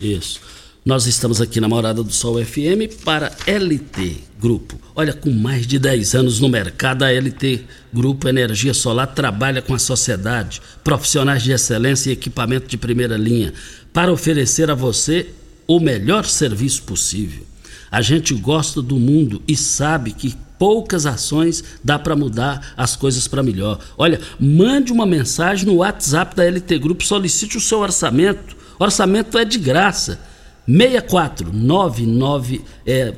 Isso. 0.00 0.40
Nós 0.82 1.06
estamos 1.06 1.38
aqui 1.38 1.60
na 1.60 1.68
Morada 1.68 2.02
do 2.02 2.10
Sol 2.10 2.42
FM 2.42 3.04
para 3.04 3.30
LT 3.46 4.22
Grupo. 4.40 4.80
Olha, 4.94 5.12
com 5.12 5.30
mais 5.30 5.66
de 5.66 5.78
10 5.78 6.14
anos 6.14 6.40
no 6.40 6.48
mercado, 6.48 7.02
a 7.02 7.12
LT 7.12 7.66
Grupo 7.92 8.26
Energia 8.26 8.72
Solar 8.72 9.08
trabalha 9.08 9.60
com 9.60 9.74
a 9.74 9.78
sociedade, 9.78 10.62
profissionais 10.82 11.42
de 11.42 11.52
excelência 11.52 12.08
e 12.08 12.14
equipamento 12.14 12.68
de 12.68 12.78
primeira 12.78 13.18
linha, 13.18 13.52
para 13.92 14.10
oferecer 14.10 14.70
a 14.70 14.74
você 14.74 15.28
o 15.66 15.78
melhor 15.78 16.24
serviço 16.24 16.84
possível. 16.84 17.44
A 17.90 18.00
gente 18.00 18.32
gosta 18.32 18.80
do 18.80 18.96
mundo 18.96 19.42
e 19.46 19.54
sabe 19.54 20.12
que 20.12 20.45
poucas 20.58 21.06
ações 21.06 21.62
dá 21.82 21.98
para 21.98 22.16
mudar 22.16 22.72
as 22.76 22.96
coisas 22.96 23.28
para 23.28 23.42
melhor. 23.42 23.78
Olha, 23.96 24.20
mande 24.38 24.92
uma 24.92 25.06
mensagem 25.06 25.66
no 25.66 25.76
WhatsApp 25.76 26.34
da 26.34 26.44
LT 26.44 26.78
Grupo, 26.78 27.04
solicite 27.04 27.56
o 27.56 27.60
seu 27.60 27.80
orçamento. 27.80 28.56
Orçamento 28.78 29.38
é 29.38 29.44
de 29.44 29.58
graça. 29.58 30.20
64 30.66 31.52
99 31.52 32.62
é 32.84 33.14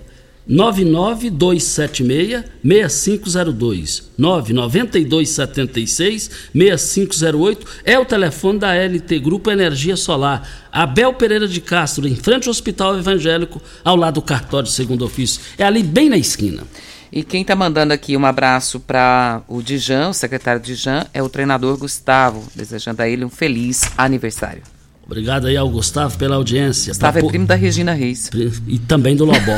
99276 0.49 2.45
6502 2.63 4.11
99276 4.17 6.31
6508 6.55 7.67
é 7.85 7.99
o 7.99 8.07
telefone 8.07 8.59
da 8.59 8.75
LT 8.75 9.19
Grupo 9.19 9.51
Energia 9.51 9.97
Solar. 9.97 10.49
Abel 10.73 11.13
Pereira 11.15 11.47
de 11.47 11.61
Castro, 11.61 12.09
em 12.09 12.15
frente 12.15 12.49
ao 12.49 12.51
Hospital 12.51 12.99
Evangélico, 12.99 13.61
ao 13.85 13.97
lado 13.97 14.15
do 14.15 14.23
cartório 14.23 14.69
de 14.69 14.73
segundo 14.73 15.05
ofício. 15.05 15.43
É 15.59 15.65
ali 15.65 15.83
bem 15.83 16.09
na 16.09 16.17
esquina. 16.17 16.63
E 17.11 17.23
quem 17.23 17.43
está 17.43 17.57
mandando 17.57 17.93
aqui 17.93 18.17
um 18.17 18.27
abraço 18.27 18.81
para 18.81 19.43
o 19.49 19.63
Dijan, 19.63 20.11
o 20.11 20.15
secretário 20.15 20.61
Dijan, 20.61 21.07
é 21.15 21.23
o 21.23 21.29
treinador 21.29 21.77
Gustavo, 21.77 22.45
desejando 22.55 23.03
a 23.03 23.09
ele 23.09 23.25
um 23.25 23.31
feliz 23.31 23.91
aniversário. 23.97 24.63
Obrigado 25.09 25.47
aí 25.47 25.57
ao 25.57 25.71
Gustavo 25.71 26.19
pela 26.19 26.37
audiência. 26.37 26.91
Gustavo 26.91 27.19
é 27.19 27.23
primo 27.23 27.47
da 27.47 27.55
Regina 27.55 27.95
Reis. 27.95 28.31
E 28.67 28.79
também 28.79 29.17
do 29.17 29.25
Lobó. 29.25 29.57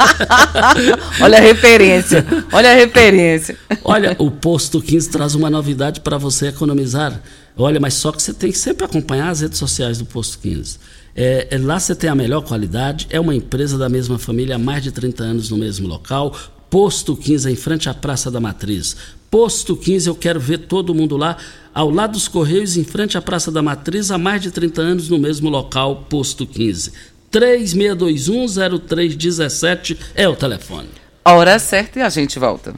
olha 1.20 1.36
a 1.36 1.40
referência, 1.42 2.24
olha 2.50 2.70
a 2.70 2.74
referência. 2.74 3.54
Olha, 3.84 4.16
o 4.18 4.30
Posto 4.30 4.80
15 4.80 5.10
traz 5.10 5.34
uma 5.34 5.50
novidade 5.50 6.00
para 6.00 6.16
você 6.16 6.48
economizar. 6.48 7.20
Olha, 7.54 7.78
mas 7.78 7.92
só 7.92 8.10
que 8.12 8.22
você 8.22 8.32
tem 8.32 8.50
que 8.50 8.56
sempre 8.56 8.86
acompanhar 8.86 9.28
as 9.28 9.42
redes 9.42 9.58
sociais 9.58 9.98
do 9.98 10.06
Posto 10.06 10.38
15. 10.38 10.78
É, 11.14 11.48
é, 11.50 11.58
lá 11.58 11.78
você 11.78 11.94
tem 11.94 12.08
a 12.08 12.14
melhor 12.14 12.40
qualidade, 12.40 13.06
é 13.10 13.20
uma 13.20 13.34
empresa 13.34 13.76
da 13.76 13.90
mesma 13.90 14.18
família 14.18 14.56
há 14.56 14.58
mais 14.58 14.82
de 14.82 14.90
30 14.90 15.22
anos 15.22 15.50
no 15.50 15.58
mesmo 15.58 15.86
local, 15.86 16.34
Posto 16.72 17.14
15, 17.14 17.52
em 17.52 17.54
frente 17.54 17.88
à 17.90 17.92
Praça 17.92 18.30
da 18.30 18.40
Matriz. 18.40 18.96
Posto 19.30 19.76
15, 19.76 20.08
eu 20.08 20.14
quero 20.14 20.40
ver 20.40 20.56
todo 20.56 20.94
mundo 20.94 21.18
lá, 21.18 21.36
ao 21.74 21.90
lado 21.90 22.12
dos 22.12 22.28
Correios, 22.28 22.78
em 22.78 22.84
frente 22.84 23.18
à 23.18 23.20
Praça 23.20 23.52
da 23.52 23.60
Matriz, 23.60 24.10
há 24.10 24.16
mais 24.16 24.40
de 24.40 24.50
30 24.50 24.80
anos, 24.80 25.10
no 25.10 25.18
mesmo 25.18 25.50
local, 25.50 26.06
Posto 26.08 26.46
15. 26.46 26.90
36210317 27.30 29.98
é 30.14 30.26
o 30.26 30.34
telefone. 30.34 30.88
A 31.22 31.34
hora 31.34 31.58
certa 31.58 31.98
e 31.98 32.02
a 32.02 32.08
gente 32.08 32.38
volta. 32.38 32.74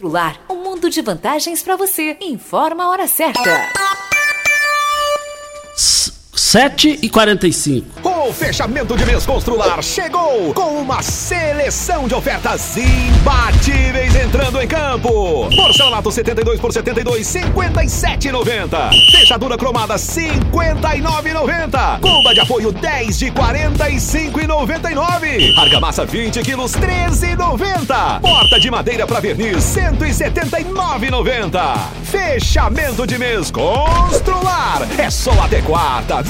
Lar, 0.00 0.40
um 0.48 0.64
mundo 0.64 0.88
de 0.88 1.02
vantagens 1.02 1.62
para 1.62 1.76
você. 1.76 2.16
Informa 2.22 2.84
a 2.84 2.88
hora 2.88 3.06
certa. 3.06 3.68
7 6.40 6.98
e 7.02 7.08
45 7.10 8.00
O 8.02 8.32
fechamento 8.32 8.96
de 8.96 9.04
mês 9.04 9.26
Constrular 9.26 9.82
chegou 9.82 10.54
com 10.54 10.80
uma 10.80 11.02
seleção 11.02 12.08
de 12.08 12.14
ofertas 12.14 12.78
imbatíveis 12.78 14.16
entrando 14.16 14.58
em 14.58 14.66
campo. 14.66 15.50
Porcelanato 15.54 16.10
72 16.10 16.58
por 16.58 16.72
72, 16.72 17.26
57,90. 17.26 18.90
Fechadura 19.10 19.58
cromada 19.58 19.96
59,90. 19.96 21.98
Bomba 22.00 22.32
de 22.32 22.40
apoio 22.40 22.72
10 22.72 23.18
de 23.18 23.26
45,99. 23.26 25.58
Argamassa 25.58 26.06
20 26.06 26.40
quilos 26.42 26.72
13,90. 26.72 28.20
Porta 28.22 28.58
de 28.58 28.70
madeira 28.70 29.06
para 29.06 29.20
verniz 29.20 29.58
179,90. 29.58 31.78
Fechamento 32.04 33.06
de 33.06 33.18
mês 33.18 33.50
Constrular 33.50 34.88
é 34.98 35.10
só 35.10 35.32
até 35.42 35.60
quarta. 35.60 36.29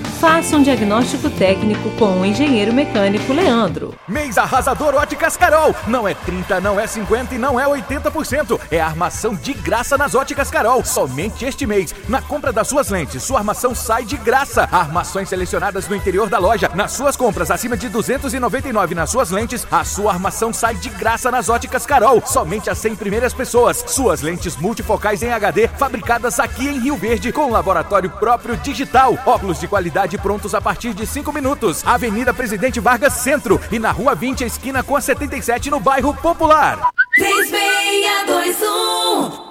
Faça 0.21 0.55
um 0.55 0.61
diagnóstico 0.61 1.31
técnico 1.31 1.89
com 1.97 2.21
o 2.21 2.23
engenheiro 2.23 2.71
mecânico 2.71 3.33
Leandro. 3.33 3.95
Mês 4.07 4.37
arrasador 4.37 4.93
Óticas 4.93 5.35
Carol. 5.35 5.73
Não 5.87 6.07
é 6.07 6.13
30, 6.13 6.61
não 6.61 6.79
é 6.79 6.85
50 6.85 7.33
e 7.33 7.39
não 7.39 7.59
é 7.59 7.65
80%. 7.65 8.59
É 8.69 8.79
armação 8.79 9.33
de 9.33 9.51
graça 9.51 9.97
nas 9.97 10.13
Óticas 10.13 10.51
Carol. 10.51 10.85
Somente 10.85 11.43
este 11.43 11.65
mês. 11.65 11.95
Na 12.07 12.21
compra 12.21 12.53
das 12.53 12.67
suas 12.67 12.89
lentes, 12.89 13.23
sua 13.23 13.39
armação 13.39 13.73
sai 13.73 14.05
de 14.05 14.15
graça. 14.15 14.69
Armações 14.71 15.27
selecionadas 15.27 15.87
no 15.87 15.95
interior 15.95 16.29
da 16.29 16.37
loja. 16.37 16.69
Nas 16.75 16.91
suas 16.91 17.15
compras 17.15 17.49
acima 17.49 17.75
de 17.75 17.89
299 17.89 18.93
nas 18.93 19.09
suas 19.09 19.31
lentes, 19.31 19.65
a 19.71 19.83
sua 19.83 20.11
armação 20.13 20.53
sai 20.53 20.75
de 20.75 20.89
graça 20.89 21.31
nas 21.31 21.49
Óticas 21.49 21.83
Carol. 21.83 22.21
Somente 22.27 22.69
as 22.69 22.77
100 22.77 22.95
primeiras 22.95 23.33
pessoas. 23.33 23.83
Suas 23.87 24.21
lentes 24.21 24.55
multifocais 24.55 25.23
em 25.23 25.33
HD, 25.33 25.67
fabricadas 25.67 26.39
aqui 26.39 26.67
em 26.67 26.79
Rio 26.79 26.95
Verde, 26.95 27.31
com 27.31 27.49
laboratório 27.49 28.11
próprio 28.11 28.55
digital. 28.57 29.17
Óculos 29.25 29.59
de 29.59 29.67
qualidade 29.67 30.10
prontos 30.17 30.55
a 30.55 30.61
partir 30.61 30.93
de 30.93 31.05
5 31.05 31.31
minutos. 31.31 31.83
Avenida 31.85 32.33
Presidente 32.33 32.79
Vargas 32.79 33.13
Centro 33.13 33.59
e 33.71 33.79
na 33.79 33.91
Rua 33.91 34.15
20, 34.15 34.43
esquina 34.43 34.83
com 34.83 34.95
a 34.95 35.01
77, 35.01 35.69
no 35.69 35.79
bairro 35.79 36.13
Popular. 36.13 36.91
3621 37.15 39.50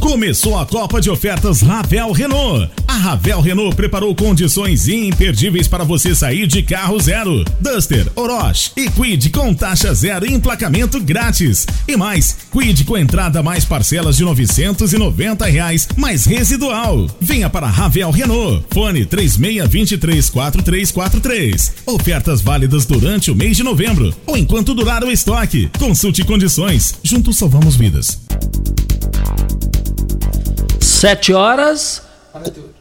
Começou 0.00 0.58
a 0.58 0.64
Copa 0.64 0.98
de 1.00 1.10
Ofertas 1.10 1.60
Ravel 1.60 2.12
Renault. 2.12 2.70
A 2.88 2.94
Ravel 2.94 3.42
Renault 3.42 3.76
preparou 3.76 4.14
condições 4.14 4.88
imperdíveis 4.88 5.68
para 5.68 5.84
você 5.84 6.14
sair 6.14 6.46
de 6.46 6.62
carro 6.62 6.98
zero. 6.98 7.44
Duster, 7.60 8.10
Orochi 8.16 8.70
e 8.76 8.88
Quid 8.90 9.28
com 9.28 9.52
taxa 9.54 9.92
zero 9.94 10.24
e 10.26 10.32
emplacamento 10.32 10.98
grátis. 11.00 11.66
E 11.86 11.98
mais, 11.98 12.34
Quid 12.50 12.84
com 12.84 12.96
entrada 12.96 13.42
mais 13.42 13.66
parcelas 13.66 14.16
de 14.16 14.24
990 14.24 15.44
reais, 15.44 15.86
mais 15.96 16.24
residual. 16.24 17.06
Venha 17.20 17.50
para 17.50 17.66
Ravel 17.66 18.10
Renault. 18.10 18.64
Fone 18.70 19.04
36234343. 19.04 21.72
Ofertas 21.86 22.40
válidas 22.40 22.86
durante 22.86 23.30
o 23.30 23.36
mês 23.36 23.54
de 23.56 23.62
novembro 23.62 24.14
ou 24.26 24.36
enquanto 24.36 24.74
durar 24.74 25.04
o 25.04 25.10
estoque. 25.10 25.70
Consulte 25.78 26.24
condições. 26.24 26.94
Juntos 27.04 27.36
salvamos 27.36 27.76
vidas. 27.76 28.18
7 31.00 31.32
horas 31.32 32.02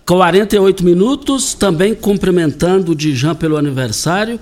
48 0.05 0.83
minutos, 0.83 1.53
também 1.53 1.95
cumprimentando 1.95 2.91
o 2.91 2.95
Dijan 2.95 3.33
pelo 3.33 3.55
aniversário, 3.55 4.37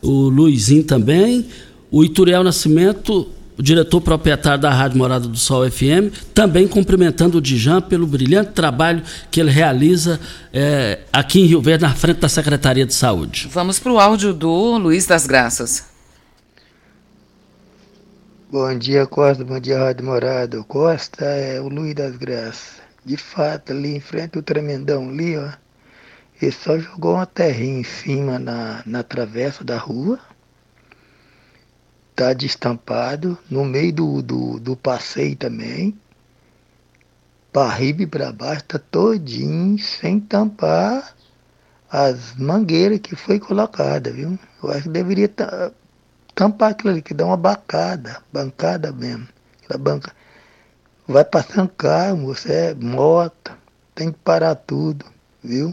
o 0.00 0.28
Luizinho 0.28 0.84
também, 0.84 1.48
o 1.90 2.04
Ituriel 2.04 2.44
Nascimento, 2.44 3.28
o 3.58 3.62
diretor 3.64 4.00
proprietário 4.00 4.60
da 4.60 4.70
Rádio 4.70 4.98
Morada 4.98 5.26
do 5.26 5.36
Sol 5.36 5.68
FM, 5.68 6.14
também 6.32 6.68
cumprimentando 6.68 7.38
o 7.38 7.40
Dijan 7.40 7.80
pelo 7.80 8.06
brilhante 8.06 8.52
trabalho 8.52 9.02
que 9.28 9.40
ele 9.40 9.50
realiza 9.50 10.20
é, 10.52 11.00
aqui 11.12 11.40
em 11.40 11.46
Rio 11.46 11.60
Verde, 11.60 11.82
na 11.82 11.96
frente 11.96 12.20
da 12.20 12.28
Secretaria 12.28 12.86
de 12.86 12.94
Saúde. 12.94 13.48
Vamos 13.50 13.80
para 13.80 13.90
o 13.90 13.98
áudio 13.98 14.32
do 14.32 14.78
Luiz 14.78 15.04
das 15.04 15.26
Graças. 15.26 15.84
Bom 18.52 18.78
dia, 18.78 19.04
Costa. 19.04 19.44
Bom 19.44 19.58
dia, 19.58 19.80
Rádio 19.80 20.06
Morada. 20.06 20.62
Costa 20.62 21.24
é 21.24 21.60
o 21.60 21.68
Luiz 21.68 21.92
das 21.96 22.16
Graças. 22.16 22.85
De 23.06 23.16
fato, 23.16 23.70
ali 23.70 23.94
em 23.94 24.00
frente 24.00 24.36
ao 24.36 24.42
tremendão 24.42 25.08
ali, 25.08 25.38
ó. 25.38 25.52
Ele 26.42 26.50
só 26.50 26.76
jogou 26.76 27.14
uma 27.14 27.24
terrinha 27.24 27.78
em 27.78 27.84
cima 27.84 28.36
na, 28.36 28.82
na 28.84 29.04
travessa 29.04 29.62
da 29.62 29.78
rua. 29.78 30.18
Tá 32.16 32.32
destampado. 32.32 33.38
No 33.48 33.64
meio 33.64 33.92
do, 33.92 34.22
do, 34.22 34.58
do 34.58 34.76
passeio 34.76 35.36
também. 35.36 35.96
E 37.80 38.06
para 38.08 38.32
baixo, 38.32 38.64
tá 38.64 38.78
todinho, 38.78 39.78
sem 39.78 40.18
tampar 40.18 41.14
as 41.88 42.34
mangueiras 42.34 42.98
que 42.98 43.14
foi 43.14 43.38
colocada, 43.38 44.10
viu? 44.10 44.36
Eu 44.60 44.70
acho 44.72 44.82
que 44.82 44.88
deveria 44.88 45.30
tampar 46.34 46.72
aquilo 46.72 46.90
ali, 46.90 47.02
que 47.02 47.14
dá 47.14 47.24
uma 47.24 47.36
bacada, 47.36 48.20
bancada 48.32 48.92
mesmo. 48.92 49.28
Aquela 49.62 49.78
banca. 49.78 50.15
Vai 51.08 51.24
passando 51.24 51.68
carro, 51.68 52.26
você 52.26 52.52
é 52.52 52.74
moto, 52.74 53.52
tem 53.94 54.10
que 54.10 54.18
parar 54.24 54.54
tudo, 54.56 55.04
viu? 55.42 55.72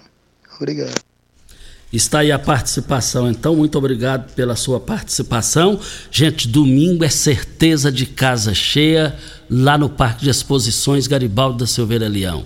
Obrigado. 0.58 1.02
Está 1.92 2.20
aí 2.20 2.32
a 2.32 2.40
participação, 2.40 3.30
então, 3.30 3.56
muito 3.56 3.78
obrigado 3.78 4.34
pela 4.34 4.56
sua 4.56 4.80
participação. 4.80 5.80
Gente, 6.10 6.48
domingo 6.48 7.04
é 7.04 7.10
certeza 7.10 7.92
de 7.92 8.08
casa 8.08 8.54
cheia 8.54 9.16
lá 9.50 9.78
no 9.78 9.88
Parque 9.88 10.24
de 10.24 10.30
Exposições 10.30 11.06
Garibaldi 11.06 11.60
da 11.60 11.68
Silveira 11.68 12.08
Leão. 12.08 12.46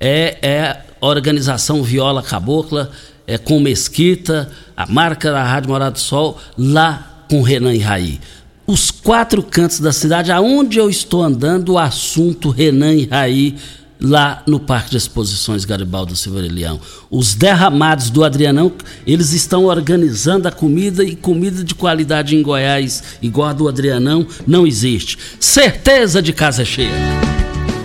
É, 0.00 0.38
é 0.40 0.82
a 1.00 1.06
organização 1.06 1.82
Viola 1.82 2.22
Cabocla 2.22 2.90
é, 3.26 3.36
com 3.36 3.60
Mesquita, 3.60 4.50
a 4.74 4.86
marca 4.86 5.30
da 5.30 5.42
Rádio 5.42 5.70
Morada 5.70 5.92
do 5.92 6.00
Sol, 6.00 6.38
lá 6.56 7.24
com 7.28 7.42
Renan 7.42 7.74
e 7.74 7.78
Raí. 7.78 8.20
Os 8.66 8.90
quatro 8.90 9.42
cantos 9.44 9.78
da 9.78 9.92
cidade, 9.92 10.32
aonde 10.32 10.78
eu 10.78 10.90
estou 10.90 11.22
andando, 11.22 11.74
o 11.74 11.78
assunto 11.78 12.50
Renan 12.50 12.94
e 12.94 13.06
Raí 13.06 13.56
lá 14.00 14.42
no 14.44 14.58
Parque 14.58 14.90
de 14.90 14.96
Exposições 14.96 15.64
Garibaldo 15.64 16.16
Silveira 16.16 16.52
Leão. 16.52 16.80
Os 17.08 17.34
derramados 17.34 18.10
do 18.10 18.24
Adrianão, 18.24 18.72
eles 19.06 19.32
estão 19.32 19.66
organizando 19.66 20.48
a 20.48 20.52
comida 20.52 21.04
e 21.04 21.14
comida 21.14 21.62
de 21.62 21.74
qualidade 21.76 22.34
em 22.34 22.42
Goiás, 22.42 23.02
igual 23.22 23.50
a 23.50 23.52
do 23.52 23.68
Adrianão, 23.68 24.26
não 24.46 24.66
existe. 24.66 25.16
Certeza 25.38 26.20
de 26.20 26.32
casa 26.32 26.64
cheia. 26.64 26.90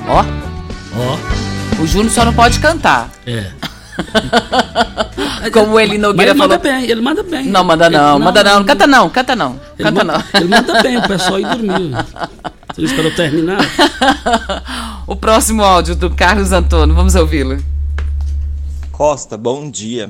Ó. 0.08 0.26
Ó. 0.98 1.82
O 1.82 1.86
Júnior 1.86 2.12
só 2.12 2.26
não 2.26 2.34
pode 2.34 2.60
cantar. 2.60 3.12
É. 3.26 3.52
Como 5.54 5.80
ele 5.80 5.98
Nogueira 5.98 6.34
Mas 6.34 6.36
ele 6.36 6.38
falou. 6.40 6.58
manda 6.58 6.60
bem, 6.60 6.90
ele 6.90 7.02
manda 7.02 7.24
bem. 7.24 7.46
Não, 7.48 7.64
manda 7.64 7.86
Ele- 7.88 7.98
não, 7.98 8.20
manda 8.20 8.44
não. 8.44 8.64
Canta 8.64 8.88
não, 8.88 9.10
canta 9.10 9.36
não. 9.36 9.60
Ele 9.78 9.84
Canta 9.90 10.04
ma- 10.04 10.14
não. 10.14 10.24
Ele 10.40 10.48
manda 10.48 10.82
bem, 10.84 10.98
o 10.98 11.08
pessoal 11.08 11.40
ir 11.40 11.48
dormir. 11.48 11.92
Você 12.74 12.82
não 12.82 12.86
esperou 12.88 13.12
terminar? 13.16 13.60
O 15.08 15.16
próximo 15.16 15.64
áudio 15.64 15.96
do 15.96 16.10
Carlos 16.10 16.52
Antônio, 16.54 16.96
vamos 16.96 17.16
ouvi-lo. 17.16 17.62
Costa, 18.92 19.38
bom 19.38 19.70
dia. 19.70 20.10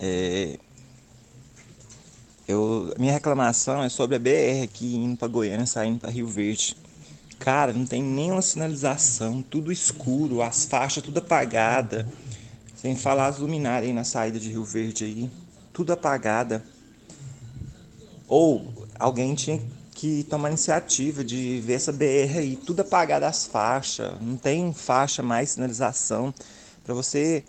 É, 0.00 0.58
eu, 2.46 2.94
minha 2.98 3.12
reclamação 3.12 3.82
é 3.82 3.88
sobre 3.90 4.16
a 4.16 4.18
BR 4.18 4.62
aqui 4.64 4.96
indo 4.96 5.16
para 5.18 5.28
Goiânia, 5.28 5.66
saindo 5.66 5.98
para 5.98 6.10
Rio 6.10 6.26
Verde. 6.26 6.76
Cara, 7.38 7.72
não 7.72 7.84
tem 7.84 8.02
nenhuma 8.02 8.40
sinalização, 8.42 9.42
tudo 9.42 9.70
escuro, 9.70 10.40
as 10.42 10.64
faixas 10.64 11.02
tudo 11.04 11.18
apagada. 11.18 12.06
Sem 12.80 12.94
falar 12.94 13.26
as 13.26 13.38
luminárias 13.38 13.92
na 13.92 14.04
saída 14.04 14.38
de 14.38 14.50
Rio 14.50 14.62
Verde 14.62 15.04
aí, 15.04 15.28
tudo 15.72 15.92
apagada. 15.92 16.64
Ou 18.28 18.72
alguém 18.96 19.34
tinha 19.34 19.60
que 19.96 20.22
tomar 20.22 20.50
iniciativa 20.50 21.24
de 21.24 21.60
ver 21.60 21.72
essa 21.72 21.90
BR 21.90 22.38
aí, 22.38 22.54
tudo 22.54 22.82
apagado 22.82 23.24
as 23.24 23.46
faixas, 23.46 24.12
não 24.20 24.36
tem 24.36 24.72
faixa 24.72 25.24
mais 25.24 25.50
sinalização. 25.50 26.32
Para 26.84 26.94
você 26.94 27.42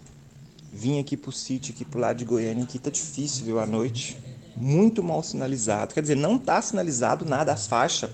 vir 0.74 0.98
aqui 0.98 1.16
pro 1.16 1.32
sítio, 1.32 1.76
aqui 1.76 1.86
pro 1.86 2.00
lado 2.00 2.18
de 2.18 2.26
Goiânia, 2.26 2.64
aqui 2.64 2.80
tá 2.80 2.90
difícil, 2.90 3.46
viu, 3.46 3.60
à 3.60 3.68
noite. 3.68 4.18
Muito 4.58 5.04
mal 5.04 5.22
sinalizado. 5.22 5.94
Quer 5.94 6.02
dizer, 6.02 6.16
não 6.16 6.40
tá 6.40 6.60
sinalizado 6.60 7.24
nada 7.24 7.54
as 7.54 7.68
faixas. 7.68 8.10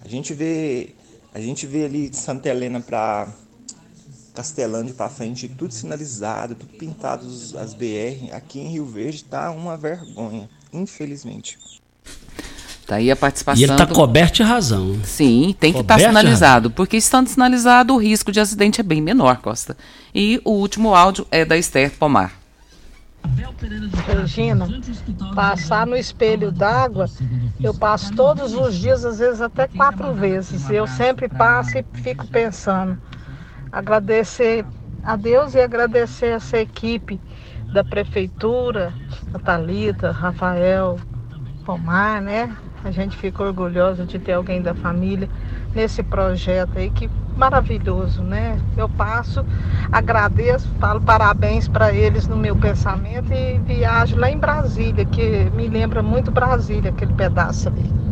A 0.00 0.06
gente 0.06 0.32
vê, 0.32 0.94
a 1.34 1.40
gente 1.40 1.66
vê 1.66 1.86
ali 1.86 2.08
de 2.08 2.16
Santa 2.16 2.48
Helena 2.48 2.80
pra 2.80 3.34
Castelândia 4.36 4.92
pra 4.94 5.08
frente, 5.08 5.48
tudo 5.48 5.72
sinalizado, 5.72 6.54
tudo 6.54 6.72
pintado 6.76 7.26
as 7.58 7.72
BR. 7.72 8.30
Aqui 8.32 8.60
em 8.60 8.68
Rio 8.68 8.84
Verde 8.84 9.24
tá 9.24 9.50
uma 9.50 9.76
vergonha, 9.78 10.46
infelizmente. 10.70 11.58
Tá 12.86 12.96
aí 12.96 13.10
a 13.10 13.16
participação. 13.16 13.60
E 13.60 13.64
ele 13.64 13.74
tá 13.74 13.84
do- 13.86 13.94
coberto 13.94 14.36
de 14.36 14.42
razão. 14.42 15.00
Sim, 15.02 15.56
tem 15.58 15.72
que 15.72 15.80
estar 15.80 15.96
de 15.96 16.04
sinalizado, 16.04 16.70
porque 16.70 16.96
estando 16.98 17.28
sinalizado, 17.28 17.94
o 17.94 17.98
risco 17.98 18.30
de 18.30 18.38
acidente 18.38 18.78
é 18.80 18.84
bem 18.84 19.00
menor, 19.00 19.38
Costa. 19.38 19.76
E 20.14 20.40
o 20.44 20.50
último 20.52 20.94
áudio 20.94 21.26
é 21.30 21.44
da 21.44 21.56
Esther 21.56 21.90
Pomar. 21.98 22.32
Regina, 24.06 24.68
passar 25.34 25.86
no 25.86 25.96
espelho 25.96 26.52
d'água, 26.52 27.06
eu 27.60 27.74
passo 27.74 28.14
todos 28.14 28.54
os 28.54 28.74
dias, 28.76 29.04
às 29.04 29.18
vezes 29.18 29.40
até 29.40 29.66
quatro 29.66 30.14
vezes. 30.14 30.68
Eu 30.70 30.86
sempre 30.86 31.28
passo 31.28 31.76
e 31.78 31.84
fico 32.02 32.26
pensando. 32.28 32.96
Agradecer 33.70 34.64
a 35.02 35.16
Deus 35.16 35.54
e 35.54 35.60
agradecer 35.60 36.26
essa 36.26 36.58
equipe 36.58 37.20
da 37.72 37.84
prefeitura, 37.84 38.94
a 39.32 39.38
Thalita, 39.38 40.10
Rafael, 40.10 40.98
Romar, 41.64 42.20
né? 42.22 42.56
A 42.84 42.90
gente 42.90 43.16
fica 43.16 43.42
orgulhosa 43.42 44.06
de 44.06 44.18
ter 44.18 44.32
alguém 44.32 44.62
da 44.62 44.74
família 44.74 45.28
nesse 45.74 46.02
projeto 46.02 46.78
aí, 46.78 46.90
que 46.90 47.10
maravilhoso, 47.36 48.22
né? 48.22 48.58
Eu 48.76 48.88
passo, 48.88 49.44
agradeço, 49.90 50.68
falo 50.78 51.00
parabéns 51.00 51.68
para 51.68 51.92
eles 51.92 52.26
no 52.28 52.36
meu 52.36 52.56
pensamento 52.56 53.32
e 53.32 53.58
viajo 53.58 54.16
lá 54.16 54.30
em 54.30 54.38
Brasília, 54.38 55.04
que 55.04 55.50
me 55.50 55.68
lembra 55.68 56.02
muito 56.02 56.30
Brasília, 56.30 56.90
aquele 56.90 57.12
pedaço 57.12 57.68
ali. 57.68 58.05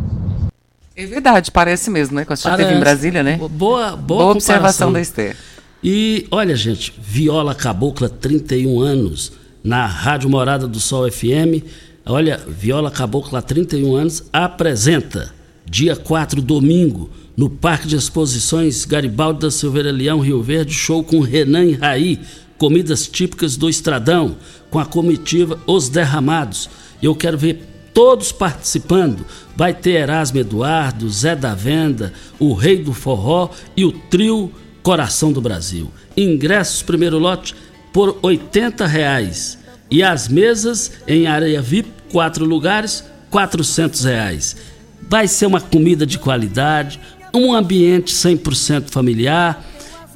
É 0.95 1.05
verdade, 1.05 1.51
parece 1.51 1.89
mesmo, 1.89 2.15
né? 2.15 2.23
Costa 2.23 2.49
já 2.49 2.55
esteve 2.55 2.77
em. 2.77 2.79
Brasília, 2.79 3.21
né? 3.21 3.35
Boa, 3.37 3.49
boa, 3.49 3.95
Boa 3.97 4.31
observação 4.31 4.93
da 4.93 5.01
Esther. 5.01 5.35
E 5.83 6.25
olha, 6.31 6.55
gente, 6.55 6.93
Viola 6.97 7.53
Cabocla, 7.53 8.07
31 8.07 8.79
anos, 8.79 9.33
na 9.63 9.85
Rádio 9.85 10.29
Morada 10.29 10.67
do 10.67 10.79
Sol 10.79 11.11
FM. 11.11 11.63
Olha, 12.05 12.39
Viola 12.47 12.89
Cabocla, 12.89 13.41
31 13.41 13.95
anos, 13.95 14.23
apresenta, 14.31 15.33
dia 15.65 15.95
4, 15.95 16.41
domingo, 16.41 17.09
no 17.35 17.49
Parque 17.49 17.87
de 17.87 17.97
Exposições 17.97 18.85
Garibaldi 18.85 19.41
da 19.41 19.51
Silveira 19.51 19.91
Leão, 19.91 20.19
Rio 20.19 20.41
Verde, 20.41 20.73
show 20.73 21.03
com 21.03 21.19
Renan 21.19 21.65
e 21.65 21.73
Raí, 21.73 22.19
comidas 22.57 23.07
típicas 23.07 23.57
do 23.57 23.69
Estradão, 23.69 24.37
com 24.69 24.79
a 24.79 24.85
comitiva 24.85 25.59
Os 25.67 25.89
Derramados. 25.89 26.69
Eu 27.01 27.13
quero 27.13 27.37
ver 27.37 27.74
todos 27.95 28.33
participando. 28.33 29.25
Vai 29.55 29.73
ter 29.73 30.01
Erasmo 30.01 30.37
Eduardo, 30.37 31.09
Zé 31.09 31.33
da 31.33 31.55
Venda, 31.55 32.11
o 32.37 32.53
Rei 32.53 32.77
do 32.77 32.93
Forró 32.93 33.49
e 33.75 33.85
o 33.85 33.91
trio 33.93 34.51
Coração 34.83 35.31
do 35.31 35.41
Brasil. 35.41 35.89
Ingressos 36.15 36.83
primeiro 36.83 37.17
lote 37.17 37.55
por 37.93 38.19
80 38.21 38.85
reais. 38.85 39.57
E 39.89 40.03
as 40.03 40.27
mesas 40.27 40.91
em 41.07 41.25
areia 41.25 41.61
VIP, 41.61 41.89
quatro 42.11 42.43
lugares, 42.43 43.03
400 43.31 44.03
reais. 44.03 44.57
Vai 45.07 45.27
ser 45.27 45.45
uma 45.45 45.61
comida 45.61 46.05
de 46.05 46.19
qualidade, 46.19 46.99
um 47.33 47.53
ambiente 47.53 48.13
100% 48.13 48.89
familiar. 48.89 49.63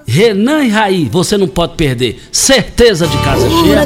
Renan 0.05 0.65
e 0.65 0.69
Raí, 0.69 1.05
você 1.05 1.37
não 1.37 1.47
pode 1.47 1.75
perder. 1.75 2.19
Certeza 2.31 3.07
de 3.07 3.17
casa 3.19 3.47
cheia. 3.49 3.85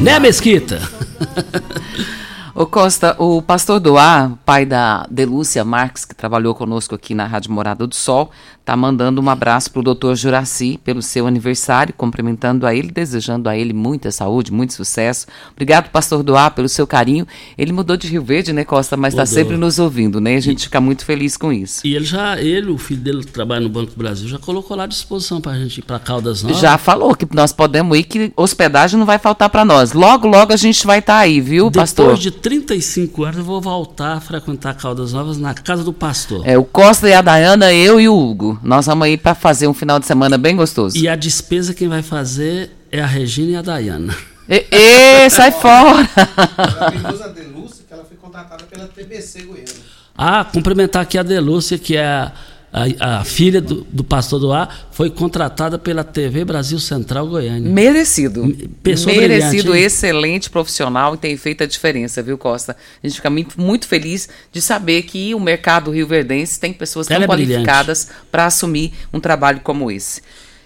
Né, 0.00 0.18
Mesquita? 0.18 0.80
Ô 2.60 2.66
Costa, 2.66 3.14
o 3.20 3.40
pastor 3.40 3.78
Doá, 3.78 4.32
pai 4.44 4.66
da 4.66 5.06
Delúcia 5.08 5.64
Marques, 5.64 6.04
que 6.04 6.12
trabalhou 6.12 6.56
conosco 6.56 6.92
aqui 6.92 7.14
na 7.14 7.24
Rádio 7.24 7.52
Morada 7.52 7.86
do 7.86 7.94
Sol, 7.94 8.32
tá 8.68 8.76
mandando 8.76 9.22
um 9.22 9.30
abraço 9.30 9.70
pro 9.70 9.82
doutor 9.82 10.14
Juraci 10.14 10.78
pelo 10.84 11.00
seu 11.00 11.26
aniversário, 11.26 11.94
cumprimentando 11.96 12.66
a 12.66 12.74
ele, 12.74 12.90
desejando 12.90 13.48
a 13.48 13.56
ele 13.56 13.72
muita 13.72 14.10
saúde, 14.10 14.52
muito 14.52 14.74
sucesso. 14.74 15.26
Obrigado, 15.52 15.88
pastor 15.88 16.22
Doá, 16.22 16.50
pelo 16.50 16.68
seu 16.68 16.86
carinho. 16.86 17.26
Ele 17.56 17.72
mudou 17.72 17.96
de 17.96 18.06
Rio 18.06 18.22
Verde, 18.22 18.52
né, 18.52 18.66
Costa, 18.66 18.94
mas 18.94 19.14
está 19.14 19.24
sempre 19.24 19.56
nos 19.56 19.78
ouvindo, 19.78 20.20
né? 20.20 20.36
A 20.36 20.40
gente 20.40 20.64
fica 20.64 20.82
muito 20.82 21.02
feliz 21.06 21.34
com 21.34 21.50
isso. 21.50 21.80
E 21.86 21.96
ele 21.96 22.04
já, 22.04 22.38
ele, 22.38 22.70
o 22.70 22.76
filho 22.76 23.00
dele 23.00 23.20
que 23.24 23.32
trabalha 23.32 23.62
no 23.62 23.70
Banco 23.70 23.92
do 23.92 23.96
Brasil, 23.96 24.28
já 24.28 24.38
colocou 24.38 24.76
lá 24.76 24.84
à 24.84 24.86
disposição 24.86 25.40
pra 25.40 25.54
gente 25.54 25.78
ir 25.78 25.82
pra 25.82 25.98
Caldas 25.98 26.42
Novas. 26.42 26.60
Já 26.60 26.76
falou 26.76 27.14
que 27.14 27.26
nós 27.34 27.54
podemos 27.54 27.96
ir, 27.96 28.02
que 28.02 28.34
hospedagem 28.36 28.98
não 28.98 29.06
vai 29.06 29.18
faltar 29.18 29.48
para 29.48 29.64
nós. 29.64 29.94
Logo, 29.94 30.28
logo 30.28 30.52
a 30.52 30.56
gente 30.56 30.86
vai 30.86 30.98
estar 30.98 31.16
aí, 31.16 31.40
viu, 31.40 31.70
pastor? 31.70 32.08
Depois 32.08 32.20
de 32.20 32.32
35 32.32 33.24
anos, 33.24 33.38
eu 33.38 33.44
vou 33.44 33.62
voltar 33.62 34.18
a 34.18 34.20
frequentar 34.20 34.74
Caldas 34.74 35.14
Novas 35.14 35.38
na 35.38 35.54
casa 35.54 35.82
do 35.82 35.94
pastor. 35.94 36.46
É, 36.46 36.58
o 36.58 36.64
Costa 36.64 37.08
e 37.08 37.14
a 37.14 37.22
Dayana, 37.22 37.72
eu 37.72 37.98
e 37.98 38.06
o 38.06 38.14
Hugo. 38.14 38.57
Nós 38.62 38.86
vamos 38.86 39.06
aí 39.06 39.16
para 39.16 39.34
fazer 39.34 39.66
um 39.66 39.74
final 39.74 39.98
de 39.98 40.06
semana 40.06 40.38
bem 40.38 40.56
gostoso. 40.56 40.96
E 40.96 41.08
a 41.08 41.16
despesa 41.16 41.74
quem 41.74 41.88
vai 41.88 42.02
fazer 42.02 42.70
é 42.90 43.00
a 43.00 43.06
Regina 43.06 43.52
e 43.52 43.56
a 43.56 43.62
Dayana. 43.62 44.16
E, 44.48 44.66
e, 44.70 45.30
sai 45.30 45.52
fora! 45.52 46.08
A 46.16 47.28
Delúcia, 47.28 47.84
que 47.86 47.92
ela 47.92 48.04
foi 48.04 48.16
contratada 48.16 48.64
pela 48.64 48.86
TBC 48.88 49.42
Goiânia. 49.42 49.74
Ah, 50.16 50.44
cumprimentar 50.44 51.02
aqui 51.02 51.18
a 51.18 51.22
Delúcia, 51.22 51.78
que 51.78 51.96
é 51.96 52.32
a, 52.72 53.20
a, 53.20 53.24
filha 53.24 53.60
do, 53.60 53.86
do 53.90 54.04
pastor 54.04 54.40
do 54.40 54.52
Ar, 54.52 54.88
foi 54.90 55.10
contratada 55.10 55.78
pela 55.78 56.04
TV 56.04 56.44
Brasil 56.44 56.78
Central 56.78 57.26
Goiânia. 57.26 57.70
Merecido. 57.70 58.54
Pessoa 58.82 59.14
Merecido, 59.14 59.74
excelente 59.74 60.50
profissional 60.50 61.14
e 61.14 61.18
tem 61.18 61.36
feito 61.36 61.64
a 61.64 61.66
diferença, 61.66 62.22
viu, 62.22 62.36
Costa? 62.36 62.76
A 63.02 63.06
gente 63.06 63.16
fica 63.16 63.30
muito, 63.30 63.60
muito 63.60 63.86
feliz 63.88 64.28
de 64.52 64.60
saber 64.60 65.02
que 65.02 65.34
o 65.34 65.40
mercado 65.40 65.90
rio-verdense 65.90 66.60
tem 66.60 66.72
pessoas 66.72 67.06
tão 67.06 67.22
é 67.22 67.26
qualificadas 67.26 68.08
para 68.30 68.46
assumir 68.46 68.92
um 69.12 69.20
trabalho 69.20 69.60
como 69.60 69.90
esse. 69.90 70.20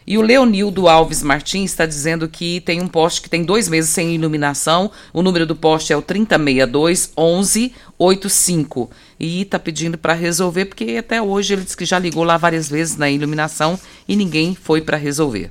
E 0.07 0.19
o 0.19 0.23
Leonildo 0.23 0.89
Alves 0.89 1.23
Martins 1.23 1.71
está 1.71 1.87
dizendo 1.87 2.29
que 2.29 2.61
tem 2.61 2.81
um 2.81 2.89
poste 2.89 3.23
que 3.23 3.31
tem 3.31 3.45
dois 3.45 3.69
meses 3.69 3.91
sem 3.91 4.15
iluminação. 4.15 4.91
O 5.13 5.23
número 5.23 5.47
do 5.47 5.55
poste 5.55 5.93
é 5.93 5.97
o 5.97 6.03
3062 6.03 7.13
1185. 7.17 8.91
E 9.19 9.43
está 9.43 9.59
pedindo 9.59 9.97
para 9.97 10.13
resolver, 10.13 10.67
porque 10.67 10.97
até 10.99 11.23
hoje 11.23 11.55
ele 11.55 11.63
disse 11.63 11.77
que 11.77 11.85
já 11.85 11.99
ligou 11.99 12.25
lá 12.25 12.37
várias 12.37 12.69
vezes 12.69 12.97
na 12.97 13.11
iluminação 13.11 13.79
e 14.09 14.17
ninguém 14.17 14.55
foi 14.55 14.81
para 14.81 14.97
resolver. 14.97 15.51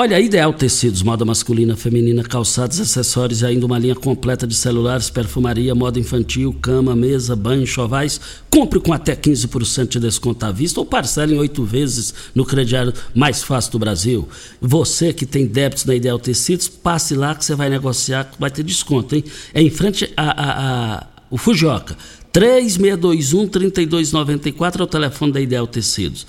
Olha, 0.00 0.16
a 0.16 0.20
Ideal 0.20 0.52
Tecidos, 0.52 1.02
moda 1.02 1.24
masculina, 1.24 1.74
feminina, 1.74 2.22
calçados, 2.22 2.78
acessórios 2.78 3.42
e 3.42 3.46
ainda 3.46 3.66
uma 3.66 3.80
linha 3.80 3.96
completa 3.96 4.46
de 4.46 4.54
celulares, 4.54 5.10
perfumaria, 5.10 5.74
moda 5.74 5.98
infantil, 5.98 6.56
cama, 6.62 6.94
mesa, 6.94 7.34
banho, 7.34 7.66
chovais. 7.66 8.20
Compre 8.48 8.78
com 8.78 8.92
até 8.92 9.16
15% 9.16 9.88
de 9.88 9.98
desconto 9.98 10.46
à 10.46 10.52
vista 10.52 10.78
ou 10.78 10.86
parcele 10.86 11.34
em 11.34 11.38
oito 11.38 11.64
vezes 11.64 12.14
no 12.32 12.44
crediário 12.44 12.94
mais 13.12 13.42
fácil 13.42 13.72
do 13.72 13.80
Brasil. 13.80 14.28
Você 14.60 15.12
que 15.12 15.26
tem 15.26 15.48
débitos 15.48 15.84
na 15.84 15.96
Ideal 15.96 16.20
Tecidos, 16.20 16.68
passe 16.68 17.16
lá 17.16 17.34
que 17.34 17.44
você 17.44 17.56
vai 17.56 17.68
negociar, 17.68 18.30
vai 18.38 18.52
ter 18.52 18.62
desconto, 18.62 19.16
hein? 19.16 19.24
É 19.52 19.60
em 19.60 19.68
frente 19.68 20.12
a, 20.16 20.30
a, 20.30 20.94
a 20.94 21.06
o 21.28 21.36
Fujioka. 21.36 21.98
3621-3294 22.32 24.78
é 24.78 24.82
o 24.84 24.86
telefone 24.86 25.32
da 25.32 25.40
Ideal 25.40 25.66
Tecidos. 25.66 26.24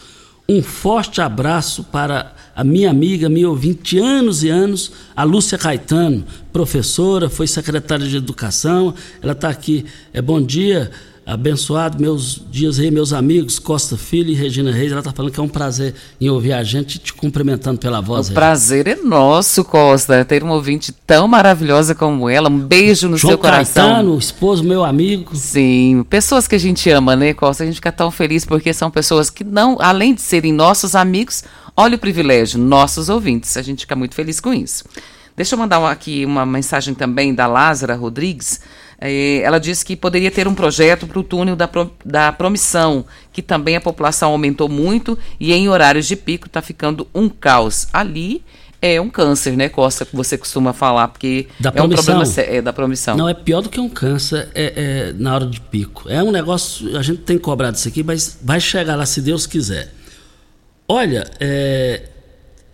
Um 0.52 0.64
forte 0.64 1.22
abraço 1.22 1.84
para 1.84 2.34
a 2.56 2.64
minha 2.64 2.90
amiga, 2.90 3.30
minha 3.30 3.48
ouvinte 3.48 4.00
anos 4.00 4.42
e 4.44 4.50
anos, 4.50 4.92
a 5.16 5.24
Lúcia 5.24 5.60
Caetano, 5.60 6.26
professora, 6.52 7.30
foi 7.30 7.46
secretária 7.46 8.08
de 8.08 8.18
Educação. 8.18 8.96
Ela 9.22 9.34
está 9.34 9.48
aqui. 9.48 9.86
É 10.12 10.24
bom 10.24 10.42
dia, 10.42 10.90
abençoado, 11.30 12.02
meus 12.02 12.42
dias 12.50 12.80
aí, 12.80 12.90
meus 12.90 13.14
amigos, 13.14 13.60
Costa 13.60 13.96
Filho 13.96 14.32
e 14.32 14.34
Regina 14.34 14.72
Reis. 14.72 14.92
Ela 14.92 15.02
está 15.02 15.12
falando 15.12 15.32
que 15.32 15.40
é 15.40 15.44
um 15.44 15.48
prazer 15.48 15.94
em 16.20 16.28
ouvir 16.28 16.54
a 16.54 16.64
gente 16.64 16.98
te 16.98 17.14
cumprimentando 17.14 17.80
pela 17.80 18.02
voz. 18.02 18.30
O 18.30 18.34
prazer 18.34 18.88
é 18.88 18.96
nosso, 18.96 19.64
Costa, 19.64 20.26
ter 20.26 20.42
uma 20.44 20.56
ouvinte 20.56 20.92
tão 20.92 21.28
maravilhosa 21.28 21.94
como 21.94 22.28
ela. 22.28 22.50
Um 22.50 22.58
beijo 22.60 23.08
no 23.08 23.16
João 23.16 23.32
seu 23.32 23.38
coração. 23.38 23.90
Caetano, 23.90 24.18
esposo, 24.18 24.64
meu 24.64 24.84
amigo. 24.84 25.36
Sim, 25.36 26.04
pessoas 26.10 26.48
que 26.48 26.56
a 26.56 26.60
gente 26.60 26.90
ama, 26.90 27.16
né, 27.16 27.34
Costa? 27.34 27.64
A 27.64 27.66
gente 27.68 27.76
fica 27.76 27.92
tão 27.92 28.10
feliz 28.10 28.44
porque 28.44 28.74
são 28.74 28.90
pessoas 28.90 29.30
que 29.30 29.44
não, 29.44 29.78
além 29.80 30.16
de 30.16 30.22
serem 30.22 30.52
nossos 30.52 30.96
amigos, 30.96 31.44
olha 31.78 31.96
o 31.96 32.00
privilégio, 32.00 32.60
nossos 32.60 33.08
ouvintes. 33.08 33.56
A 33.56 33.62
gente 33.62 33.82
fica 33.82 33.96
muito 33.96 34.16
feliz 34.16 34.40
com 34.40 34.52
isso. 34.52 34.84
Deixa 35.36 35.56
eu 35.56 35.60
mandar 35.60 35.90
aqui 35.90 36.26
uma 36.26 36.46
mensagem 36.46 36.94
também 36.94 37.34
da 37.34 37.48
Lázara 37.48 37.96
Rodrigues. 37.96 38.60
Eh, 39.02 39.42
ela 39.44 39.60
disse 39.60 39.86
que 39.86 39.96
poderia 39.96 40.30
ter 40.30 40.48
um 40.48 40.54
projeto 40.54 41.08
para 41.08 41.20
o 41.20 41.24
túnel 41.24 41.56
da, 41.56 41.68
Pro- 41.68 41.94
da 42.04 42.32
Promissão, 42.34 43.06
que 43.32 43.42
também 43.42 43.76
a 43.76 43.82
população 43.82 44.32
aumentou 44.32 44.68
muito 44.68 45.18
e 45.40 45.54
em 45.54 45.70
horários 45.70 46.06
de 46.08 46.16
pico 46.16 46.48
está 46.48 46.62
ficando 46.62 47.08
um 47.16 47.30
caos. 47.30 47.88
Ali 47.94 48.44
é 48.82 49.00
um 49.00 49.10
câncer, 49.10 49.56
né, 49.58 49.70
Costa, 49.70 50.06
que 50.06 50.16
você 50.16 50.38
costuma 50.38 50.74
falar, 50.74 51.08
porque 51.10 51.48
Da 51.60 51.70
é 51.70 51.72
um 51.72 51.88
promissão. 51.88 52.04
problema 52.04 52.26
sé- 52.26 52.58
é, 52.58 52.62
da 52.62 52.74
promissão. 52.74 53.16
Não, 53.18 53.28
é 53.30 53.34
pior 53.34 53.62
do 53.62 53.70
que 53.70 53.80
um 53.80 53.90
câncer 53.90 54.50
é, 54.54 54.74
é, 55.10 55.14
na 55.18 55.34
hora 55.36 55.46
de 55.46 55.60
pico. 55.62 56.10
É 56.10 56.22
um 56.24 56.32
negócio, 56.32 56.98
a 56.98 57.02
gente 57.02 57.22
tem 57.22 57.38
cobrado 57.38 57.78
isso 57.78 57.88
aqui, 57.88 58.04
mas 58.04 58.38
vai 58.42 58.60
chegar 58.60 58.96
lá 58.98 59.06
se 59.06 59.22
Deus 59.22 59.46
quiser. 59.46 59.94
Olha, 60.88 61.30
é, 61.40 62.04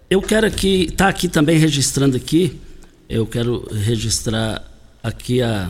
eu 0.10 0.22
quero 0.22 0.48
aqui, 0.48 0.92
tá 0.96 1.08
aqui 1.08 1.28
também 1.28 1.58
registrando 1.58 2.16
aqui, 2.16 2.60
eu 3.10 3.26
quero 3.28 3.68
registrar 3.72 4.64
aqui 5.04 5.42
a 5.42 5.70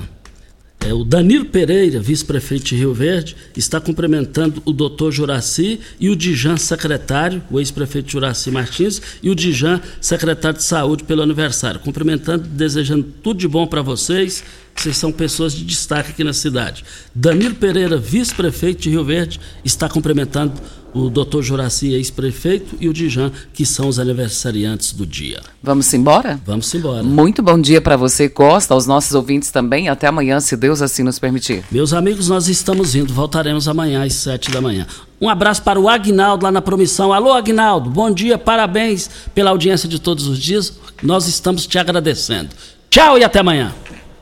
é, 0.85 0.93
o 0.93 1.03
Danilo 1.03 1.45
Pereira, 1.45 1.99
vice-prefeito 1.99 2.65
de 2.65 2.75
Rio 2.75 2.93
Verde, 2.93 3.35
está 3.57 3.81
cumprimentando 3.81 4.61
o 4.65 4.71
doutor 4.71 5.11
Juraci 5.11 5.79
e 5.99 6.09
o 6.09 6.15
Dijan, 6.15 6.57
secretário, 6.57 7.41
o 7.49 7.59
ex-prefeito 7.59 8.11
Juraci 8.11 8.51
Martins, 8.51 9.01
e 9.23 9.29
o 9.29 9.35
Dijan, 9.35 9.81
secretário 9.99 10.57
de 10.57 10.63
saúde, 10.63 11.03
pelo 11.03 11.23
aniversário. 11.23 11.79
Cumprimentando, 11.79 12.47
desejando 12.47 13.03
tudo 13.23 13.39
de 13.39 13.47
bom 13.47 13.65
para 13.65 13.81
vocês. 13.81 14.43
Vocês 14.75 14.97
são 14.97 15.11
pessoas 15.11 15.53
de 15.53 15.63
destaque 15.63 16.11
aqui 16.11 16.23
na 16.23 16.33
cidade. 16.33 16.83
Danilo 17.13 17.55
Pereira, 17.55 17.97
vice-prefeito 17.97 18.81
de 18.81 18.89
Rio 18.89 19.03
Verde, 19.03 19.39
está 19.63 19.89
cumprimentando 19.89 20.53
o 20.93 21.09
doutor 21.09 21.43
Juraci, 21.43 21.93
ex-prefeito, 21.93 22.77
e 22.79 22.87
o 22.87 22.93
Dijan, 22.93 23.29
que 23.53 23.65
são 23.65 23.89
os 23.89 23.99
aniversariantes 23.99 24.93
do 24.93 25.05
dia. 25.05 25.41
Vamos 25.61 25.93
embora? 25.93 26.39
Vamos 26.45 26.73
embora. 26.73 27.03
Muito 27.03 27.43
bom 27.43 27.59
dia 27.59 27.81
para 27.81 27.97
você, 27.97 28.29
Costa, 28.29 28.73
aos 28.73 28.87
nossos 28.87 29.13
ouvintes 29.13 29.51
também. 29.51 29.89
Até 29.89 30.07
amanhã, 30.07 30.39
se 30.39 30.55
Deus 30.55 30.81
assim 30.81 31.03
nos 31.03 31.19
permitir. 31.19 31.65
Meus 31.69 31.91
amigos, 31.91 32.29
nós 32.29 32.47
estamos 32.47 32.95
indo. 32.95 33.13
Voltaremos 33.13 33.67
amanhã 33.67 34.05
às 34.05 34.13
sete 34.13 34.51
da 34.51 34.61
manhã. 34.61 34.87
Um 35.19 35.27
abraço 35.27 35.63
para 35.63 35.79
o 35.79 35.89
Agnaldo 35.89 36.45
lá 36.45 36.51
na 36.51 36.61
Promissão. 36.61 37.11
Alô, 37.11 37.33
Agnaldo, 37.33 37.89
bom 37.89 38.09
dia, 38.09 38.37
parabéns 38.37 39.09
pela 39.33 39.49
audiência 39.49 39.89
de 39.89 39.99
todos 39.99 40.27
os 40.27 40.39
dias. 40.39 40.73
Nós 41.03 41.27
estamos 41.27 41.67
te 41.67 41.77
agradecendo. 41.77 42.49
Tchau 42.89 43.17
e 43.17 43.23
até 43.25 43.39
amanhã. 43.39 43.73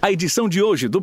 A 0.03 0.11
edição 0.11 0.49
de 0.49 0.61
hoje 0.61 0.89
do 0.89 1.01